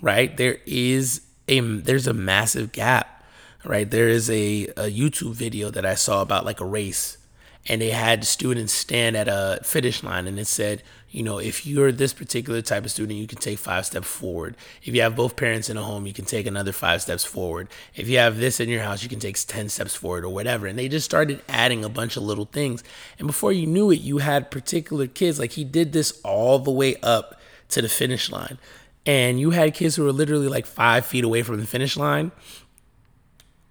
right, 0.00 0.34
there 0.34 0.58
is 0.64 1.20
a 1.48 1.60
there's 1.60 2.06
a 2.06 2.14
massive 2.14 2.72
gap, 2.72 3.24
right? 3.64 3.90
There 3.90 4.08
is 4.08 4.30
a, 4.30 4.66
a 4.76 4.90
YouTube 4.90 5.32
video 5.32 5.70
that 5.70 5.86
I 5.86 5.94
saw 5.94 6.22
about 6.22 6.44
like 6.44 6.60
a 6.60 6.66
race, 6.66 7.18
and 7.66 7.80
they 7.80 7.90
had 7.90 8.24
students 8.24 8.72
stand 8.72 9.16
at 9.16 9.28
a 9.28 9.60
finish 9.62 10.02
line, 10.02 10.26
and 10.26 10.38
it 10.38 10.46
said, 10.46 10.82
you 11.12 11.22
know, 11.22 11.38
if 11.38 11.66
you're 11.66 11.92
this 11.92 12.14
particular 12.14 12.62
type 12.62 12.86
of 12.86 12.90
student, 12.90 13.18
you 13.18 13.26
can 13.26 13.36
take 13.36 13.58
five 13.58 13.84
steps 13.84 14.08
forward. 14.08 14.56
If 14.82 14.94
you 14.94 15.02
have 15.02 15.14
both 15.14 15.36
parents 15.36 15.68
in 15.68 15.76
a 15.76 15.82
home, 15.82 16.06
you 16.06 16.14
can 16.14 16.24
take 16.24 16.46
another 16.46 16.72
five 16.72 17.02
steps 17.02 17.22
forward. 17.22 17.68
If 17.94 18.08
you 18.08 18.16
have 18.16 18.38
this 18.38 18.60
in 18.60 18.70
your 18.70 18.80
house, 18.80 19.02
you 19.02 19.10
can 19.10 19.20
take 19.20 19.36
10 19.36 19.68
steps 19.68 19.94
forward 19.94 20.24
or 20.24 20.30
whatever. 20.30 20.66
And 20.66 20.78
they 20.78 20.88
just 20.88 21.04
started 21.04 21.42
adding 21.50 21.84
a 21.84 21.90
bunch 21.90 22.16
of 22.16 22.22
little 22.22 22.46
things. 22.46 22.82
And 23.18 23.26
before 23.26 23.52
you 23.52 23.66
knew 23.66 23.90
it, 23.90 24.00
you 24.00 24.18
had 24.18 24.50
particular 24.50 25.06
kids. 25.06 25.38
Like 25.38 25.52
he 25.52 25.64
did 25.64 25.92
this 25.92 26.18
all 26.24 26.58
the 26.58 26.70
way 26.70 26.96
up 27.02 27.38
to 27.68 27.82
the 27.82 27.90
finish 27.90 28.30
line 28.30 28.58
and 29.04 29.40
you 29.40 29.50
had 29.50 29.74
kids 29.74 29.96
who 29.96 30.04
were 30.04 30.12
literally 30.12 30.48
like 30.48 30.66
five 30.66 31.04
feet 31.04 31.24
away 31.24 31.42
from 31.42 31.58
the 31.60 31.66
finish 31.66 31.96
line. 31.96 32.32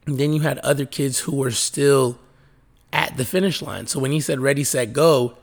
And 0.05 0.19
then 0.19 0.33
you 0.33 0.41
had 0.41 0.57
other 0.59 0.85
kids 0.85 1.19
who 1.19 1.35
were 1.35 1.51
still 1.51 2.19
at 2.91 3.15
the 3.17 3.25
finish 3.25 3.61
line. 3.61 3.87
So 3.87 3.99
when 3.99 4.11
he 4.11 4.19
said 4.19 4.39
ready, 4.39 4.63
set, 4.63 4.93
go, 4.93 5.37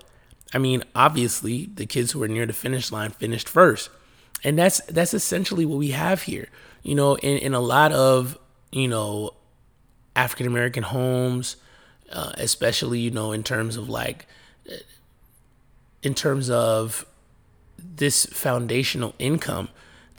I 0.52 0.58
mean, 0.58 0.82
obviously 0.94 1.66
the 1.74 1.86
kids 1.86 2.12
who 2.12 2.18
were 2.18 2.28
near 2.28 2.46
the 2.46 2.52
finish 2.52 2.90
line 2.92 3.10
finished 3.10 3.48
first. 3.48 3.90
And 4.44 4.58
that's 4.58 4.80
that's 4.86 5.14
essentially 5.14 5.64
what 5.64 5.78
we 5.78 5.90
have 5.90 6.22
here. 6.22 6.48
You 6.82 6.94
know, 6.94 7.16
in, 7.16 7.38
in 7.38 7.54
a 7.54 7.60
lot 7.60 7.92
of, 7.92 8.38
you 8.70 8.88
know, 8.88 9.34
African 10.14 10.46
American 10.46 10.82
homes, 10.82 11.56
uh, 12.12 12.32
especially, 12.36 13.00
you 13.00 13.10
know, 13.10 13.32
in 13.32 13.42
terms 13.42 13.76
of 13.76 13.88
like 13.88 14.26
in 16.02 16.14
terms 16.14 16.50
of 16.50 17.04
this 17.78 18.26
foundational 18.26 19.14
income, 19.18 19.68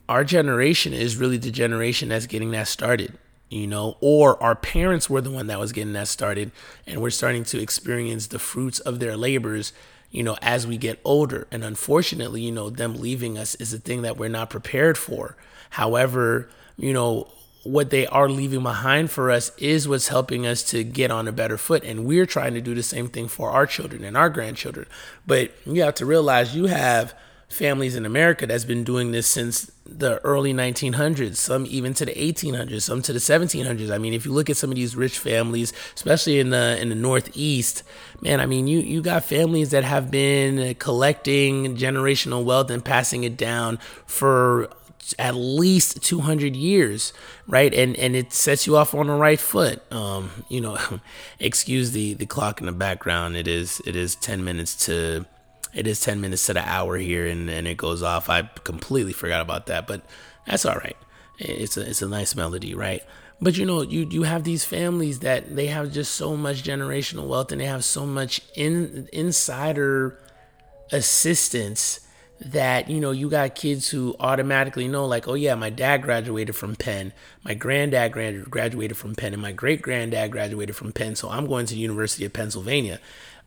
our 0.07 0.23
generation 0.23 0.93
is 0.93 1.17
really 1.17 1.37
the 1.37 1.51
generation 1.51 2.09
that's 2.09 2.25
getting 2.25 2.51
that 2.51 2.67
started, 2.67 3.17
you 3.49 3.67
know, 3.67 3.97
or 4.01 4.41
our 4.41 4.55
parents 4.55 5.09
were 5.09 5.21
the 5.21 5.31
one 5.31 5.47
that 5.47 5.59
was 5.59 5.71
getting 5.71 5.93
that 5.93 6.07
started, 6.07 6.51
and 6.87 7.01
we're 7.01 7.09
starting 7.09 7.43
to 7.45 7.61
experience 7.61 8.27
the 8.27 8.39
fruits 8.39 8.79
of 8.79 8.99
their 8.99 9.15
labors, 9.15 9.71
you 10.09 10.23
know, 10.23 10.35
as 10.41 10.65
we 10.65 10.77
get 10.77 10.99
older. 11.03 11.47
And 11.51 11.63
unfortunately, 11.63 12.41
you 12.41 12.51
know, 12.51 12.69
them 12.69 12.95
leaving 12.95 13.37
us 13.37 13.55
is 13.55 13.73
a 13.73 13.77
thing 13.77 14.01
that 14.01 14.17
we're 14.17 14.29
not 14.29 14.49
prepared 14.49 14.97
for. 14.97 15.37
However, 15.71 16.49
you 16.77 16.93
know, 16.93 17.27
what 17.63 17.89
they 17.89 18.07
are 18.07 18.29
leaving 18.29 18.63
behind 18.63 19.11
for 19.11 19.29
us 19.29 19.51
is 19.57 19.87
what's 19.87 20.07
helping 20.07 20.47
us 20.47 20.63
to 20.63 20.83
get 20.83 21.11
on 21.11 21.27
a 21.27 21.31
better 21.31 21.57
foot. 21.57 21.83
And 21.83 22.05
we're 22.05 22.25
trying 22.25 22.53
to 22.53 22.61
do 22.61 22.73
the 22.73 22.81
same 22.81 23.09
thing 23.09 23.27
for 23.27 23.51
our 23.51 23.67
children 23.67 24.03
and 24.03 24.15
our 24.15 24.29
grandchildren. 24.29 24.87
But 25.27 25.51
you 25.65 25.83
have 25.83 25.95
to 25.95 26.05
realize 26.05 26.55
you 26.55 26.67
have 26.67 27.13
families 27.49 27.95
in 27.95 28.05
America 28.05 28.45
that's 28.45 28.63
been 28.63 28.83
doing 28.83 29.11
this 29.11 29.27
since 29.27 29.71
the 29.85 30.19
early 30.23 30.53
1900s, 30.53 31.35
some 31.35 31.65
even 31.67 31.93
to 31.95 32.05
the 32.05 32.13
1800s, 32.13 32.83
some 32.83 33.01
to 33.01 33.11
the 33.11 33.19
1700s. 33.19 33.91
I 33.91 33.97
mean, 33.97 34.13
if 34.13 34.25
you 34.25 34.31
look 34.31 34.49
at 34.49 34.57
some 34.57 34.69
of 34.69 34.75
these 34.75 34.95
rich 34.95 35.17
families, 35.17 35.73
especially 35.95 36.39
in 36.39 36.51
the 36.51 36.79
in 36.79 36.89
the 36.89 36.95
Northeast, 36.95 37.83
man, 38.21 38.39
I 38.39 38.45
mean, 38.45 38.67
you 38.67 38.79
you 38.79 39.01
got 39.01 39.23
families 39.25 39.71
that 39.71 39.83
have 39.83 40.11
been 40.11 40.75
collecting 40.75 41.75
generational 41.75 42.43
wealth 42.45 42.69
and 42.69 42.85
passing 42.85 43.23
it 43.23 43.35
down 43.35 43.77
for 44.05 44.69
at 45.17 45.33
least 45.33 46.03
200 46.03 46.55
years 46.55 47.13
right? 47.47 47.73
And 47.73 47.97
and 47.97 48.15
it 48.15 48.31
sets 48.31 48.67
you 48.67 48.77
off 48.77 48.93
on 48.93 49.07
the 49.07 49.13
right 49.13 49.39
foot. 49.39 49.81
Um 49.91 50.45
you 50.49 50.61
know 50.61 50.77
excuse 51.39 51.91
the 51.91 52.13
the 52.13 52.25
clock 52.25 52.59
in 52.61 52.67
the 52.67 52.71
background. 52.71 53.35
It 53.35 53.47
is 53.47 53.81
it 53.85 53.95
is 53.95 54.15
10 54.15 54.43
minutes 54.43 54.85
to 54.85 55.25
it 55.73 55.87
is 55.87 56.01
10 56.01 56.19
minutes 56.21 56.45
to 56.47 56.53
the 56.53 56.67
hour 56.67 56.97
here 56.97 57.27
and, 57.27 57.49
and 57.49 57.67
it 57.67 57.77
goes 57.77 58.01
off. 58.01 58.29
I 58.29 58.43
completely 58.63 59.13
forgot 59.13 59.41
about 59.41 59.67
that, 59.67 59.87
but 59.87 60.01
that's 60.45 60.65
all 60.65 60.75
right. 60.75 60.97
It's 61.37 61.77
a, 61.77 61.87
it's 61.87 62.01
a 62.01 62.07
nice 62.07 62.35
melody, 62.35 62.73
right? 62.73 63.03
But 63.41 63.57
you 63.57 63.65
know, 63.65 63.81
you, 63.81 64.07
you 64.09 64.23
have 64.23 64.43
these 64.43 64.65
families 64.65 65.19
that 65.19 65.55
they 65.55 65.67
have 65.67 65.93
just 65.93 66.15
so 66.15 66.35
much 66.35 66.63
generational 66.63 67.27
wealth 67.27 67.51
and 67.51 67.61
they 67.61 67.65
have 67.65 67.85
so 67.85 68.05
much 68.05 68.41
in, 68.55 69.07
insider 69.13 70.19
assistance 70.91 72.01
that 72.41 72.89
you 72.89 73.01
know 73.01 73.11
you 73.11 73.29
got 73.29 73.53
kids 73.53 73.89
who 73.89 74.15
automatically 74.19 74.87
know 74.87 75.05
like 75.05 75.27
oh 75.27 75.33
yeah 75.33 75.55
my 75.55 75.69
dad 75.69 76.01
graduated 76.01 76.55
from 76.55 76.73
penn 76.73 77.11
my 77.43 77.53
granddad 77.53 78.13
graduated 78.49 78.95
from 78.95 79.13
penn 79.13 79.33
and 79.33 79.41
my 79.41 79.51
great 79.51 79.81
granddad 79.81 80.31
graduated 80.31 80.73
from 80.73 80.93
penn 80.93 81.15
so 81.15 81.29
i'm 81.29 81.45
going 81.47 81.65
to 81.65 81.73
the 81.73 81.79
university 81.79 82.23
of 82.23 82.31
pennsylvania 82.31 82.99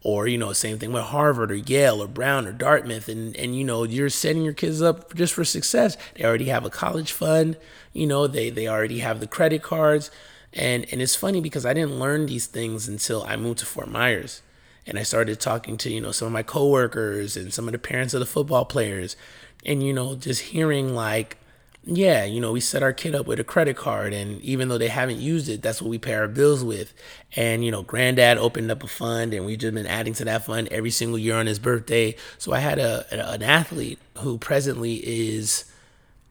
or 0.05 0.27
you 0.27 0.39
know 0.39 0.53
same 0.53 0.79
thing 0.79 0.93
with 0.93 1.05
harvard 1.05 1.51
or 1.51 1.57
yale 1.57 2.03
or 2.03 2.09
brown 2.09 2.47
or 2.47 2.53
dartmouth 2.53 3.09
and 3.09 3.37
and 3.37 3.57
you 3.57 3.65
know 3.65 3.85
you're 3.85 4.11
setting 4.11 4.43
your 4.43 4.53
kids 4.53 4.83
up 4.83 5.15
just 5.15 5.33
for 5.33 5.45
success. 5.45 5.97
They 6.15 6.25
already 6.25 6.47
have 6.47 6.65
a 6.65 6.71
college 6.71 7.13
fund 7.13 7.57
you 7.93 8.07
know 8.07 8.27
they 8.27 8.51
they 8.51 8.69
already 8.69 9.01
have 9.01 9.21
the 9.21 9.27
credit 9.27 9.63
cards. 9.63 10.11
And 10.53 10.87
and 10.93 11.01
it's 11.01 11.17
funny 11.17 11.41
because 11.41 11.65
i 11.65 11.73
didn't 11.73 11.99
learn 11.99 12.27
these 12.27 12.47
things 12.47 12.87
until 12.87 13.23
i 13.23 13.37
moved 13.37 13.61
to 13.61 13.67
fort 13.67 13.89
myers 13.89 14.43
and 14.87 14.99
i 14.99 15.03
started 15.03 15.41
talking 15.41 15.79
to 15.79 15.91
you 15.91 15.99
know 15.99 16.13
some 16.13 16.27
of 16.27 16.33
my 16.33 16.43
coworkers 16.43 17.39
and 17.39 17.55
some 17.55 17.67
of 17.69 17.73
the 17.73 17.79
parents 17.79 18.13
of 18.13 18.21
the 18.21 18.27
football 18.27 18.67
players 18.67 19.17
and 19.65 19.83
you 19.83 19.95
know 19.95 20.15
just 20.15 20.43
hearing 20.43 20.95
like 20.95 21.39
yeah, 21.85 22.25
you 22.25 22.41
know, 22.41 22.53
we 22.53 22.61
set 22.61 22.83
our 22.83 22.93
kid 22.93 23.15
up 23.15 23.27
with 23.27 23.41
a 23.41 23.45
credit 23.45 23.77
card, 23.77 24.13
and 24.13 24.41
even 24.43 24.69
though 24.69 24.79
they 24.79 24.89
haven't 24.89 25.19
used 25.19 25.49
it, 25.49 25.63
that's 25.63 25.83
what 25.83 25.91
we 25.91 25.99
pay 25.99 26.15
our 26.15 26.29
bills 26.29 26.63
with. 26.63 26.95
And, 27.35 27.65
you 27.65 27.73
know, 27.73 27.83
granddad 27.83 28.39
opened 28.39 28.71
up 28.71 28.85
a 28.85 28.87
fund, 28.87 29.35
and 29.35 29.45
we've 29.45 29.59
just 29.59 29.75
been 29.75 29.87
adding 29.87 30.15
to 30.15 30.25
that 30.27 30.45
fund 30.45 30.69
every 30.71 30.91
single 30.91 31.19
year 31.19 31.35
on 31.35 31.47
his 31.47 31.59
birthday. 31.59 32.15
So 32.39 32.53
I 32.53 32.61
had 32.61 32.79
a, 32.79 33.05
an 33.11 33.43
athlete 33.43 33.99
who 34.19 34.39
presently 34.39 34.95
is 34.97 35.65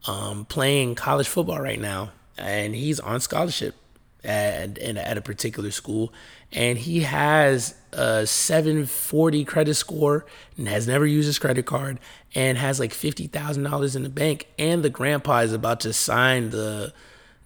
um, 0.07 0.45
playing 0.45 0.95
college 0.95 1.27
football 1.27 1.59
right 1.59 1.79
now, 1.79 2.11
and 2.37 2.73
he's 2.73 3.01
on 3.01 3.19
scholarship 3.19 3.75
at, 4.23 4.77
at 4.77 5.17
a 5.17 5.21
particular 5.21 5.71
school. 5.71 6.13
And 6.51 6.77
he 6.77 7.01
has 7.01 7.75
a 7.93 8.25
740 8.25 9.45
credit 9.45 9.75
score 9.75 10.25
and 10.57 10.67
has 10.67 10.87
never 10.87 11.05
used 11.05 11.27
his 11.27 11.39
credit 11.39 11.65
card 11.65 11.99
and 12.35 12.57
has 12.57 12.79
like 12.79 12.91
$50,000 12.91 13.95
in 13.95 14.03
the 14.03 14.09
bank 14.09 14.47
and 14.57 14.83
the 14.83 14.89
grandpa 14.89 15.39
is 15.39 15.53
about 15.53 15.79
to 15.81 15.93
sign 15.93 16.49
the 16.51 16.93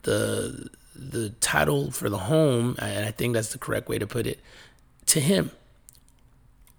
the 0.04 0.70
the 0.96 1.30
title 1.42 1.92
for 1.92 2.10
the 2.10 2.18
home 2.18 2.76
and 2.80 3.06
I 3.06 3.12
think 3.12 3.34
that's 3.34 3.52
the 3.52 3.58
correct 3.58 3.90
way 3.90 3.98
to 3.98 4.08
put 4.08 4.28
it 4.28 4.40
to 5.08 5.20
him 5.20 5.52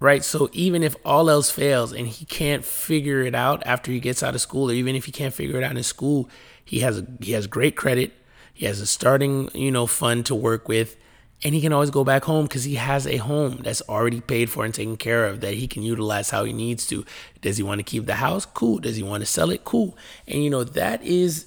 right 0.01 0.25
so 0.25 0.49
even 0.53 0.83
if 0.83 0.97
all 1.05 1.29
else 1.29 1.51
fails 1.51 1.93
and 1.93 2.07
he 2.07 2.25
can't 2.25 2.65
figure 2.65 3.23
it 3.23 3.35
out 3.35 3.63
after 3.67 3.91
he 3.91 4.01
gets 4.01 4.23
out 4.23 4.35
of 4.35 4.41
school 4.41 4.71
or 4.71 4.75
even 4.75 4.95
if 4.95 5.05
he 5.05 5.13
can't 5.13 5.35
figure 5.35 5.59
it 5.59 5.65
out 5.65 5.77
in 5.77 5.83
school 5.83 6.31
he 6.65 6.81
has 6.81 7.01
a, 7.01 7.07
he 7.21 7.33
has 7.33 7.47
great 7.47 7.77
credit 7.77 8.13
he 8.57 8.65
has 8.67 8.81
a 8.81 8.87
starting 8.87 9.51
you 9.55 9.71
know 9.71 9.87
fund 9.87 10.25
to 10.27 10.35
work 10.35 10.67
with 10.67 10.97
and 11.45 11.55
he 11.55 11.61
can 11.61 11.73
always 11.73 11.91
go 11.91 12.03
back 12.03 12.25
home 12.25 12.47
because 12.47 12.65
he 12.65 12.77
has 12.77 13.07
a 13.07 13.19
home 13.19 13.59
that's 13.63 13.83
already 13.83 14.21
paid 14.21 14.49
for 14.49 14.65
and 14.65 14.73
taken 14.73 14.97
care 14.97 15.27
of 15.27 15.41
that 15.43 15.55
he 15.55 15.69
can 15.69 15.83
utilize 15.83 16.31
how 16.31 16.45
he 16.45 16.53
needs 16.53 16.87
to. 16.87 17.05
Does 17.43 17.59
he 17.59 17.63
want 17.63 17.79
to 17.79 17.83
keep 17.83 18.07
the 18.07 18.15
house? 18.15 18.47
Cool. 18.47 18.79
Does 18.79 18.97
he 18.97 19.03
want 19.03 19.21
to 19.21 19.27
sell 19.27 19.51
it? 19.51 19.63
Cool. 19.63 19.97
And 20.27 20.43
you 20.43 20.49
know 20.49 20.65
that 20.65 21.03
is 21.03 21.47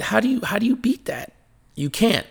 how 0.00 0.20
do 0.20 0.28
you 0.28 0.40
how 0.42 0.58
do 0.58 0.66
you 0.66 0.76
beat 0.76 1.06
that? 1.06 1.32
You 1.74 1.88
can't, 1.88 2.26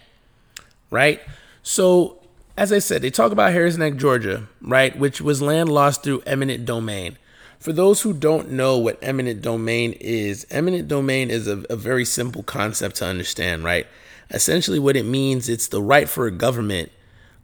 right? 0.92 1.20
So 1.64 2.20
as 2.56 2.72
I 2.72 2.80
said, 2.80 3.02
they 3.02 3.10
talk 3.10 3.32
about 3.32 3.54
Harris 3.54 3.78
Neck, 3.78 3.96
Georgia, 3.96 4.48
right, 4.62 4.98
which 4.98 5.20
was 5.20 5.42
land 5.42 5.70
lost 5.70 6.04
through 6.04 6.22
eminent 6.28 6.66
domain. 6.66 7.18
For 7.60 7.74
those 7.74 8.02
who 8.02 8.14
don't 8.14 8.52
know 8.52 8.78
what 8.78 8.98
eminent 9.02 9.42
domain 9.42 9.92
is, 10.00 10.48
eminent 10.50 10.88
domain 10.88 11.30
is 11.30 11.48
a, 11.48 11.64
a 11.70 11.76
very 11.76 12.06
simple 12.06 12.42
concept 12.42 12.96
to 12.98 13.06
understand, 13.06 13.66
right? 13.66 13.86
Essentially, 14.32 14.80
what 14.80 14.96
it 14.96 15.04
means, 15.06 15.50
it's 15.50 15.68
the 15.68 15.82
right 15.82 16.08
for 16.08 16.26
a 16.26 16.32
government 16.32 16.92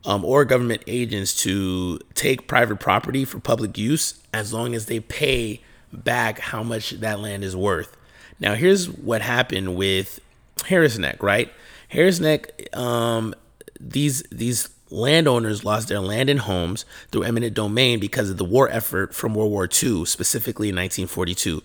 um, 0.06 0.23
or 0.23 0.45
government 0.45 0.84
agents 0.88 1.41
to 1.43 1.99
take 2.13 2.47
private 2.47 2.80
property 2.80 3.25
for 3.25 3.39
public 3.39 3.78
use 3.78 4.21
as 4.34 4.54
long 4.54 4.73
as 4.73 4.86
they 4.86 4.99
pay 4.99 5.62
back 5.91 6.39
how 6.39 6.63
much 6.63 6.91
that 6.91 7.19
land 7.19 7.43
is 7.43 7.56
worth. 7.56 7.97
Now, 8.39 8.56
here's 8.56 8.89
what 8.89 9.21
happened 9.21 9.75
with 9.75 10.19
Harris 10.65 10.97
Neck, 10.97 11.21
right? 11.21 11.51
Harris 11.89 12.19
Neck, 12.19 12.73
um, 12.75 13.34
these 13.80 14.23
these 14.32 14.69
landowners 14.89 15.63
lost 15.63 15.88
their 15.88 16.00
land 16.00 16.30
and 16.30 16.41
homes 16.41 16.86
through 17.12 17.24
eminent 17.24 17.54
domain 17.54 18.00
because 18.00 18.30
of 18.30 18.38
the 18.38 18.45
war 18.45 18.69
effort 18.69 19.13
from 19.13 19.34
World 19.34 19.52
War 19.52 19.65
II, 19.65 20.06
specifically 20.06 20.69
in 20.69 20.76
1942. 20.76 21.62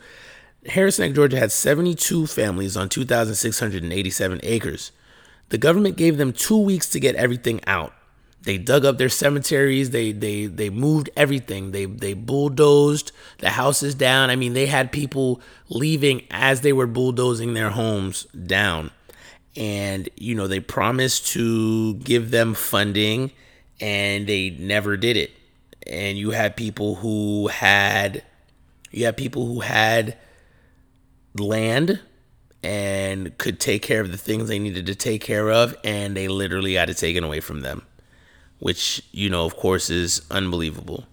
Harrison 0.67 1.07
Neck, 1.07 1.15
Georgia 1.15 1.39
had 1.39 1.53
72 1.53 2.27
families 2.27 2.77
on 2.77 2.89
2,687 2.89 4.41
acres. 4.43 4.93
The 5.49 5.59
government 5.59 5.97
gave 5.97 6.17
them 6.17 6.33
two 6.33 6.59
weeks 6.59 6.89
to 6.91 7.01
get 7.01 7.15
everything 7.17 7.61
out. 7.67 7.95
They 8.43 8.57
dug 8.57 8.85
up 8.85 8.97
their 8.97 9.11
cemeteries. 9.11 9.91
They 9.91 10.13
they 10.13 10.47
they 10.47 10.71
moved 10.71 11.11
everything. 11.15 11.73
They 11.73 11.85
they 11.85 12.15
bulldozed 12.15 13.13
the 13.39 13.51
houses 13.51 13.95
down. 13.95 14.31
I 14.31 14.37
mean, 14.37 14.55
they 14.55 14.67
had 14.67 14.93
people 14.93 15.43
leaving 15.69 16.23
as 16.31 16.63
they 16.63 16.73
were 16.73 16.87
bulldozing 16.87 17.53
their 17.53 17.71
homes 17.71 18.25
down. 18.25 18.91
And 19.57 20.09
you 20.17 20.35
know, 20.35 20.47
they 20.47 20.61
promised 20.61 21.27
to 21.29 21.95
give 21.95 22.31
them 22.31 22.55
funding 22.55 23.33
and 23.81 24.27
they 24.27 24.51
never 24.51 24.97
did 24.97 25.17
it. 25.17 25.33
And 25.87 26.19
you 26.19 26.31
had 26.31 26.57
people 26.57 26.97
who 26.97 27.49
had 27.49 28.23
you 28.91 29.05
had 29.05 29.17
people 29.17 29.47
who 29.47 29.61
had 29.61 30.17
land 31.37 32.01
and 32.63 33.37
could 33.39 33.59
take 33.59 33.83
care 33.83 34.01
of 34.01 34.11
the 34.11 34.19
things 34.19 34.49
they 34.49 34.59
needed 34.59 34.87
to 34.87 34.95
take 34.95 35.23
care 35.23 35.51
of 35.51 35.75
and 35.85 36.17
they 36.17 36.29
literally 36.29 36.75
got 36.75 36.91
it 36.91 36.97
taken 36.97 37.25
away 37.25 37.41
from 37.41 37.61
them 37.63 37.83
which 38.59 39.03
you 39.13 39.31
know 39.31 39.47
of 39.47 39.57
course 39.57 39.89
is 39.89 40.23
unbelievable 40.31 41.07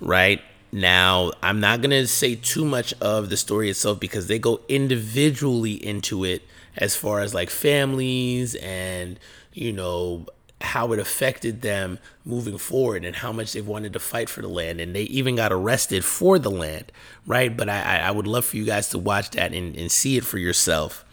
right 0.00 0.40
now 0.70 1.32
i'm 1.42 1.58
not 1.58 1.80
going 1.80 1.90
to 1.90 2.06
say 2.06 2.36
too 2.36 2.64
much 2.64 2.94
of 3.00 3.30
the 3.30 3.36
story 3.36 3.68
itself 3.68 3.98
because 3.98 4.28
they 4.28 4.38
go 4.38 4.60
individually 4.68 5.72
into 5.72 6.24
it 6.24 6.42
as 6.76 6.96
far 6.96 7.20
as 7.20 7.34
like 7.34 7.50
families 7.50 8.54
and 8.56 9.18
you 9.52 9.72
know 9.72 10.26
how 10.60 10.92
it 10.92 10.98
affected 10.98 11.60
them 11.60 11.98
moving 12.24 12.56
forward 12.56 13.04
and 13.04 13.16
how 13.16 13.30
much 13.30 13.52
they've 13.52 13.66
wanted 13.66 13.92
to 13.92 13.98
fight 13.98 14.28
for 14.28 14.40
the 14.40 14.48
land. 14.48 14.80
And 14.80 14.94
they 14.94 15.02
even 15.02 15.36
got 15.36 15.52
arrested 15.52 16.04
for 16.04 16.38
the 16.38 16.50
land, 16.50 16.90
right? 17.26 17.54
But 17.54 17.68
I, 17.68 17.98
I 17.98 18.10
would 18.10 18.26
love 18.26 18.46
for 18.46 18.56
you 18.56 18.64
guys 18.64 18.88
to 18.90 18.98
watch 18.98 19.30
that 19.30 19.52
and, 19.52 19.76
and 19.76 19.90
see 19.92 20.16
it 20.16 20.24
for 20.24 20.38
yourself, 20.38 21.04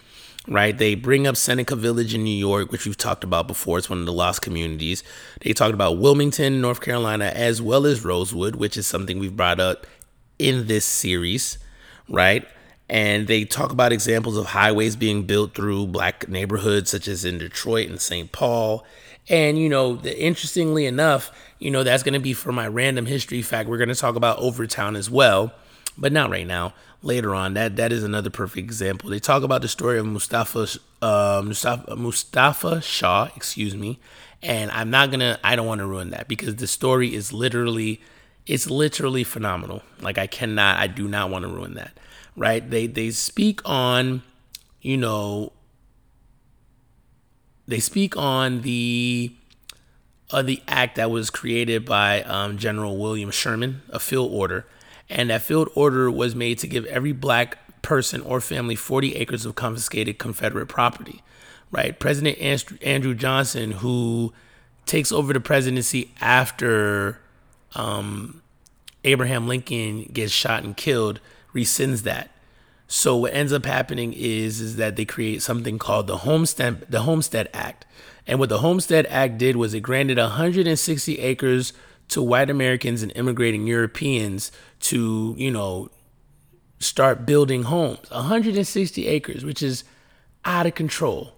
right? 0.48 0.78
They 0.78 0.96
bring 0.96 1.28
up 1.28 1.36
Seneca 1.36 1.76
Village 1.76 2.14
in 2.14 2.24
New 2.24 2.36
York, 2.36 2.72
which 2.72 2.86
we've 2.86 2.98
talked 2.98 3.26
about 3.26 3.48
before. 3.48 3.78
It's 3.78 3.90
one 3.90 4.00
of 4.00 4.06
the 4.06 4.14
lost 4.14 4.42
communities. 4.42 5.04
They 5.42 5.52
talked 5.52 5.74
about 5.74 5.98
Wilmington, 5.98 6.62
North 6.62 6.80
Carolina, 6.80 7.26
as 7.26 7.62
well 7.62 7.86
as 7.86 8.06
Rosewood, 8.06 8.56
which 8.56 8.78
is 8.78 8.88
something 8.88 9.20
we've 9.20 9.36
brought 9.36 9.60
up 9.60 9.86
in 10.40 10.68
this 10.68 10.86
series, 10.86 11.58
right? 12.08 12.48
And 12.94 13.28
they 13.28 13.44
talk 13.44 13.72
about 13.72 13.92
examples 13.92 14.38
of 14.38 14.46
highways 14.46 14.96
being 14.96 15.24
built 15.24 15.56
through 15.56 15.88
black 15.88 16.30
neighborhoods 16.30 16.92
such 16.92 17.08
as 17.08 17.26
in 17.26 17.40
Detroit 17.40 17.90
and 17.90 18.00
St. 18.00 18.32
Paul 18.32 18.86
and, 19.30 19.58
you 19.58 19.70
know, 19.70 20.00
interestingly 20.00 20.86
enough, 20.86 21.32
you 21.60 21.72
know, 21.72 21.84
that's 21.84 22.04
going 22.04 22.14
to 22.14 22.20
be 22.20 22.34
for 22.34 22.52
my 22.52 22.68
random 22.68 23.06
history 23.06 23.42
fact. 23.42 23.70
We're 23.70 23.78
going 23.78 23.90
to 23.90 23.96
talk 23.96 24.16
about 24.16 24.40
Overtown 24.40 24.96
as 24.96 25.10
well, 25.10 25.54
but 25.98 26.12
not 26.12 26.30
right 26.30 26.48
now. 26.48 26.74
Later 27.02 27.36
on, 27.36 27.54
that 27.56 27.76
that 27.76 27.92
is 27.92 28.02
another 28.02 28.30
perfect 28.30 28.64
example. 28.64 29.10
They 29.10 29.20
talk 29.20 29.44
about 29.44 29.62
the 29.62 29.68
story 29.68 30.00
of 30.00 30.06
Mustafa 30.06 30.68
uh, 31.02 31.42
Mustafa, 31.44 31.98
Mustafa 31.98 32.80
Shah, 32.80 33.28
excuse 33.36 33.76
me, 33.76 34.00
and 34.42 34.72
I'm 34.72 34.90
not 34.90 35.12
gonna. 35.12 35.38
I 35.44 35.58
don't 35.58 35.68
want 35.68 35.80
to 35.80 35.86
ruin 35.86 36.12
that 36.12 36.30
because 36.30 36.56
the 36.56 36.68
story 36.68 37.14
is 37.14 37.34
literally, 37.34 38.00
it's 38.48 38.70
literally 38.70 39.26
phenomenal. 39.26 39.82
Like 40.00 40.18
I 40.18 40.28
cannot, 40.28 40.78
I 40.78 40.88
do 40.88 41.10
not 41.10 41.30
want 41.30 41.44
to 41.44 41.50
ruin 41.50 41.74
that. 41.74 41.92
Right? 42.36 42.68
They 42.68 42.88
they 42.88 43.12
speak 43.12 43.62
on, 43.64 44.24
you 44.82 44.98
know, 44.98 45.54
they 47.68 47.80
speak 47.80 48.18
on 48.18 48.62
the 48.62 49.34
uh, 50.32 50.42
the 50.42 50.62
act 50.68 50.96
that 50.96 51.12
was 51.12 51.30
created 51.30 51.86
by 51.86 52.24
um, 52.24 52.58
General 52.58 52.98
William 52.98 53.30
Sherman, 53.30 53.84
a 53.90 54.00
field 54.00 54.32
order, 54.32 54.66
and 55.10 55.30
that 55.30 55.44
field 55.44 55.70
order 55.76 56.10
was 56.10 56.34
made 56.34 56.58
to 56.60 56.68
give 56.68 56.86
every 56.86 57.12
black 57.12 57.82
person 57.84 58.22
or 58.22 58.42
family 58.42 58.76
40 58.76 59.16
acres 59.16 59.46
of 59.46 59.54
confiscated 59.56 60.18
Confederate 60.18 60.68
property. 60.68 61.22
Right, 61.70 62.00
President 62.00 62.38
Andrew 62.84 63.16
Johnson, 63.16 63.72
who 63.72 64.32
takes 64.86 65.12
over 65.12 65.34
the 65.34 65.40
presidency 65.40 66.12
after 66.22 67.20
um, 67.74 68.42
Abraham 69.04 69.48
Lincoln 69.48 70.04
gets 70.14 70.32
shot 70.32 70.64
and 70.64 70.78
killed, 70.78 71.20
rescinds 71.54 72.04
that. 72.04 72.30
So 72.88 73.16
what 73.16 73.34
ends 73.34 73.54
up 73.54 73.66
happening 73.66 74.14
is 74.14 74.62
is 74.62 74.76
that 74.76 74.96
they 74.96 75.06
create 75.06 75.42
something 75.42 75.80
called 75.80 76.08
the 76.08 76.18
Homestead 76.18 76.86
the 76.90 77.02
Homestead 77.02 77.50
Act. 77.54 77.86
And 78.28 78.40
what 78.40 78.50
the 78.50 78.60
Homestead 78.60 79.06
Act 79.08 79.38
did 79.38 79.56
was 79.56 79.74
it 79.74 79.82
granted 79.82 80.18
160 80.18 81.20
acres 81.20 81.74
to 82.10 82.22
white 82.22 82.50
Americans 82.50 83.02
and 83.02 83.12
immigrating 83.16 83.66
Europeans 83.66 84.52
to, 84.82 85.34
you 85.38 85.52
know, 85.52 85.90
start 86.80 87.26
building 87.26 87.64
homes. 87.64 88.10
160 88.12 89.08
acres, 89.08 89.44
which 89.44 89.64
is 89.64 89.84
out 90.46 90.66
of 90.66 90.76
control. 90.76 91.34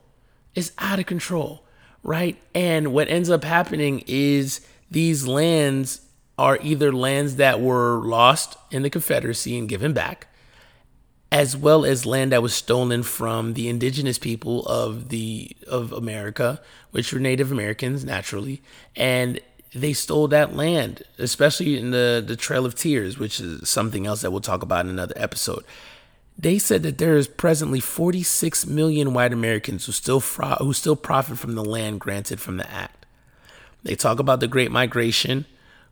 It's 0.55 0.71
out 0.77 0.99
of 0.99 1.05
control, 1.05 1.65
right? 2.03 2.37
And 2.53 2.93
what 2.93 3.07
ends 3.07 3.29
up 3.29 3.43
happening 3.43 4.03
is 4.07 4.61
these 4.89 5.27
lands 5.27 6.01
are 6.37 6.59
either 6.61 6.91
lands 6.91 7.37
that 7.37 7.61
were 7.61 8.01
lost 8.03 8.57
in 8.71 8.83
the 8.83 8.89
Confederacy 8.89 9.57
and 9.57 9.69
given 9.69 9.93
back, 9.93 10.27
as 11.31 11.55
well 11.55 11.85
as 11.85 12.05
land 12.05 12.31
that 12.31 12.43
was 12.43 12.53
stolen 12.53 13.03
from 13.03 13.53
the 13.53 13.69
indigenous 13.69 14.17
people 14.17 14.65
of 14.65 15.09
the 15.09 15.55
of 15.67 15.91
America, 15.91 16.61
which 16.91 17.13
were 17.13 17.19
Native 17.19 17.51
Americans 17.51 18.03
naturally, 18.03 18.61
and 18.95 19.39
they 19.73 19.93
stole 19.93 20.27
that 20.29 20.55
land, 20.55 21.03
especially 21.17 21.77
in 21.77 21.91
the 21.91 22.23
the 22.25 22.35
Trail 22.35 22.65
of 22.65 22.75
Tears, 22.75 23.17
which 23.17 23.39
is 23.39 23.67
something 23.69 24.05
else 24.05 24.21
that 24.21 24.31
we'll 24.31 24.41
talk 24.41 24.63
about 24.63 24.85
in 24.85 24.91
another 24.91 25.15
episode. 25.17 25.63
They 26.37 26.59
said 26.59 26.83
that 26.83 26.97
there 26.97 27.15
is 27.15 27.29
presently 27.29 27.79
46 27.79 28.65
million 28.65 29.13
white 29.13 29.31
Americans 29.31 29.85
who 29.85 29.93
still 29.93 30.19
fro- 30.19 30.57
who 30.59 30.73
still 30.73 30.97
profit 30.97 31.37
from 31.37 31.55
the 31.55 31.63
land 31.63 32.01
granted 32.01 32.41
from 32.41 32.57
the 32.57 32.69
act. 32.69 33.05
They 33.83 33.95
talk 33.95 34.19
about 34.19 34.41
the 34.41 34.47
Great 34.47 34.71
Migration, 34.71 35.45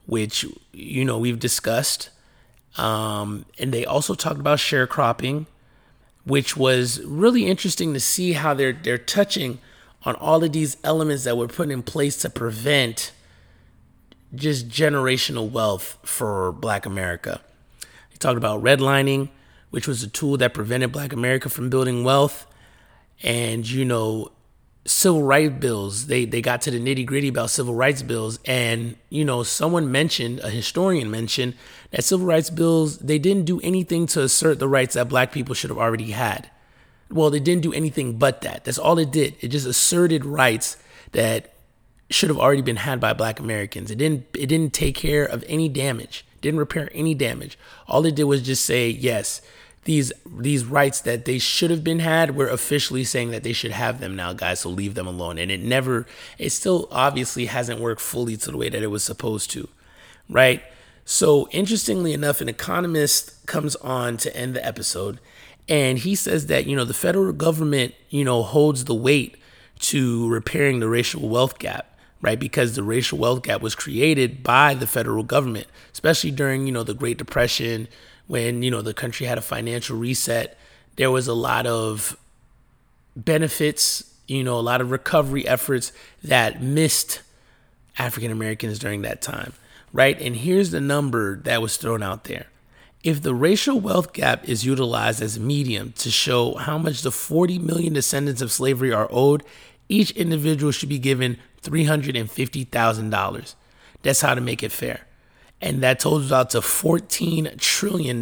which 0.05 0.45
you 0.71 1.05
know 1.05 1.17
we've 1.17 1.39
discussed 1.39 2.09
um, 2.77 3.45
and 3.59 3.71
they 3.71 3.85
also 3.85 4.15
talked 4.15 4.39
about 4.39 4.57
sharecropping, 4.57 5.45
which 6.25 6.57
was 6.57 7.03
really 7.03 7.45
interesting 7.45 7.93
to 7.93 7.99
see 7.99 8.33
how 8.33 8.53
they're 8.53 8.73
they're 8.73 8.97
touching 8.97 9.59
on 10.03 10.15
all 10.15 10.43
of 10.43 10.51
these 10.51 10.75
elements 10.83 11.23
that 11.23 11.37
were 11.37 11.47
put 11.47 11.69
in 11.69 11.83
place 11.83 12.17
to 12.17 12.29
prevent 12.29 13.11
just 14.35 14.67
generational 14.67 15.49
wealth 15.49 15.97
for 16.03 16.51
Black 16.51 16.85
America. 16.85 17.39
They 18.09 18.17
talked 18.17 18.37
about 18.37 18.63
redlining, 18.63 19.29
which 19.69 19.87
was 19.87 20.03
a 20.03 20.07
tool 20.07 20.37
that 20.37 20.53
prevented 20.53 20.91
Black 20.91 21.13
America 21.13 21.49
from 21.49 21.69
building 21.69 22.03
wealth, 22.03 22.47
and 23.21 23.69
you 23.69 23.85
know 23.85 24.31
civil 24.85 25.23
rights 25.23 25.55
bills. 25.59 26.07
They 26.07 26.25
they 26.25 26.41
got 26.41 26.61
to 26.61 26.71
the 26.71 26.79
nitty 26.79 27.05
gritty 27.05 27.29
about 27.29 27.49
civil 27.49 27.73
rights 27.73 28.01
bills, 28.01 28.39
and 28.45 28.95
you 29.09 29.25
know, 29.25 29.43
someone 29.43 29.91
mentioned, 29.91 30.39
a 30.39 30.49
historian 30.49 31.09
mentioned 31.09 31.55
that 31.91 32.03
civil 32.03 32.25
rights 32.25 32.49
bills 32.49 32.97
they 32.99 33.19
didn't 33.19 33.45
do 33.45 33.59
anything 33.61 34.07
to 34.07 34.21
assert 34.21 34.59
the 34.59 34.67
rights 34.67 34.95
that 34.95 35.09
black 35.09 35.31
people 35.31 35.55
should 35.55 35.69
have 35.69 35.79
already 35.79 36.11
had. 36.11 36.49
Well, 37.09 37.29
they 37.29 37.39
didn't 37.39 37.63
do 37.63 37.73
anything 37.73 38.17
but 38.17 38.41
that. 38.41 38.63
That's 38.65 38.79
all 38.79 38.97
it 38.97 39.11
did. 39.11 39.35
It 39.39 39.49
just 39.49 39.67
asserted 39.67 40.25
rights 40.25 40.77
that 41.11 41.53
should 42.09 42.29
have 42.29 42.39
already 42.39 42.61
been 42.61 42.77
had 42.77 42.99
by 42.99 43.13
black 43.13 43.39
Americans. 43.39 43.91
It 43.91 43.97
didn't 43.97 44.25
it 44.33 44.47
didn't 44.47 44.73
take 44.73 44.95
care 44.95 45.23
of 45.23 45.43
any 45.47 45.69
damage. 45.69 46.25
Didn't 46.41 46.59
repair 46.59 46.89
any 46.93 47.15
damage. 47.15 47.57
All 47.87 48.05
it 48.05 48.15
did 48.15 48.25
was 48.25 48.41
just 48.41 48.65
say, 48.65 48.89
yes, 48.89 49.41
these 49.85 50.13
these 50.25 50.65
rights 50.65 51.01
that 51.01 51.25
they 51.25 51.37
should 51.37 51.69
have 51.69 51.83
been 51.83 51.99
had 51.99 52.35
we're 52.35 52.47
officially 52.47 53.03
saying 53.03 53.31
that 53.31 53.43
they 53.43 53.53
should 53.53 53.71
have 53.71 53.99
them 53.99 54.15
now 54.15 54.33
guys 54.33 54.61
so 54.61 54.69
leave 54.69 54.95
them 54.95 55.07
alone. 55.07 55.37
And 55.37 55.51
it 55.51 55.61
never 55.61 56.05
it 56.37 56.51
still 56.51 56.87
obviously 56.91 57.45
hasn't 57.47 57.79
worked 57.79 58.01
fully 58.01 58.37
to 58.37 58.51
the 58.51 58.57
way 58.57 58.69
that 58.69 58.83
it 58.83 58.87
was 58.87 59.03
supposed 59.03 59.51
to 59.51 59.67
right? 60.29 60.63
So 61.05 61.49
interestingly 61.51 62.13
enough 62.13 62.39
an 62.41 62.49
economist 62.49 63.45
comes 63.45 63.75
on 63.77 64.17
to 64.17 64.35
end 64.35 64.55
the 64.55 64.65
episode 64.65 65.19
and 65.67 65.99
he 65.99 66.15
says 66.15 66.47
that 66.47 66.65
you 66.65 66.75
know 66.75 66.85
the 66.85 66.93
federal 66.93 67.33
government 67.33 67.93
you 68.09 68.23
know 68.23 68.43
holds 68.43 68.85
the 68.85 68.95
weight 68.95 69.37
to 69.79 70.29
repairing 70.29 70.79
the 70.79 70.89
racial 70.89 71.27
wealth 71.27 71.59
gap 71.59 71.89
right? 72.21 72.39
Because 72.39 72.75
the 72.75 72.83
racial 72.83 73.17
wealth 73.17 73.43
gap 73.43 73.61
was 73.61 73.75
created 73.75 74.43
by 74.43 74.73
the 74.73 74.87
federal 74.87 75.23
government 75.23 75.67
especially 75.91 76.31
during 76.31 76.65
you 76.65 76.71
know 76.71 76.83
the 76.83 76.93
great 76.93 77.17
depression 77.17 77.89
when 78.27 78.63
you 78.63 78.71
know 78.71 78.81
the 78.81 78.93
country 78.93 79.25
had 79.25 79.37
a 79.37 79.41
financial 79.41 79.97
reset 79.97 80.57
there 80.95 81.11
was 81.11 81.27
a 81.27 81.33
lot 81.33 81.65
of 81.65 82.17
benefits 83.15 84.13
you 84.27 84.43
know 84.43 84.57
a 84.57 84.61
lot 84.61 84.81
of 84.81 84.91
recovery 84.91 85.47
efforts 85.47 85.91
that 86.23 86.61
missed 86.61 87.21
african 87.97 88.31
americans 88.31 88.79
during 88.79 89.01
that 89.01 89.21
time 89.21 89.53
right? 89.93 90.19
And 90.19 90.35
here's 90.35 90.71
the 90.71 90.81
number 90.81 91.37
that 91.43 91.61
was 91.61 91.77
thrown 91.77 92.03
out 92.03 92.25
there. 92.25 92.47
If 93.03 93.21
the 93.21 93.35
racial 93.35 93.79
wealth 93.79 94.11
gap 94.13 94.47
is 94.49 94.65
utilized 94.65 95.21
as 95.21 95.37
a 95.37 95.39
medium 95.39 95.93
to 95.97 96.09
show 96.09 96.55
how 96.55 96.77
much 96.77 97.03
the 97.03 97.11
40 97.11 97.59
million 97.59 97.93
descendants 97.93 98.41
of 98.41 98.51
slavery 98.51 98.91
are 98.91 99.07
owed 99.11 99.43
each 99.89 100.11
individual 100.11 100.71
should 100.71 100.89
be 100.89 100.99
given 100.99 101.37
$350,000 101.61 103.55
that's 104.01 104.21
how 104.21 104.33
to 104.33 104.41
make 104.41 104.63
it 104.63 104.71
fair 104.71 105.05
and 105.63 105.81
that 105.81 106.01
totals 106.01 106.33
out 106.33 106.49
to 106.49 106.59
$14 106.59 107.57
trillion. 107.57 108.21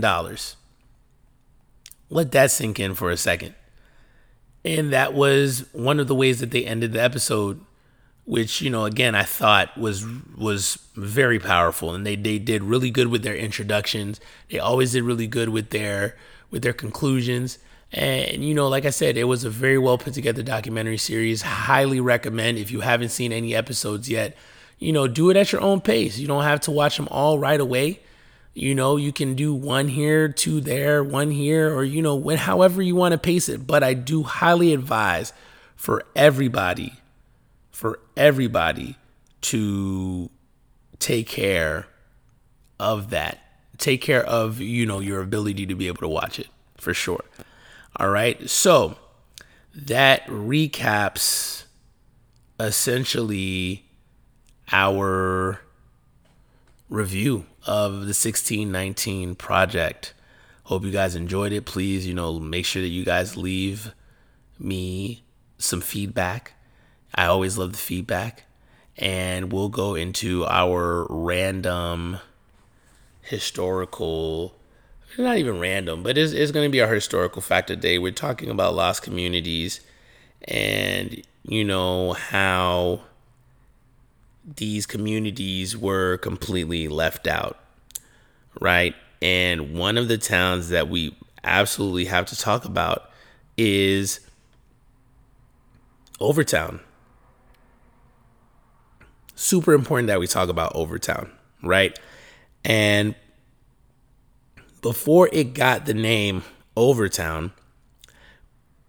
Let 2.12 2.32
that 2.34 2.52
sink 2.52 2.80
in 2.80 2.94
for 2.94 3.10
a 3.10 3.18
second. 3.18 3.56
And 4.64 4.94
that 4.94 5.16
was 5.16 5.66
one 5.74 6.00
of 6.00 6.08
the 6.08 6.14
ways 6.14 6.40
that 6.40 6.52
they 6.52 6.64
ended 6.64 6.94
the 6.94 7.02
episode, 7.02 7.60
which, 8.26 8.62
you 8.62 8.70
know, 8.70 8.86
again, 8.86 9.16
I 9.16 9.24
thought 9.24 9.76
was 9.76 10.06
was 10.38 10.78
very 10.96 11.40
powerful. 11.40 11.96
And 11.96 12.06
they, 12.06 12.16
they 12.16 12.38
did 12.38 12.62
really 12.62 12.92
good 12.92 13.08
with 13.08 13.24
their 13.24 13.36
introductions. 13.36 14.22
They 14.52 14.60
always 14.60 14.92
did 14.92 15.02
really 15.02 15.26
good 15.26 15.50
with 15.50 15.72
their 15.72 16.16
with 16.52 16.62
their 16.62 16.74
conclusions. 16.74 17.58
And 17.92 18.46
you 18.46 18.54
know, 18.54 18.68
like 18.68 18.86
I 18.86 18.92
said, 18.92 19.18
it 19.18 19.24
was 19.24 19.44
a 19.44 19.50
very 19.50 19.80
well 19.80 19.98
put 19.98 20.14
together 20.14 20.44
documentary 20.44 21.00
series. 21.00 21.42
Highly 21.42 22.00
recommend 22.02 22.60
if 22.60 22.70
you 22.70 22.82
haven't 22.82 23.10
seen 23.10 23.32
any 23.32 23.56
episodes 23.56 24.08
yet. 24.08 24.38
You 24.82 24.92
know, 24.92 25.08
do 25.08 25.30
it 25.30 25.38
at 25.38 25.52
your 25.52 25.62
own 25.62 25.80
pace. 25.80 26.18
You 26.18 26.28
don't 26.28 26.44
have 26.44 26.62
to 26.62 26.72
watch 26.72 26.98
them 26.98 27.08
all 27.12 27.38
right 27.38 27.60
away. 27.60 28.00
You 28.56 28.74
know, 28.74 28.98
you 28.98 29.14
can 29.14 29.36
do 29.36 29.54
one 29.54 29.88
here, 29.88 30.28
two 30.28 30.60
there, 30.60 31.04
one 31.04 31.30
here, 31.30 31.72
or 31.72 31.84
you 31.84 32.02
know, 32.02 32.16
when 32.16 32.38
however 32.38 32.82
you 32.82 32.96
want 32.96 33.12
to 33.12 33.20
pace 33.20 33.48
it. 33.48 33.68
But 33.68 33.84
I 33.84 33.94
do 33.94 34.24
highly 34.24 34.74
advise 34.74 35.34
for 35.76 36.04
everybody, 36.16 36.94
for 37.70 38.00
everybody 38.18 38.98
to 39.42 40.32
take 40.98 41.28
care 41.28 41.86
of 42.80 43.12
that. 43.12 43.38
Take 43.78 44.02
care 44.02 44.26
of, 44.26 44.60
you 44.60 44.88
know, 44.88 45.00
your 45.00 45.22
ability 45.22 45.68
to 45.68 45.76
be 45.76 45.86
able 45.86 46.02
to 46.02 46.08
watch 46.08 46.40
it 46.40 46.48
for 46.76 46.96
sure. 46.96 47.24
All 47.98 48.10
right. 48.10 48.50
So 48.50 48.98
that 49.76 50.26
recaps 50.26 51.66
essentially 52.60 53.86
our 54.72 55.62
review 56.90 57.46
of 57.66 57.92
the 57.92 58.14
1619 58.14 59.36
project. 59.36 60.14
Hope 60.64 60.84
you 60.84 60.92
guys 60.92 61.16
enjoyed 61.16 61.52
it. 61.52 61.66
Please, 61.66 62.08
you 62.08 62.14
know, 62.14 62.40
make 62.40 62.66
sure 62.66 62.82
that 62.82 62.88
you 62.88 63.04
guys 63.04 63.38
leave 63.38 63.94
me 64.60 65.24
some 65.58 65.82
feedback. 65.82 66.54
I 67.14 67.26
always 67.26 67.58
love 67.58 67.74
the 67.74 67.78
feedback. 67.78 68.44
And 68.98 69.52
we'll 69.52 69.70
go 69.70 69.96
into 69.96 70.46
our 70.46 71.08
random 71.10 72.20
historical 73.22 74.56
not 75.18 75.38
even 75.38 75.60
random, 75.60 76.04
but 76.04 76.18
it's, 76.18 76.32
it's 76.34 76.52
going 76.52 76.66
to 76.66 76.72
be 76.72 76.82
our 76.82 76.94
historical 76.94 77.42
fact 77.42 77.68
today. 77.68 78.00
We're 78.00 78.12
talking 78.12 78.50
about 78.50 78.76
lost 78.76 79.04
communities 79.04 79.82
and, 80.46 81.22
you 81.44 81.64
know, 81.64 82.14
how 82.14 83.02
these 84.44 84.86
communities 84.86 85.78
were 85.78 86.18
completely 86.18 86.88
left 86.88 87.28
out, 87.28 87.60
right? 88.60 88.96
And 89.22 89.74
one 89.74 89.98
of 89.98 90.08
the 90.08 90.18
towns 90.18 90.70
that 90.70 90.90
we 90.90 91.16
absolutely 91.44 92.06
have 92.06 92.26
to 92.28 92.38
talk 92.38 92.66
about 92.66 93.10
is 93.58 94.20
Overtown. 96.20 96.80
Super 99.36 99.74
important 99.74 100.08
that 100.08 100.20
we 100.20 100.28
talk 100.28 100.50
about 100.50 100.76
Overtown, 100.76 101.32
right? 101.64 101.98
And 102.64 103.16
before 104.82 105.30
it 105.32 105.54
got 105.54 105.86
the 105.86 105.94
name 105.94 106.44
Overtown, 106.76 107.52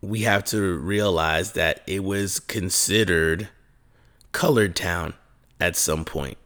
we 0.01 0.23
have 0.23 0.45
to 0.45 0.79
realize 0.79 1.53
that 1.53 1.83
it 1.87 2.05
was 2.05 2.41
considered 2.41 3.49
Colored 4.33 4.75
Town 4.75 5.15
at 5.63 5.77
some 5.77 6.05
point. 6.05 6.39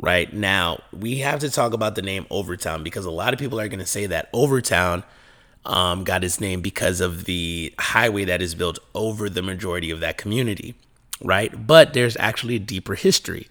Right 0.00 0.32
now, 0.32 0.82
we 0.92 1.18
have 1.18 1.40
to 1.40 1.50
talk 1.50 1.74
about 1.74 1.94
the 1.94 2.02
name 2.02 2.26
Overtown 2.30 2.82
because 2.82 3.04
a 3.04 3.10
lot 3.10 3.32
of 3.32 3.38
people 3.38 3.60
are 3.60 3.68
going 3.68 3.78
to 3.78 3.86
say 3.86 4.06
that 4.06 4.30
Overtown 4.32 5.04
um, 5.64 6.04
got 6.04 6.24
its 6.24 6.40
name 6.40 6.60
because 6.60 7.00
of 7.00 7.24
the 7.24 7.72
highway 7.78 8.24
that 8.24 8.42
is 8.42 8.54
built 8.54 8.78
over 8.94 9.28
the 9.28 9.42
majority 9.42 9.90
of 9.90 10.00
that 10.00 10.16
community, 10.16 10.74
right? 11.22 11.66
But 11.66 11.92
there's 11.92 12.16
actually 12.16 12.56
a 12.56 12.60
deeper 12.60 12.94
history, 12.94 13.48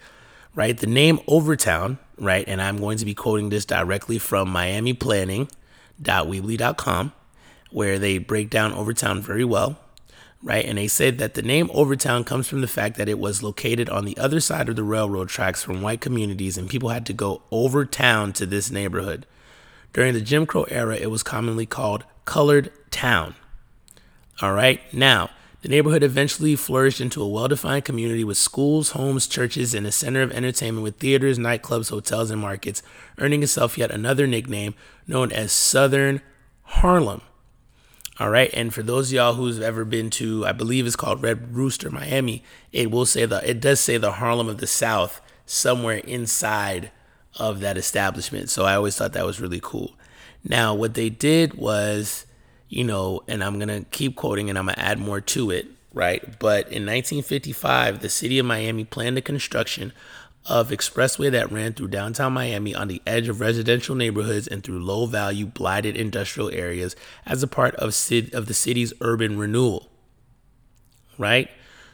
right? 0.55 0.77
The 0.77 0.87
name 0.87 1.19
Overtown 1.27 1.99
right? 2.21 2.47
And 2.47 2.61
I'm 2.61 2.77
going 2.77 2.99
to 2.99 3.05
be 3.05 3.15
quoting 3.15 3.49
this 3.49 3.65
directly 3.65 4.19
from 4.19 4.53
miamiplanning.weebly.com, 4.53 7.13
where 7.71 7.99
they 7.99 8.17
break 8.19 8.49
down 8.49 8.71
Overtown 8.73 9.21
very 9.21 9.43
well, 9.43 9.77
right? 10.43 10.65
And 10.65 10.77
they 10.77 10.87
said 10.87 11.17
that 11.19 11.33
the 11.33 11.41
name 11.41 11.69
Overtown 11.73 12.23
comes 12.23 12.47
from 12.47 12.61
the 12.61 12.67
fact 12.67 12.97
that 12.97 13.09
it 13.09 13.19
was 13.19 13.43
located 13.43 13.89
on 13.89 14.05
the 14.05 14.17
other 14.17 14.39
side 14.39 14.69
of 14.69 14.75
the 14.75 14.83
railroad 14.83 15.29
tracks 15.29 15.63
from 15.63 15.81
white 15.81 16.01
communities, 16.01 16.57
and 16.57 16.69
people 16.69 16.89
had 16.89 17.05
to 17.07 17.13
go 17.13 17.41
over 17.51 17.85
town 17.85 18.33
to 18.33 18.45
this 18.45 18.71
neighborhood. 18.71 19.25
During 19.93 20.13
the 20.13 20.21
Jim 20.21 20.45
Crow 20.45 20.63
era, 20.63 20.95
it 20.95 21.11
was 21.11 21.23
commonly 21.23 21.65
called 21.65 22.05
Colored 22.25 22.71
Town. 22.89 23.35
All 24.41 24.53
right, 24.53 24.81
now 24.93 25.29
the 25.61 25.69
neighborhood 25.69 26.01
eventually 26.01 26.55
flourished 26.55 26.99
into 26.99 27.21
a 27.21 27.27
well 27.27 27.47
defined 27.47 27.85
community 27.85 28.23
with 28.23 28.37
schools, 28.37 28.91
homes, 28.91 29.27
churches, 29.27 29.75
and 29.75 29.85
a 29.85 29.91
center 29.91 30.23
of 30.23 30.31
entertainment 30.31 30.83
with 30.83 30.97
theaters, 30.97 31.37
nightclubs, 31.37 31.91
hotels, 31.91 32.31
and 32.31 32.41
markets, 32.41 32.81
earning 33.19 33.43
itself 33.43 33.77
yet 33.77 33.91
another 33.91 34.25
nickname 34.25 34.73
known 35.05 35.31
as 35.31 35.51
Southern 35.51 36.21
Harlem. 36.63 37.21
All 38.21 38.29
right, 38.29 38.51
and 38.53 38.71
for 38.71 38.83
those 38.83 39.09
of 39.09 39.15
y'all 39.15 39.33
who's 39.33 39.59
ever 39.59 39.83
been 39.83 40.11
to, 40.11 40.45
I 40.45 40.51
believe 40.51 40.85
it's 40.85 40.95
called 40.95 41.23
Red 41.23 41.55
Rooster, 41.55 41.89
Miami, 41.89 42.43
it 42.71 42.91
will 42.91 43.07
say 43.07 43.25
the 43.25 43.49
it 43.49 43.59
does 43.59 43.79
say 43.79 43.97
the 43.97 44.11
Harlem 44.11 44.47
of 44.47 44.59
the 44.59 44.67
South 44.67 45.21
somewhere 45.47 45.97
inside 45.97 46.91
of 47.39 47.61
that 47.61 47.79
establishment. 47.79 48.51
So 48.51 48.63
I 48.65 48.75
always 48.75 48.95
thought 48.95 49.13
that 49.13 49.25
was 49.25 49.41
really 49.41 49.59
cool. 49.59 49.93
Now, 50.43 50.75
what 50.75 50.93
they 50.93 51.09
did 51.09 51.55
was 51.55 52.27
you 52.69 52.83
know, 52.83 53.23
and 53.27 53.43
I'm 53.43 53.57
going 53.57 53.83
to 53.83 53.89
keep 53.89 54.15
quoting 54.15 54.49
and 54.49 54.57
I'm 54.59 54.65
going 54.65 54.75
to 54.75 54.81
add 54.85 54.99
more 54.99 55.19
to 55.19 55.49
it, 55.49 55.67
right? 55.91 56.21
But 56.37 56.67
in 56.67 56.85
1955, 56.85 58.01
the 58.01 58.07
city 58.07 58.37
of 58.37 58.45
Miami 58.45 58.85
planned 58.85 59.17
the 59.17 59.21
construction 59.23 59.93
of 60.45 60.69
expressway 60.69 61.31
that 61.31 61.51
ran 61.51 61.73
through 61.73 61.87
downtown 61.87 62.33
Miami 62.33 62.73
on 62.73 62.87
the 62.87 63.01
edge 63.05 63.27
of 63.27 63.39
residential 63.39 63.95
neighborhoods 63.95 64.47
and 64.47 64.63
through 64.63 64.83
low 64.83 65.05
value 65.05 65.45
blighted 65.45 65.95
industrial 65.95 66.49
areas 66.51 66.95
as 67.25 67.43
a 67.43 67.47
part 67.47 67.75
of, 67.75 67.89
of 68.33 68.45
the 68.47 68.53
city's 68.53 68.93
urban 69.01 69.37
renewal. 69.37 69.89
Right? 71.17 71.49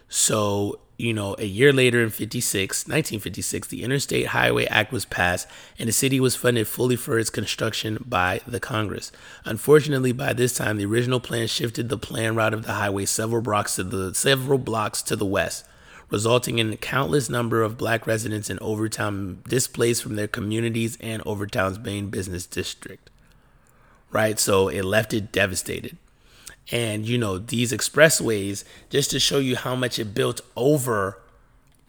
So 0.08 0.80
you 0.98 1.14
know, 1.14 1.36
a 1.38 1.46
year 1.46 1.72
later 1.72 2.02
in 2.02 2.10
56, 2.10 2.86
1956, 2.86 3.68
the 3.68 3.84
Interstate 3.84 4.28
Highway 4.28 4.66
Act 4.66 4.92
was 4.92 5.06
passed 5.06 5.48
and 5.78 5.88
the 5.88 5.94
city 5.94 6.20
was 6.20 6.36
funded 6.36 6.68
fully 6.68 6.96
for 6.96 7.20
its 7.20 7.30
construction 7.30 8.04
by 8.04 8.42
the 8.48 8.60
Congress. 8.60 9.12
Unfortunately, 9.46 10.12
by 10.12 10.34
this 10.34 10.56
time, 10.56 10.78
the 10.78 10.86
original 10.86 11.20
plan 11.20 11.48
shifted 11.48 11.90
the 11.90 12.00
plan 12.00 12.36
route 12.36 12.54
of 12.54 12.66
the 12.66 12.74
highway 12.74 13.06
several 13.06 13.44
blocks 13.44 13.76
to 13.76 13.84
the 13.84 14.14
several 14.16 14.58
blocks 14.58 15.04
to 15.04 15.16
the 15.16 15.26
west, 15.26 15.66
resulting 16.10 16.60
in 16.60 16.74
a 16.74 16.78
countless 16.78 17.30
number 17.30 17.62
of 17.64 17.78
black 17.78 18.08
residents 18.08 18.50
in 18.50 18.60
Overtown 18.60 19.42
displaced 19.48 20.04
from 20.04 20.16
their 20.16 20.28
communities 20.28 20.98
and 21.02 21.22
Overtown's 21.26 21.80
main 21.80 22.10
business 22.10 22.46
district. 22.46 23.10
Right? 24.12 24.40
So 24.40 24.70
it 24.70 24.84
left 24.84 25.14
it 25.14 25.32
devastated 25.32 25.98
and 26.72 27.06
you 27.06 27.18
know 27.18 27.38
these 27.38 27.72
expressways 27.72 28.64
just 28.90 29.12
to 29.12 29.20
show 29.20 29.40
you 29.40 29.56
how 29.56 29.76
much 29.76 30.00
it 30.00 30.14
built 30.14 30.42
over 30.56 31.20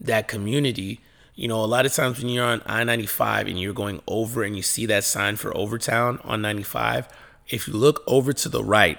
that 0.01 0.29
community 0.29 1.01
you 1.35 1.49
know 1.49 1.63
a 1.63 1.67
lot 1.67 1.87
of 1.87 1.93
times 1.93 2.19
when 2.19 2.29
you're 2.29 2.45
on 2.45 2.63
i-95 2.67 3.49
and 3.49 3.61
you're 3.61 3.73
going 3.73 4.01
over 4.07 4.43
and 4.43 4.57
you 4.57 4.63
see 4.63 4.87
that 4.87 5.05
sign 5.05 5.37
for 5.37 5.57
overtown 5.57 6.19
on 6.25 6.41
95 6.41 7.09
if 7.49 7.67
you 7.67 7.75
look 7.75 8.03
over 8.07 8.33
to 8.33 8.49
the 8.49 8.63
right 8.63 8.99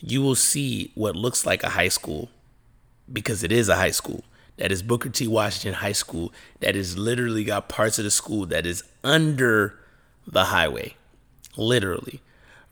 you 0.00 0.20
will 0.20 0.34
see 0.34 0.90
what 0.94 1.14
looks 1.14 1.46
like 1.46 1.62
a 1.62 1.70
high 1.70 1.88
school 1.88 2.28
because 3.12 3.44
it 3.44 3.52
is 3.52 3.68
a 3.68 3.76
high 3.76 3.90
school 3.90 4.24
that 4.56 4.72
is 4.72 4.82
booker 4.82 5.08
t. 5.08 5.26
Washington 5.26 5.74
high 5.74 5.92
school 5.92 6.32
that 6.60 6.76
is 6.76 6.98
literally 6.98 7.44
got 7.44 7.68
parts 7.68 7.98
of 7.98 8.04
the 8.04 8.10
school 8.10 8.46
that 8.46 8.66
is 8.66 8.82
under 9.04 9.78
the 10.26 10.44
highway 10.46 10.94
literally 11.56 12.20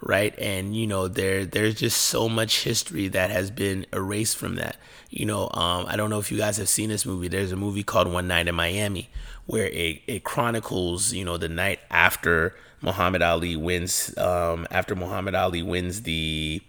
right? 0.03 0.35
And 0.39 0.75
you 0.75 0.87
know 0.87 1.09
there 1.09 1.45
there's 1.45 1.75
just 1.75 2.01
so 2.01 2.27
much 2.27 2.65
history 2.65 3.09
that 3.09 3.29
has 3.29 3.51
been 3.51 3.85
erased 3.93 4.37
from 4.39 4.55
that. 4.55 4.77
You 5.11 5.27
know 5.27 5.51
um, 5.53 5.87
i 5.89 5.97
don't 5.97 6.09
know 6.09 6.21
if 6.21 6.31
you 6.31 6.39
guys 6.39 6.57
have 6.57 6.69
seen 6.69 6.89
this 6.89 7.05
movie. 7.05 7.29
There's 7.29 7.53
a 7.53 7.57
movie 7.57 7.83
called 7.83 8.11
one 8.11 8.29
night 8.29 8.49
in 8.49 8.55
miami 8.55 9.11
where 9.51 9.67
it, 9.67 10.01
it 10.07 10.23
chronicles 10.23 11.13
you 11.13 11.25
know 11.25 11.37
the 11.37 11.49
night 11.49 11.81
after 11.91 12.55
muhammad 12.81 13.21
ali 13.21 13.57
wins 13.57 14.17
um, 14.17 14.65
after 14.71 14.95
muhammad 14.95 15.35
ali 15.35 15.61
wins 15.61 16.03
the 16.03 16.63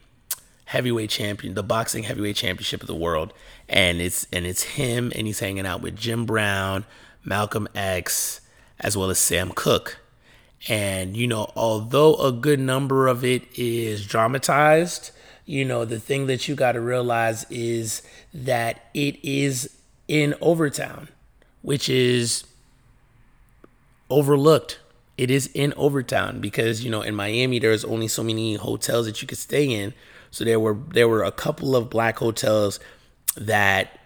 heavyweight 0.72 1.10
champion 1.10 1.54
the 1.54 1.62
boxing 1.62 2.04
heavyweight 2.04 2.38
championship 2.38 2.80
of 2.82 2.88
the 2.88 2.96
world. 2.96 3.34
And 3.68 4.00
it's 4.00 4.26
and 4.32 4.46
it's 4.46 4.64
him 4.64 5.12
and 5.16 5.28
he's 5.28 5.40
hanging 5.40 5.66
out 5.66 5.82
with 5.82 5.98
jim 5.98 6.26
brown 6.26 6.86
malcolm 7.26 7.68
x 7.76 8.40
as 8.80 8.96
well 8.96 9.10
as 9.10 9.20
sam 9.20 9.52
cooke. 9.54 10.00
And, 10.70 11.18
you 11.18 11.28
know, 11.28 11.52
although 11.56 12.16
a 12.16 12.32
good 12.32 12.60
number 12.60 13.08
of 13.08 13.26
it 13.26 13.44
is 13.58 14.06
dramatized, 14.06 15.12
you 15.46 15.66
know, 15.66 15.86
the 15.86 16.00
thing 16.00 16.28
that 16.28 16.48
you 16.48 16.56
got 16.56 16.74
to 16.74 16.82
realize 16.82 17.46
is 17.50 18.04
that 18.34 18.86
it 18.94 19.18
is 19.24 19.76
in 20.08 20.36
Overtown, 20.42 21.10
which 21.64 21.90
is 21.90 22.46
overlooked. 24.10 24.80
It 25.18 25.32
is 25.32 25.50
in 25.54 25.74
Overtown 25.74 26.42
because 26.42 26.84
you 26.84 26.92
know 26.92 27.02
in 27.02 27.16
Miami 27.16 27.60
there's 27.60 27.84
only 27.84 28.08
so 28.08 28.24
many 28.24 28.56
hotels 28.56 29.06
that 29.06 29.22
you 29.22 29.28
could 29.28 29.38
stay 29.38 29.66
in. 29.66 29.94
So 30.32 30.46
there 30.46 30.60
were 30.60 30.78
there 30.90 31.08
were 31.08 31.24
a 31.24 31.32
couple 31.32 31.76
of 31.76 31.90
black 31.90 32.18
hotels 32.18 32.80
that 33.36 34.00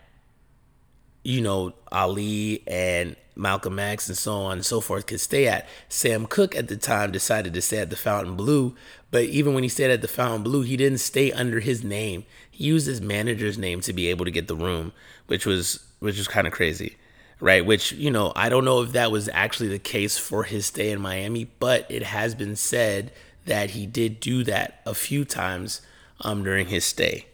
you 1.23 1.41
know 1.41 1.73
Ali 1.91 2.63
and 2.67 3.15
Malcolm 3.35 3.79
X 3.79 4.07
and 4.07 4.17
so 4.17 4.33
on 4.33 4.53
and 4.53 4.65
so 4.65 4.81
forth 4.81 5.05
could 5.05 5.21
stay 5.21 5.47
at. 5.47 5.67
Sam 5.89 6.25
Cooke 6.25 6.55
at 6.55 6.67
the 6.67 6.77
time 6.77 7.11
decided 7.11 7.53
to 7.53 7.61
stay 7.61 7.79
at 7.79 7.89
the 7.89 7.95
Fontainebleau, 7.95 8.75
but 9.11 9.25
even 9.25 9.53
when 9.53 9.63
he 9.63 9.69
stayed 9.69 9.91
at 9.91 10.01
the 10.01 10.07
Fontainebleau, 10.07 10.61
he 10.61 10.77
didn't 10.77 10.99
stay 10.99 11.31
under 11.31 11.59
his 11.59 11.83
name. 11.83 12.25
He 12.49 12.65
used 12.65 12.87
his 12.87 13.01
manager's 13.01 13.57
name 13.57 13.81
to 13.81 13.93
be 13.93 14.07
able 14.07 14.25
to 14.25 14.31
get 14.31 14.47
the 14.47 14.55
room, 14.55 14.93
which 15.27 15.45
was 15.45 15.85
which 15.99 16.17
was 16.17 16.27
kind 16.27 16.47
of 16.47 16.53
crazy. 16.53 16.97
Right, 17.41 17.65
which, 17.65 17.91
you 17.91 18.11
know, 18.11 18.31
I 18.33 18.47
don't 18.47 18.63
know 18.63 18.81
if 18.81 18.93
that 18.93 19.11
was 19.11 19.27
actually 19.33 19.67
the 19.67 19.77
case 19.77 20.17
for 20.17 20.43
his 20.43 20.67
stay 20.67 20.89
in 20.89 21.01
Miami, 21.01 21.43
but 21.59 21.85
it 21.89 22.03
has 22.03 22.33
been 22.33 22.55
said 22.55 23.11
that 23.45 23.71
he 23.71 23.85
did 23.85 24.21
do 24.21 24.45
that 24.45 24.79
a 24.85 24.93
few 24.93 25.25
times 25.25 25.81
um, 26.21 26.43
during 26.43 26.67
his 26.67 26.85
stay. 26.85 27.25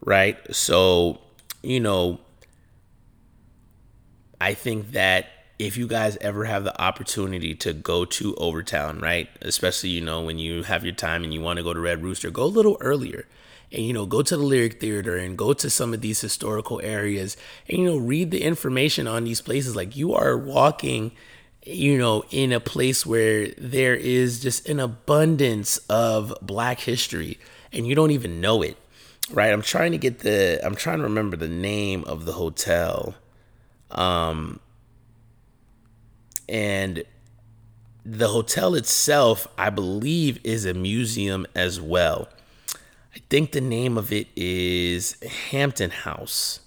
Right. 0.00 0.38
So, 0.54 1.20
you 1.62 1.80
know, 1.80 2.20
I 4.40 4.54
think 4.54 4.92
that 4.92 5.26
if 5.58 5.76
you 5.76 5.86
guys 5.86 6.18
ever 6.20 6.44
have 6.44 6.64
the 6.64 6.80
opportunity 6.80 7.54
to 7.54 7.72
go 7.72 8.04
to 8.04 8.36
Overtown, 8.36 9.00
right? 9.00 9.28
Especially, 9.40 9.90
you 9.90 10.02
know, 10.02 10.20
when 10.20 10.38
you 10.38 10.62
have 10.64 10.84
your 10.84 10.94
time 10.94 11.24
and 11.24 11.32
you 11.32 11.40
want 11.40 11.56
to 11.56 11.62
go 11.62 11.72
to 11.72 11.80
Red 11.80 12.02
Rooster, 12.02 12.30
go 12.30 12.44
a 12.44 12.44
little 12.44 12.76
earlier. 12.80 13.26
And, 13.72 13.82
you 13.82 13.92
know, 13.92 14.06
go 14.06 14.22
to 14.22 14.36
the 14.36 14.42
Lyric 14.42 14.80
Theater 14.80 15.16
and 15.16 15.36
go 15.36 15.52
to 15.52 15.68
some 15.70 15.92
of 15.92 16.00
these 16.00 16.20
historical 16.20 16.80
areas 16.84 17.36
and, 17.68 17.78
you 17.78 17.84
know, 17.84 17.96
read 17.96 18.30
the 18.30 18.42
information 18.42 19.08
on 19.08 19.24
these 19.24 19.40
places. 19.40 19.74
Like 19.74 19.96
you 19.96 20.14
are 20.14 20.36
walking, 20.36 21.12
you 21.64 21.98
know, 21.98 22.24
in 22.30 22.52
a 22.52 22.60
place 22.60 23.04
where 23.04 23.48
there 23.58 23.96
is 23.96 24.40
just 24.40 24.68
an 24.68 24.78
abundance 24.78 25.78
of 25.88 26.32
black 26.42 26.80
history 26.80 27.38
and 27.72 27.86
you 27.86 27.94
don't 27.94 28.10
even 28.10 28.40
know 28.40 28.62
it, 28.62 28.76
right? 29.30 29.52
I'm 29.52 29.62
trying 29.62 29.92
to 29.92 29.98
get 29.98 30.20
the, 30.20 30.60
I'm 30.64 30.74
trying 30.74 30.98
to 30.98 31.04
remember 31.04 31.36
the 31.36 31.48
name 31.48 32.04
of 32.04 32.24
the 32.24 32.32
hotel. 32.32 33.14
Um, 33.90 34.60
and 36.48 37.04
the 38.04 38.28
hotel 38.28 38.74
itself, 38.74 39.48
I 39.58 39.70
believe, 39.70 40.38
is 40.44 40.64
a 40.64 40.74
museum 40.74 41.46
as 41.54 41.80
well. 41.80 42.28
I 43.14 43.18
think 43.30 43.52
the 43.52 43.60
name 43.60 43.98
of 43.98 44.12
it 44.12 44.28
is 44.36 45.20
Hampton 45.50 45.90
House. 45.90 46.60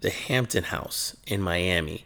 The 0.00 0.10
Hampton 0.10 0.64
House 0.64 1.16
in 1.26 1.40
Miami. 1.40 2.04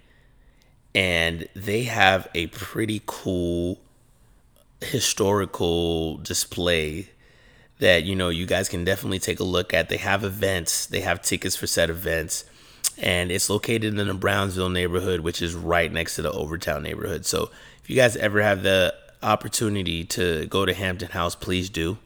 And 0.94 1.48
they 1.54 1.84
have 1.84 2.28
a 2.34 2.46
pretty 2.48 3.02
cool 3.04 3.80
historical 4.80 6.18
display 6.18 7.10
that 7.78 8.04
you 8.04 8.16
know 8.16 8.28
you 8.28 8.46
guys 8.46 8.68
can 8.68 8.84
definitely 8.84 9.18
take 9.18 9.40
a 9.40 9.44
look 9.44 9.74
at. 9.74 9.88
They 9.88 9.98
have 9.98 10.24
events, 10.24 10.86
they 10.86 11.00
have 11.00 11.22
tickets 11.22 11.56
for 11.56 11.66
set 11.66 11.90
events 11.90 12.44
and 12.98 13.30
it's 13.30 13.50
located 13.50 13.98
in 13.98 14.06
the 14.06 14.14
Brownsville 14.14 14.70
neighborhood, 14.70 15.20
which 15.20 15.42
is 15.42 15.54
right 15.54 15.92
next 15.92 16.16
to 16.16 16.22
the 16.22 16.32
Overtown 16.32 16.82
neighborhood. 16.82 17.26
So 17.26 17.50
if 17.82 17.90
you 17.90 17.96
guys 17.96 18.16
ever 18.16 18.40
have 18.40 18.62
the 18.62 18.94
opportunity 19.22 20.04
to 20.04 20.46
go 20.46 20.64
to 20.64 20.72
Hampton 20.72 21.10
House, 21.10 21.34
please 21.34 21.68
do. 21.68 21.98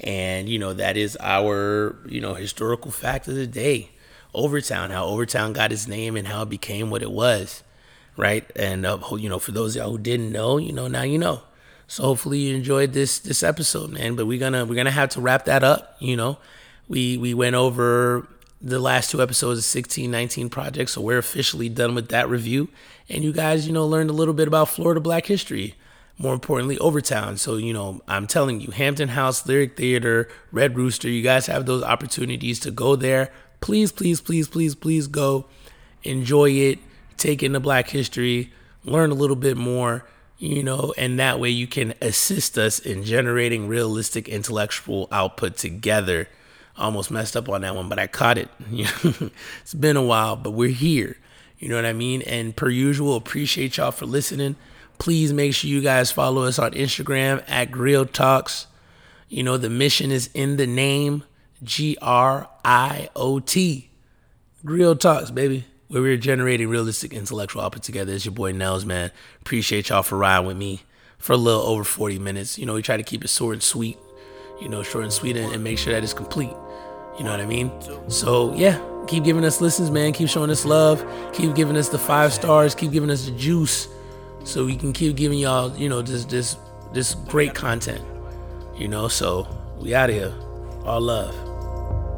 And 0.00 0.48
you 0.48 0.58
know 0.58 0.72
that 0.72 0.96
is 0.96 1.16
our 1.20 1.96
you 2.06 2.20
know 2.20 2.34
historical 2.34 2.90
fact 2.90 3.28
of 3.28 3.36
the 3.36 3.46
day, 3.46 3.90
Overtown. 4.34 4.90
How 4.90 5.06
Overtown 5.06 5.52
got 5.52 5.70
its 5.70 5.86
name 5.86 6.16
and 6.16 6.26
how 6.26 6.42
it 6.42 6.48
became 6.48 6.90
what 6.90 7.02
it 7.02 7.12
was, 7.12 7.62
right? 8.16 8.44
And 8.56 8.84
uh, 8.84 8.98
you 9.16 9.28
know 9.28 9.38
for 9.38 9.52
those 9.52 9.76
y'all 9.76 9.92
who 9.92 9.98
didn't 9.98 10.32
know, 10.32 10.58
you 10.58 10.72
know 10.72 10.88
now 10.88 11.02
you 11.02 11.18
know. 11.18 11.42
So 11.86 12.02
hopefully 12.02 12.40
you 12.40 12.54
enjoyed 12.54 12.92
this 12.92 13.18
this 13.18 13.42
episode, 13.42 13.90
man. 13.90 14.16
But 14.16 14.26
we're 14.26 14.40
gonna 14.40 14.64
we're 14.64 14.76
gonna 14.76 14.90
have 14.90 15.10
to 15.10 15.20
wrap 15.20 15.44
that 15.46 15.62
up. 15.62 15.96
You 16.00 16.16
know, 16.16 16.38
we 16.88 17.16
we 17.16 17.34
went 17.34 17.56
over 17.56 18.26
the 18.64 18.78
last 18.78 19.10
two 19.10 19.22
episodes 19.22 19.58
of 19.58 19.76
1619 19.76 20.48
Project. 20.48 20.90
So 20.90 21.02
we're 21.02 21.18
officially 21.18 21.68
done 21.68 21.94
with 21.94 22.08
that 22.08 22.28
review. 22.28 22.68
And 23.08 23.22
you 23.22 23.32
guys, 23.32 23.66
you 23.66 23.72
know, 23.74 23.86
learned 23.86 24.08
a 24.08 24.14
little 24.14 24.32
bit 24.32 24.48
about 24.48 24.70
Florida 24.70 25.00
Black 25.00 25.26
history. 25.26 25.74
More 26.16 26.32
importantly, 26.32 26.78
Overtown. 26.78 27.36
So, 27.36 27.56
you 27.56 27.72
know, 27.72 28.00
I'm 28.06 28.26
telling 28.26 28.60
you, 28.60 28.70
Hampton 28.70 29.08
House, 29.08 29.46
Lyric 29.46 29.76
Theater, 29.76 30.28
Red 30.52 30.76
Rooster, 30.76 31.08
you 31.08 31.22
guys 31.22 31.46
have 31.46 31.66
those 31.66 31.82
opportunities 31.82 32.60
to 32.60 32.70
go 32.70 32.96
there. 32.96 33.32
Please, 33.60 33.90
please, 33.90 34.20
please, 34.20 34.48
please, 34.48 34.74
please 34.74 35.08
go. 35.08 35.46
Enjoy 36.04 36.50
it. 36.50 36.78
Take 37.16 37.42
in 37.42 37.52
the 37.52 37.60
black 37.60 37.90
history. 37.90 38.52
Learn 38.84 39.10
a 39.10 39.14
little 39.14 39.36
bit 39.36 39.56
more, 39.56 40.06
you 40.38 40.62
know, 40.62 40.92
and 40.98 41.18
that 41.18 41.40
way 41.40 41.50
you 41.50 41.66
can 41.66 41.94
assist 42.00 42.58
us 42.58 42.78
in 42.78 43.04
generating 43.04 43.68
realistic 43.68 44.28
intellectual 44.28 45.08
output 45.10 45.56
together 45.56 46.28
almost 46.76 47.10
messed 47.10 47.36
up 47.36 47.48
on 47.48 47.62
that 47.62 47.74
one, 47.74 47.88
but 47.88 47.98
I 47.98 48.06
caught 48.06 48.38
it. 48.38 48.48
it's 49.62 49.74
been 49.74 49.96
a 49.96 50.02
while, 50.02 50.36
but 50.36 50.50
we're 50.50 50.68
here. 50.68 51.16
You 51.58 51.68
know 51.68 51.76
what 51.76 51.86
I 51.86 51.92
mean? 51.92 52.22
And 52.22 52.54
per 52.54 52.68
usual, 52.68 53.16
appreciate 53.16 53.76
y'all 53.76 53.92
for 53.92 54.06
listening. 54.06 54.56
Please 54.98 55.32
make 55.32 55.54
sure 55.54 55.70
you 55.70 55.80
guys 55.80 56.10
follow 56.10 56.44
us 56.44 56.58
on 56.58 56.72
Instagram 56.72 57.42
at 57.48 57.70
Griot 57.70 58.12
Talks. 58.12 58.66
You 59.28 59.42
know, 59.42 59.56
the 59.56 59.70
mission 59.70 60.10
is 60.10 60.30
in 60.34 60.56
the 60.56 60.66
name 60.66 61.24
G 61.62 61.96
R 62.02 62.48
I 62.64 63.08
O 63.16 63.40
T. 63.40 63.90
Griot 64.64 65.00
Talks, 65.00 65.30
baby. 65.30 65.64
Where 65.88 66.02
we're 66.02 66.16
generating 66.16 66.68
realistic 66.68 67.12
intellectual 67.12 67.62
output 67.62 67.82
together. 67.82 68.12
It's 68.12 68.24
your 68.24 68.32
boy 68.32 68.52
Nels, 68.52 68.84
man. 68.84 69.10
Appreciate 69.40 69.90
y'all 69.90 70.02
for 70.02 70.16
riding 70.16 70.46
with 70.46 70.56
me 70.56 70.82
for 71.18 71.34
a 71.34 71.36
little 71.36 71.62
over 71.62 71.84
40 71.84 72.18
minutes. 72.18 72.58
You 72.58 72.66
know, 72.66 72.74
we 72.74 72.82
try 72.82 72.96
to 72.96 73.02
keep 73.02 73.24
it 73.24 73.28
short 73.28 73.54
and 73.54 73.62
sweet, 73.62 73.98
you 74.60 74.68
know, 74.68 74.82
short 74.82 75.04
and 75.04 75.12
sweet 75.12 75.36
and, 75.36 75.52
and 75.52 75.62
make 75.62 75.78
sure 75.78 75.92
that 75.92 76.02
it's 76.02 76.14
complete. 76.14 76.52
You 77.18 77.24
know 77.24 77.30
what 77.30 77.40
I 77.40 77.46
mean? 77.46 77.70
So 78.08 78.54
yeah, 78.54 78.80
keep 79.06 79.24
giving 79.24 79.44
us 79.44 79.60
listens, 79.60 79.90
man. 79.90 80.12
Keep 80.12 80.28
showing 80.28 80.50
us 80.50 80.64
love. 80.64 81.04
Keep 81.32 81.54
giving 81.54 81.76
us 81.76 81.88
the 81.88 81.98
five 81.98 82.32
stars. 82.32 82.74
Keep 82.74 82.92
giving 82.92 83.10
us 83.10 83.26
the 83.26 83.32
juice, 83.32 83.88
so 84.44 84.64
we 84.64 84.76
can 84.76 84.92
keep 84.92 85.16
giving 85.16 85.38
y'all, 85.38 85.74
you 85.76 85.88
know, 85.88 86.02
this 86.02 86.24
this 86.24 86.56
this 86.92 87.14
great 87.14 87.54
content. 87.54 88.02
You 88.76 88.88
know, 88.88 89.08
so 89.08 89.46
we 89.78 89.94
out 89.94 90.10
of 90.10 90.16
here. 90.16 90.34
All 90.84 91.00
love. 91.00 91.53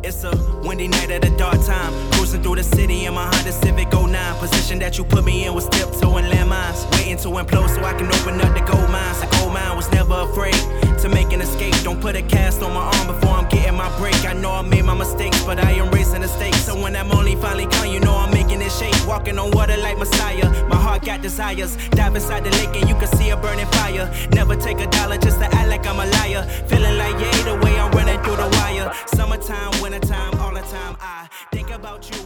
It's 0.03 0.25
a 0.25 0.33
windy 0.63 0.89
night 0.89 1.11
at 1.11 1.25
a 1.25 1.37
dark 1.37 1.65
time. 1.65 1.93
Cruising 2.13 2.43
through 2.43 2.57
the 2.57 2.63
city 2.63 3.07
in 3.07 3.15
my 3.15 3.25
Honda 3.25 3.53
Civic 3.53 3.93
09. 3.93 4.37
Position 4.39 4.79
that 4.79 4.99
you 4.99 5.05
put 5.05 5.25
me 5.25 5.47
in 5.47 5.55
was 5.55 5.69
tiptoeing 5.69 6.27
landmines. 6.27 6.91
Waiting 6.93 7.17
to 7.19 7.29
implode 7.29 7.69
so 7.75 7.83
I 7.83 7.95
can 7.95 8.07
open 8.07 8.41
up 8.41 8.55
the 8.55 8.61
gold 8.71 8.91
mines. 8.91 9.36
The 9.47 9.53
gold 9.53 9.63
mine 9.63 9.77
was 9.77 9.89
never 9.93 10.15
afraid 10.23 10.55
to 11.03 11.09
make 11.09 11.33
an 11.33 11.41
escape. 11.41 11.75
Don't 11.85 12.01
put 12.01 12.17
a 12.17 12.23
cast 12.23 12.63
on 12.63 12.75
my 12.75 12.81
arm 12.81 13.07
before 13.07 13.31
I'm 13.31 13.49
getting 13.49 13.77
my 13.77 13.89
break. 13.97 14.25
I 14.25 14.33
know 14.33 14.51
I 14.51 14.63
made 14.63 14.85
my 14.85 14.95
mistakes, 14.95 15.41
but 15.45 15.61
I 15.61 15.71
am 15.73 15.89
racing 15.91 16.23
the 16.23 16.29
stakes. 16.29 16.65
So 16.65 16.75
when 16.75 16.97
I'm 16.97 17.13
only 17.13 17.37
finally 17.37 17.67
come, 17.67 17.87
you 17.87 18.01
know 18.01 18.17
I'm 18.17 18.33
making 18.33 18.61
it 18.61 18.73
shake. 18.73 18.97
Walking 19.07 19.39
on 19.39 19.53
water 19.53 19.77
like 19.77 19.99
Messiah. 19.99 20.49
My 20.67 20.77
heart 20.77 21.05
got 21.05 21.23
desires. 21.23 21.77
Dive 21.91 22.17
inside 22.17 22.43
the 22.43 22.51
lake 22.59 22.75
and 22.81 22.89
you 22.89 22.97
can 22.97 23.07
see 23.07 23.31
a 23.31 23.37
burning 23.37 23.67
fire. 23.67 24.11
Never 24.33 24.57
take 24.57 24.81
a 24.81 24.89
dollar 24.89 25.17
just 25.17 25.39
to 25.39 25.47
act 25.47 25.69
like 25.69 25.87
I'm 25.87 26.01
a 26.01 26.07
liar. 26.19 26.43
Feeling 26.67 26.99
like 26.99 27.17
yeah, 27.21 27.43
the 27.45 27.55
way 27.65 27.79
I'm 27.79 27.93
running 27.93 28.21
through 28.25 28.37
the 28.37 28.49
wire. 28.59 28.93
Summertime, 29.15 29.81
wintertime, 29.81 30.35
all 30.41 30.53
the 30.53 30.63
time. 30.63 30.97
I 31.01 31.29
think 31.53 31.71
about 31.71 32.11
you 32.11 32.17